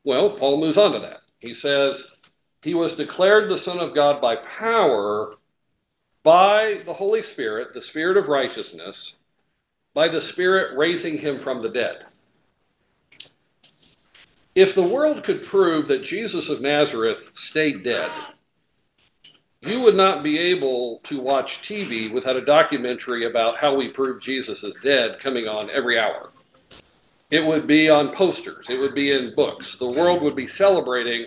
Well, 0.05 0.31
Paul 0.31 0.61
moves 0.61 0.79
on 0.79 0.93
to 0.93 1.01
that. 1.01 1.21
He 1.41 1.53
says, 1.53 2.15
He 2.63 2.75
was 2.75 2.97
declared 2.97 3.51
the 3.51 3.59
Son 3.59 3.79
of 3.79 3.95
God 3.95 4.21
by 4.21 4.37
power 4.37 5.37
by 6.23 6.83
the 6.85 6.93
Holy 6.93 7.23
Spirit, 7.23 7.75
the 7.75 7.83
Spirit 7.83 8.17
of 8.17 8.29
righteousness, 8.29 9.15
by 9.95 10.09
the 10.09 10.21
Spirit 10.21 10.77
raising 10.77 11.19
him 11.19 11.39
from 11.39 11.63
the 11.63 11.69
dead. 11.69 12.05
If 14.55 14.75
the 14.75 14.83
world 14.83 15.23
could 15.23 15.45
prove 15.45 15.89
that 15.89 16.03
Jesus 16.03 16.49
of 16.49 16.61
Nazareth 16.61 17.31
stayed 17.35 17.85
dead, 17.85 18.11
you 19.61 19.81
would 19.81 19.97
not 19.97 20.23
be 20.23 20.39
able 20.39 21.01
to 21.05 21.21
watch 21.21 21.63
TV 21.63 22.13
without 22.13 22.37
a 22.37 22.45
documentary 22.45 23.27
about 23.27 23.57
how 23.57 23.75
we 23.75 23.89
prove 23.89 24.21
Jesus 24.21 24.63
is 24.63 24.77
dead 24.83 25.19
coming 25.21 25.49
on 25.49 25.71
every 25.71 25.99
hour. 25.99 26.31
It 27.31 27.45
would 27.45 27.67
be 27.67 27.91
on 27.91 28.13
posters, 28.13 28.71
it 28.71 28.79
would 28.79 28.95
be 28.95 29.13
in 29.13 29.35
books. 29.35 29.77
The 29.77 29.91
world 29.91 30.23
would 30.23 30.37
be 30.37 30.47
celebrating 30.47 31.27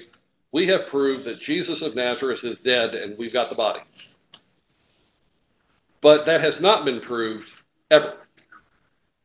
we 0.52 0.68
have 0.68 0.88
proved 0.88 1.26
that 1.26 1.40
Jesus 1.40 1.82
of 1.82 1.96
Nazareth 1.96 2.44
is 2.44 2.58
dead 2.60 2.94
and 2.94 3.18
we've 3.18 3.34
got 3.34 3.50
the 3.50 3.56
body. 3.56 3.82
But 6.02 6.26
that 6.26 6.42
has 6.42 6.60
not 6.60 6.84
been 6.84 7.00
proved 7.00 7.50
ever. 7.90 8.18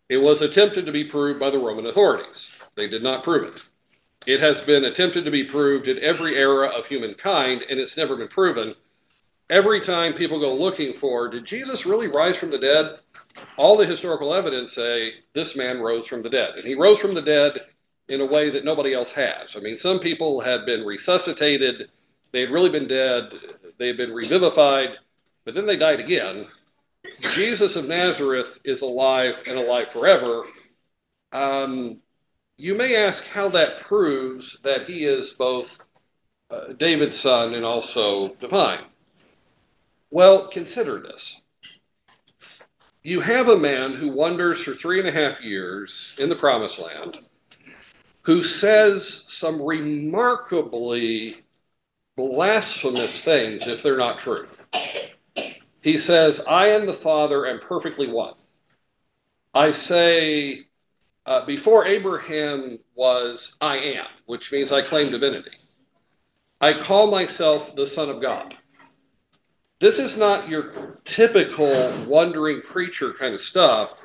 It 0.09 0.19
was 0.19 0.41
attempted 0.41 0.87
to 0.87 0.93
be 0.93 1.05
proved 1.05 1.41
by 1.41 1.51
the 1.51 1.59
Roman 1.59 1.87
authorities. 1.87 2.63
They 2.77 2.89
did 2.89 3.03
not 3.03 3.25
prove 3.25 3.57
it. 3.57 3.63
It 4.27 4.41
has 4.41 4.61
been 4.61 4.85
attempted 4.85 5.25
to 5.25 5.31
be 5.31 5.45
proved 5.45 5.89
in 5.89 5.99
every 5.99 6.37
era 6.37 6.69
of 6.69 6.87
humankind, 6.87 7.65
and 7.69 7.81
it's 7.81 7.97
never 7.97 8.17
been 8.17 8.29
proven. 8.29 8.75
Every 9.49 9.81
time 9.81 10.13
people 10.13 10.41
go 10.41 10.55
looking 10.55 10.93
for, 10.93 11.29
did 11.29 11.45
Jesus 11.45 11.87
really 11.87 12.09
rise 12.09 12.37
from 12.37 12.51
the 12.51 12.59
dead? 12.59 12.99
All 13.57 13.77
the 13.77 13.87
historical 13.87 14.35
evidence 14.35 14.73
say 14.73 15.15
this 15.35 15.55
man 15.55 15.81
rose 15.81 16.07
from 16.07 16.23
the 16.23 16.31
dead. 16.31 16.57
And 16.57 16.67
he 16.67 16.75
rose 16.75 16.99
from 16.99 17.15
the 17.15 17.23
dead 17.23 17.61
in 18.09 18.21
a 18.21 18.27
way 18.27 18.51
that 18.51 18.65
nobody 18.65 18.93
else 18.93 19.13
has. 19.13 19.57
I 19.57 19.61
mean, 19.61 19.77
some 19.77 20.01
people 20.01 20.41
had 20.41 20.67
been 20.67 20.85
resuscitated, 20.85 21.91
they 22.33 22.41
had 22.41 22.51
really 22.51 22.71
been 22.71 22.89
dead, 22.89 23.33
they 23.79 23.89
had 23.89 23.97
been 23.97 24.13
revivified, 24.13 24.97
but 25.45 25.55
then 25.55 25.67
they 25.67 25.77
died 25.77 26.01
again. 26.01 26.47
Jesus 27.21 27.77
of 27.77 27.87
Nazareth 27.87 28.61
is 28.65 28.83
alive 28.83 29.41
and 29.47 29.59
alive 29.59 29.93
forever. 29.93 30.45
Um, 31.33 31.99
you 32.57 32.75
may 32.75 32.97
ask 32.97 33.25
how 33.25 33.49
that 33.51 33.81
proves 33.81 34.59
that 34.63 34.87
he 34.87 35.05
is 35.05 35.33
both 35.33 35.79
uh, 36.51 36.73
David's 36.73 37.19
son 37.19 37.55
and 37.55 37.65
also 37.65 38.35
divine. 38.41 38.85
Well, 40.11 40.49
consider 40.49 41.01
this. 41.01 41.41
You 43.03 43.21
have 43.21 43.49
a 43.49 43.59
man 43.59 43.93
who 43.93 44.09
wanders 44.09 44.63
for 44.63 44.75
three 44.75 44.99
and 44.99 45.09
a 45.09 45.13
half 45.13 45.41
years 45.41 46.17
in 46.19 46.29
the 46.29 46.37
promised 46.37 46.79
land 46.79 47.21
who 48.27 48.43
says 48.43 49.23
some 49.27 49.63
remarkably 49.63 51.37
blasphemous 52.17 53.21
things 53.21 53.69
if 53.69 53.85
they're 53.85 53.97
not 53.97 54.19
true. 54.19 54.49
He 55.81 55.97
says, 55.97 56.41
I 56.49 56.71
and 56.71 56.89
the 56.89 56.93
Father 56.93 57.47
am 57.47 57.61
perfectly 57.61 58.09
one. 58.09 58.33
I 59.55 59.71
say, 59.71 60.67
uh, 61.25 61.47
before 61.47 61.87
Abraham 61.87 62.81
was, 62.97 63.57
I 63.61 63.79
am, 63.79 64.07
which 64.27 64.51
means 64.51 64.73
I 64.73 64.83
claim 64.83 65.13
divinity. 65.13 65.53
I 66.61 66.81
call 66.81 67.09
myself 67.09 67.77
the 67.77 67.87
Son 67.87 68.11
of 68.11 68.21
God. 68.21 68.57
This 69.79 69.99
is 69.99 70.17
not 70.17 70.49
your 70.49 70.97
typical 71.05 72.05
wandering 72.07 72.63
preacher 72.63 73.13
kind 73.13 73.35
of 73.35 73.41
stuff. 73.41 74.03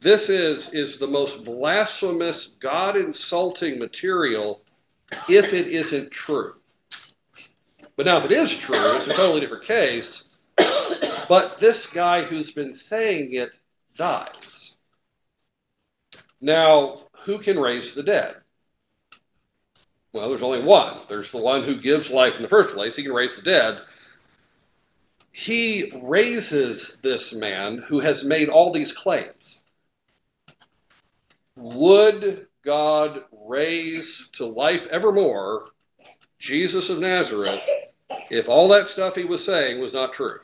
This 0.00 0.28
is, 0.28 0.68
is 0.70 0.98
the 0.98 1.06
most 1.06 1.44
blasphemous, 1.44 2.46
God 2.60 2.96
insulting 2.96 3.78
material 3.78 4.62
if 5.28 5.52
it 5.54 5.68
isn't 5.68 6.10
true. 6.10 6.54
But 7.96 8.06
now, 8.06 8.18
if 8.18 8.24
it 8.24 8.32
is 8.32 8.54
true, 8.54 8.96
it's 8.96 9.06
a 9.06 9.14
totally 9.14 9.40
different 9.40 9.64
case. 9.64 10.24
But 11.28 11.58
this 11.58 11.86
guy 11.86 12.22
who's 12.22 12.50
been 12.50 12.74
saying 12.74 13.34
it 13.34 13.50
dies. 13.94 14.74
Now, 16.40 17.02
who 17.24 17.38
can 17.38 17.58
raise 17.58 17.94
the 17.94 18.02
dead? 18.02 18.36
Well, 20.12 20.28
there's 20.28 20.42
only 20.42 20.62
one. 20.62 20.98
There's 21.08 21.30
the 21.30 21.40
one 21.40 21.62
who 21.62 21.80
gives 21.80 22.10
life 22.10 22.36
in 22.36 22.42
the 22.42 22.48
first 22.48 22.74
place. 22.74 22.96
He 22.96 23.02
can 23.02 23.12
raise 23.12 23.36
the 23.36 23.42
dead. 23.42 23.80
He 25.32 25.90
raises 26.02 26.96
this 27.02 27.32
man 27.32 27.78
who 27.78 28.00
has 28.00 28.22
made 28.22 28.50
all 28.50 28.70
these 28.70 28.92
claims. 28.92 29.58
Would 31.56 32.46
God 32.62 33.24
raise 33.32 34.28
to 34.32 34.46
life 34.46 34.86
evermore 34.88 35.70
Jesus 36.38 36.90
of 36.90 37.00
Nazareth 37.00 37.66
if 38.30 38.48
all 38.48 38.68
that 38.68 38.86
stuff 38.86 39.16
he 39.16 39.24
was 39.24 39.44
saying 39.44 39.80
was 39.80 39.94
not 39.94 40.12
true? 40.12 40.40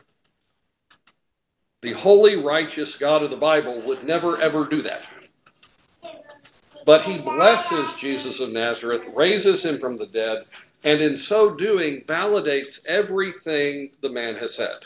The 1.83 1.93
holy, 1.93 2.37
righteous 2.37 2.97
God 2.97 3.23
of 3.23 3.31
the 3.31 3.37
Bible 3.37 3.81
would 3.83 4.05
never, 4.05 4.41
ever 4.41 4.65
do 4.65 4.83
that. 4.83 5.07
But 6.85 7.03
he 7.03 7.19
blesses 7.19 7.93
Jesus 7.99 8.41
of 8.41 8.51
Nazareth, 8.51 9.07
raises 9.15 9.65
him 9.65 9.79
from 9.79 9.97
the 9.97 10.07
dead, 10.07 10.45
and 10.85 11.01
in 11.01 11.17
so 11.17 11.55
doing, 11.55 12.03
validates 12.03 12.85
everything 12.87 13.93
the 14.01 14.11
man 14.11 14.37
has 14.37 14.55
said. 14.55 14.79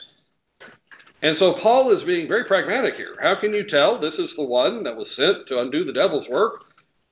And 1.23 1.37
so 1.37 1.53
Paul 1.53 1.91
is 1.91 2.03
being 2.03 2.27
very 2.27 2.45
pragmatic 2.45 2.97
here. 2.97 3.17
How 3.21 3.37
can 3.37 3.55
you 3.55 3.63
tell 3.63 3.97
this 3.99 4.19
is 4.19 4.35
the 4.35 4.45
one 4.45 4.83
that 4.83 4.97
was 4.97 5.15
sent 5.15 5.47
to 5.47 5.61
undo 5.61 5.85
the 5.85 5.93
devil's 5.93 6.29
work? 6.29 6.65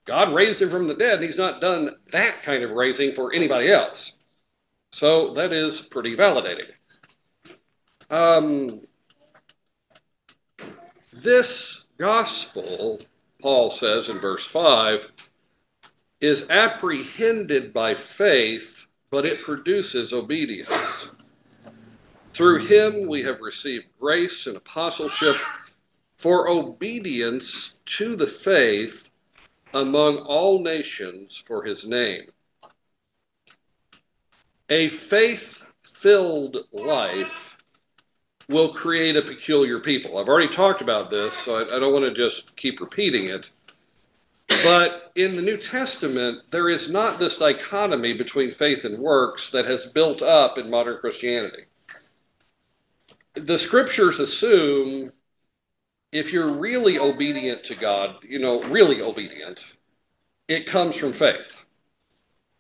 God 0.05 0.35
raised 0.35 0.61
him 0.61 0.71
from 0.71 0.89
the 0.89 0.95
dead, 0.95 1.15
and 1.15 1.25
he's 1.25 1.39
not 1.39 1.61
done 1.61 1.95
that 2.11 2.43
kind 2.43 2.65
of 2.65 2.73
raising 2.73 3.15
for 3.15 3.33
anybody 3.33 3.71
else. 3.71 4.13
So 4.93 5.35
that 5.35 5.53
is 5.53 5.81
pretty 5.81 6.17
validating. 6.17 6.71
Um, 8.11 8.81
this 11.13 11.87
gospel, 11.97 13.01
Paul 13.41 13.71
says 13.71 14.09
in 14.09 14.19
verse 14.19 14.45
5, 14.45 15.07
is 16.21 16.51
apprehended 16.51 17.73
by 17.73 17.95
faith, 17.95 18.69
but 19.11 19.27
it 19.27 19.43
produces 19.43 20.13
obedience. 20.13 21.09
Through 22.33 22.67
him 22.67 23.07
we 23.09 23.23
have 23.23 23.41
received 23.41 23.87
grace 23.99 24.47
and 24.47 24.57
apostleship 24.57 25.37
for 26.17 26.49
obedience 26.49 27.75
to 27.87 28.15
the 28.17 28.27
faith 28.27 29.03
among 29.73 30.19
all 30.19 30.63
nations 30.63 31.43
for 31.47 31.65
his 31.65 31.87
name. 31.87 32.27
A 34.69 34.89
faith 34.89 35.63
filled 35.83 36.59
life 36.73 37.57
will 38.49 38.73
create 38.73 39.17
a 39.17 39.23
peculiar 39.23 39.81
people. 39.81 40.19
I've 40.19 40.29
already 40.29 40.53
talked 40.53 40.81
about 40.81 41.11
this, 41.11 41.35
so 41.35 41.57
I, 41.57 41.77
I 41.77 41.79
don't 41.79 41.93
want 41.93 42.05
to 42.05 42.15
just 42.15 42.55
keep 42.57 42.81
repeating 42.81 43.29
it. 43.29 43.51
But 44.63 45.13
in 45.15 45.37
the 45.37 45.43
New 45.43 45.57
Testament, 45.57 46.51
there 46.51 46.69
is 46.69 46.91
not 46.91 47.19
this 47.19 47.39
dichotomy 47.39 48.13
between 48.13 48.51
faith 48.51 48.85
and 48.85 48.99
works 48.99 49.51
that 49.51 49.65
has 49.67 49.87
built 49.87 50.23
up 50.23 50.59
in 50.59 50.69
modern 50.69 50.99
Christianity. 50.99 51.65
The 53.35 53.59
scriptures 53.59 54.21
assume 54.21 55.13
if 56.13 56.33
you're 56.33 56.51
really 56.51 56.99
obedient 56.99 57.65
to 57.65 57.75
God, 57.75 58.17
you 58.23 58.39
know, 58.39 58.61
really 58.65 59.01
obedient, 59.01 59.65
it 60.49 60.67
comes 60.67 60.97
from 60.97 61.13
faith. 61.13 61.57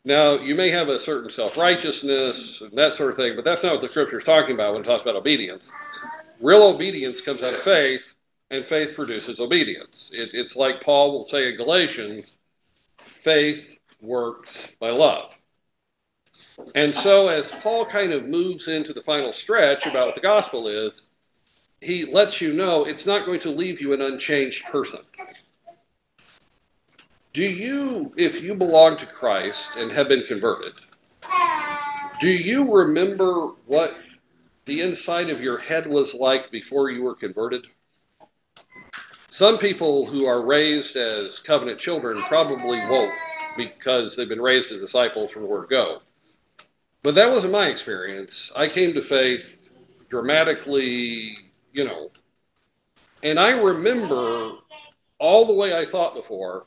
Now, 0.04 0.34
you 0.38 0.54
may 0.54 0.70
have 0.70 0.88
a 0.88 0.98
certain 0.98 1.30
self 1.30 1.56
righteousness 1.56 2.62
and 2.62 2.72
that 2.78 2.94
sort 2.94 3.10
of 3.10 3.16
thing, 3.16 3.36
but 3.36 3.44
that's 3.44 3.62
not 3.62 3.72
what 3.72 3.82
the 3.82 3.88
scripture 3.88 4.18
is 4.18 4.24
talking 4.24 4.54
about 4.54 4.72
when 4.72 4.82
it 4.82 4.84
talks 4.84 5.02
about 5.02 5.16
obedience. 5.16 5.72
Real 6.40 6.62
obedience 6.62 7.20
comes 7.20 7.42
out 7.42 7.52
of 7.52 7.60
faith, 7.60 8.14
and 8.50 8.66
faith 8.66 8.94
produces 8.94 9.40
obedience. 9.40 10.10
It, 10.12 10.34
it's 10.34 10.56
like 10.56 10.82
Paul 10.82 11.12
will 11.12 11.24
say 11.24 11.50
in 11.50 11.56
Galatians 11.56 12.34
faith 13.04 13.76
works 14.00 14.66
by 14.80 14.90
love. 14.90 15.34
And 16.74 16.94
so, 16.94 17.28
as 17.28 17.50
Paul 17.50 17.86
kind 17.86 18.12
of 18.12 18.26
moves 18.26 18.68
into 18.68 18.92
the 18.92 19.00
final 19.00 19.32
stretch 19.32 19.86
about 19.86 20.06
what 20.06 20.14
the 20.14 20.20
gospel 20.20 20.68
is, 20.68 21.02
he 21.80 22.04
lets 22.04 22.40
you 22.40 22.52
know 22.52 22.84
it's 22.84 23.06
not 23.06 23.24
going 23.24 23.40
to 23.40 23.50
leave 23.50 23.80
you 23.80 23.94
an 23.94 24.02
unchanged 24.02 24.64
person. 24.66 25.00
Do 27.32 27.44
you, 27.44 28.12
if 28.16 28.42
you 28.42 28.54
belong 28.54 28.96
to 28.98 29.06
Christ 29.06 29.76
and 29.76 29.90
have 29.92 30.08
been 30.08 30.24
converted, 30.24 30.72
do 32.20 32.28
you 32.28 32.70
remember 32.70 33.52
what 33.66 33.96
the 34.66 34.82
inside 34.82 35.30
of 35.30 35.40
your 35.40 35.56
head 35.56 35.86
was 35.86 36.14
like 36.14 36.50
before 36.50 36.90
you 36.90 37.02
were 37.02 37.14
converted? 37.14 37.66
Some 39.30 39.58
people 39.58 40.06
who 40.06 40.26
are 40.26 40.44
raised 40.44 40.96
as 40.96 41.38
covenant 41.38 41.78
children 41.78 42.18
probably 42.22 42.80
won't 42.88 43.14
because 43.56 44.16
they've 44.16 44.28
been 44.28 44.40
raised 44.40 44.72
as 44.72 44.80
disciples 44.80 45.30
from 45.30 45.42
the 45.42 45.48
word 45.48 45.68
go. 45.68 46.02
But 47.02 47.14
that 47.14 47.30
wasn't 47.30 47.52
my 47.52 47.68
experience. 47.68 48.50
I 48.56 48.66
came 48.66 48.92
to 48.94 49.00
faith 49.00 49.70
dramatically, 50.08 51.36
you 51.72 51.84
know, 51.84 52.10
and 53.22 53.38
I 53.38 53.50
remember 53.50 54.54
all 55.20 55.44
the 55.44 55.54
way 55.54 55.78
I 55.78 55.84
thought 55.84 56.14
before, 56.14 56.64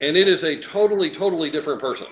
and 0.00 0.16
it 0.16 0.26
is 0.26 0.44
a 0.44 0.56
totally, 0.60 1.10
totally 1.10 1.50
different 1.50 1.80
person. 1.80 2.08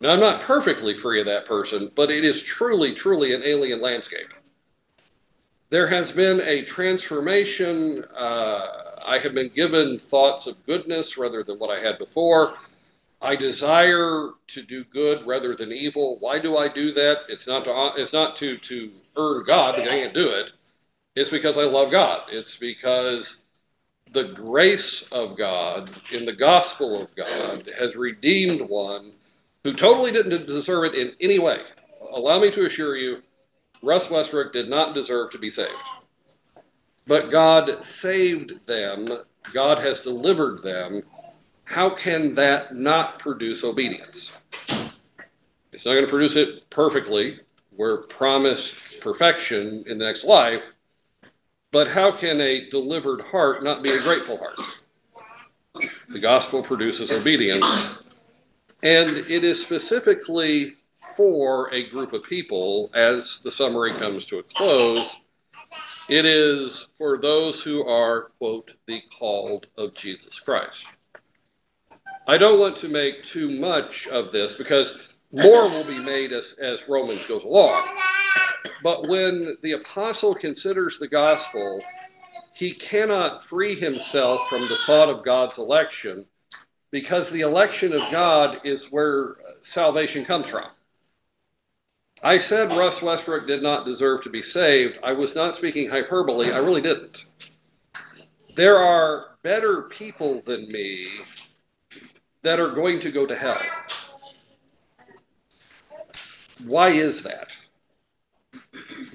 Now, 0.00 0.12
I'm 0.12 0.20
not 0.20 0.42
perfectly 0.42 0.92
free 0.92 1.20
of 1.20 1.26
that 1.26 1.46
person, 1.46 1.90
but 1.94 2.10
it 2.10 2.26
is 2.26 2.42
truly, 2.42 2.92
truly 2.92 3.32
an 3.32 3.42
alien 3.42 3.80
landscape 3.80 4.34
there 5.72 5.86
has 5.86 6.12
been 6.12 6.38
a 6.42 6.62
transformation. 6.66 8.04
Uh, 8.14 8.66
I 9.02 9.16
have 9.16 9.32
been 9.32 9.48
given 9.48 9.98
thoughts 9.98 10.46
of 10.46 10.66
goodness 10.66 11.16
rather 11.16 11.42
than 11.42 11.58
what 11.58 11.74
I 11.74 11.80
had 11.80 11.96
before. 11.96 12.56
I 13.22 13.36
desire 13.36 14.32
to 14.48 14.62
do 14.62 14.84
good 14.84 15.26
rather 15.26 15.56
than 15.56 15.72
evil. 15.72 16.18
Why 16.18 16.38
do 16.38 16.58
I 16.58 16.68
do 16.68 16.92
that? 16.92 17.20
It's 17.30 17.46
not 17.46 17.64
to 17.64 17.92
it's 17.96 18.12
not 18.12 18.36
to 18.36 18.58
to 18.58 18.90
earn 19.16 19.44
God. 19.46 19.80
I 19.80 19.86
can't 19.86 20.12
do 20.12 20.28
it. 20.28 20.50
It's 21.16 21.30
because 21.30 21.56
I 21.56 21.64
love 21.64 21.90
God. 21.90 22.24
It's 22.30 22.58
because 22.58 23.38
the 24.12 24.24
grace 24.24 25.04
of 25.10 25.38
God 25.38 25.88
in 26.12 26.26
the 26.26 26.34
gospel 26.34 27.00
of 27.00 27.14
God 27.16 27.70
has 27.78 27.96
redeemed 27.96 28.60
one 28.60 29.12
who 29.64 29.72
totally 29.72 30.12
didn't 30.12 30.46
deserve 30.46 30.84
it 30.84 30.94
in 30.96 31.14
any 31.18 31.38
way. 31.38 31.62
Allow 32.12 32.40
me 32.40 32.50
to 32.50 32.66
assure 32.66 32.94
you, 32.94 33.22
Russ 33.82 34.08
Westbrook 34.08 34.52
did 34.52 34.68
not 34.68 34.94
deserve 34.94 35.30
to 35.32 35.38
be 35.38 35.50
saved. 35.50 35.72
But 37.06 37.30
God 37.30 37.84
saved 37.84 38.64
them, 38.66 39.08
God 39.52 39.78
has 39.78 40.00
delivered 40.00 40.62
them. 40.62 41.02
How 41.64 41.90
can 41.90 42.34
that 42.36 42.76
not 42.76 43.18
produce 43.18 43.64
obedience? 43.64 44.30
It's 45.72 45.84
not 45.84 45.92
going 45.92 46.04
to 46.04 46.10
produce 46.10 46.36
it 46.36 46.68
perfectly. 46.70 47.40
We're 47.72 48.02
promised 48.02 48.74
perfection 49.00 49.84
in 49.86 49.98
the 49.98 50.04
next 50.04 50.24
life. 50.24 50.74
But 51.72 51.88
how 51.88 52.12
can 52.12 52.40
a 52.40 52.68
delivered 52.68 53.22
heart 53.22 53.64
not 53.64 53.82
be 53.82 53.90
a 53.90 54.00
grateful 54.00 54.36
heart? 54.36 54.60
The 56.10 56.20
gospel 56.20 56.62
produces 56.62 57.10
obedience. 57.10 57.66
And 58.82 59.16
it 59.16 59.44
is 59.44 59.62
specifically 59.62 60.76
for 61.16 61.72
a 61.72 61.88
group 61.90 62.12
of 62.12 62.22
people 62.24 62.90
as 62.94 63.40
the 63.40 63.52
summary 63.52 63.92
comes 63.92 64.26
to 64.26 64.38
a 64.38 64.42
close. 64.42 65.20
It 66.08 66.26
is 66.26 66.88
for 66.98 67.18
those 67.18 67.62
who 67.62 67.86
are, 67.86 68.30
quote, 68.38 68.72
the 68.86 69.00
called 69.18 69.66
of 69.76 69.94
Jesus 69.94 70.38
Christ. 70.38 70.84
I 72.26 72.38
don't 72.38 72.60
want 72.60 72.76
to 72.78 72.88
make 72.88 73.24
too 73.24 73.50
much 73.50 74.06
of 74.08 74.32
this 74.32 74.54
because 74.54 75.12
more 75.32 75.68
will 75.68 75.84
be 75.84 75.98
made 75.98 76.32
as, 76.32 76.54
as 76.60 76.88
Romans 76.88 77.24
goes 77.26 77.44
along. 77.44 77.82
But 78.82 79.08
when 79.08 79.56
the 79.62 79.72
apostle 79.72 80.34
considers 80.34 80.98
the 80.98 81.08
gospel, 81.08 81.82
he 82.52 82.72
cannot 82.72 83.44
free 83.44 83.74
himself 83.74 84.48
from 84.48 84.68
the 84.68 84.76
thought 84.86 85.08
of 85.08 85.24
God's 85.24 85.58
election 85.58 86.26
because 86.90 87.30
the 87.30 87.40
election 87.40 87.92
of 87.92 88.02
God 88.10 88.60
is 88.64 88.92
where 88.92 89.36
salvation 89.62 90.24
comes 90.24 90.46
from. 90.46 90.66
I 92.22 92.38
said 92.38 92.70
Russ 92.70 93.02
Westbrook 93.02 93.48
did 93.48 93.62
not 93.62 93.84
deserve 93.84 94.22
to 94.22 94.30
be 94.30 94.42
saved. 94.42 94.98
I 95.02 95.12
was 95.12 95.34
not 95.34 95.56
speaking 95.56 95.88
hyperbole. 95.88 96.52
I 96.52 96.58
really 96.58 96.80
didn't. 96.80 97.24
There 98.54 98.78
are 98.78 99.36
better 99.42 99.82
people 99.82 100.40
than 100.42 100.68
me 100.68 101.06
that 102.42 102.60
are 102.60 102.70
going 102.70 103.00
to 103.00 103.10
go 103.10 103.26
to 103.26 103.34
hell. 103.34 103.60
Why 106.64 106.90
is 106.90 107.24
that? 107.24 107.48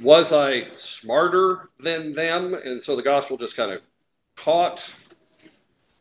Was 0.01 0.33
I 0.33 0.67
smarter 0.75 1.69
than 1.79 2.13
them? 2.13 2.53
And 2.55 2.83
so 2.83 2.97
the 2.97 3.01
gospel 3.01 3.37
just 3.37 3.55
kind 3.55 3.71
of 3.71 3.81
caught? 4.35 4.93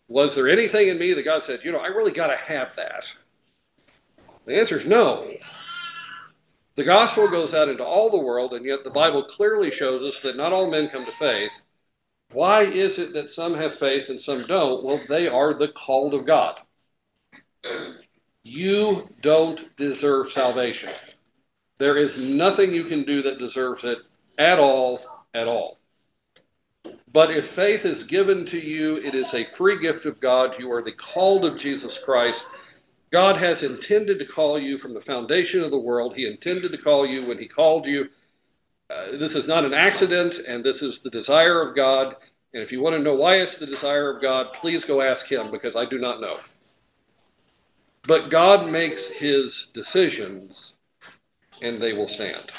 Was 0.09 0.35
there 0.35 0.49
anything 0.49 0.89
in 0.89 0.99
me 0.99 1.13
that 1.15 1.25
God 1.25 1.45
said, 1.45 1.61
you 1.63 1.71
know, 1.71 1.79
I 1.79 1.89
really 1.89 2.13
got 2.13 2.29
to 2.29 2.37
have 2.37 2.75
that? 2.77 3.09
The 4.45 4.59
answer 4.59 4.77
is 4.77 4.87
no. 4.87 5.31
The 6.77 6.85
gospel 6.85 7.29
goes 7.29 7.55
out 7.55 7.71
into 7.71 7.85
all 7.85 8.11
the 8.11 8.19
world, 8.19 8.53
and 8.53 8.65
yet 8.65 8.85
the 8.85 8.91
Bible 8.91 9.25
clearly 9.25 9.71
shows 9.71 10.07
us 10.07 10.21
that 10.21 10.37
not 10.37 10.53
all 10.53 10.71
men 10.71 10.89
come 10.89 11.07
to 11.07 11.13
faith. 11.13 11.53
Why 12.33 12.65
is 12.65 12.99
it 12.99 13.15
that 13.15 13.31
some 13.31 13.55
have 13.55 13.75
faith 13.75 14.11
and 14.11 14.21
some 14.21 14.43
don't? 14.43 14.85
Well, 14.85 15.01
they 15.09 15.27
are 15.27 15.55
the 15.55 15.69
called 15.69 16.13
of 16.13 16.27
God. 16.27 16.61
You 18.43 19.09
don't 19.23 19.75
deserve 19.77 20.31
salvation. 20.31 20.93
There 21.79 21.97
is 21.97 22.19
nothing 22.19 22.75
you 22.75 22.85
can 22.85 23.05
do 23.05 23.23
that 23.23 23.39
deserves 23.39 23.85
it 23.85 23.99
at 24.37 24.59
all, 24.59 25.01
at 25.33 25.49
all. 25.49 25.79
But 27.11 27.31
if 27.31 27.49
faith 27.49 27.87
is 27.87 28.03
given 28.03 28.45
to 28.47 28.59
you, 28.59 28.97
it 28.97 29.15
is 29.15 29.33
a 29.33 29.45
free 29.45 29.79
gift 29.79 30.05
of 30.05 30.21
God. 30.21 30.57
You 30.59 30.71
are 30.73 30.83
the 30.83 30.93
called 30.93 31.47
of 31.47 31.59
Jesus 31.59 31.99
Christ. 31.99 32.45
God 33.11 33.37
has 33.37 33.63
intended 33.63 34.19
to 34.19 34.27
call 34.27 34.59
you 34.59 34.79
from 34.79 34.95
the 34.95 35.01
foundation 35.01 35.63
of 35.63 35.71
the 35.71 35.79
world. 35.79 36.17
He 36.17 36.27
intended 36.27 36.73
to 36.73 36.79
call 36.79 37.07
you 37.07 37.27
when 37.27 37.39
He 37.39 37.47
called 37.47 37.87
you. 37.87 38.09
Uh, 38.91 39.13
this 39.13 39.35
is 39.35 39.47
not 39.47 39.65
an 39.65 39.75
accident, 39.75 40.39
and 40.47 40.65
this 40.65 40.83
is 40.83 41.01
the 41.01 41.11
desire 41.11 41.63
of 41.63 41.75
God. 41.75 42.17
And 42.53 42.63
if 42.63 42.73
you 42.73 42.81
want 42.81 42.97
to 42.97 43.03
know 43.03 43.15
why 43.15 43.37
it's 43.37 43.57
the 43.57 43.67
desire 43.67 44.11
of 44.11 44.23
God, 44.23 44.53
please 44.53 44.85
go 44.85 45.01
ask 45.01 45.27
Him 45.27 45.51
because 45.51 45.77
I 45.77 45.85
do 45.85 45.99
not 45.99 46.21
know. 46.21 46.37
But 48.07 48.31
God 48.31 48.71
makes 48.71 49.09
His 49.09 49.69
decisions, 49.73 50.75
and 51.63 51.81
they 51.81 51.93
will 51.93 52.09
stand. 52.09 52.51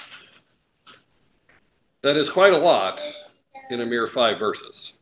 That 2.01 2.17
is 2.17 2.29
quite 2.29 2.53
a 2.53 2.57
lot 2.57 3.01
in 3.69 3.81
a 3.81 3.85
mere 3.85 4.07
five 4.07 4.39
verses. 4.39 4.93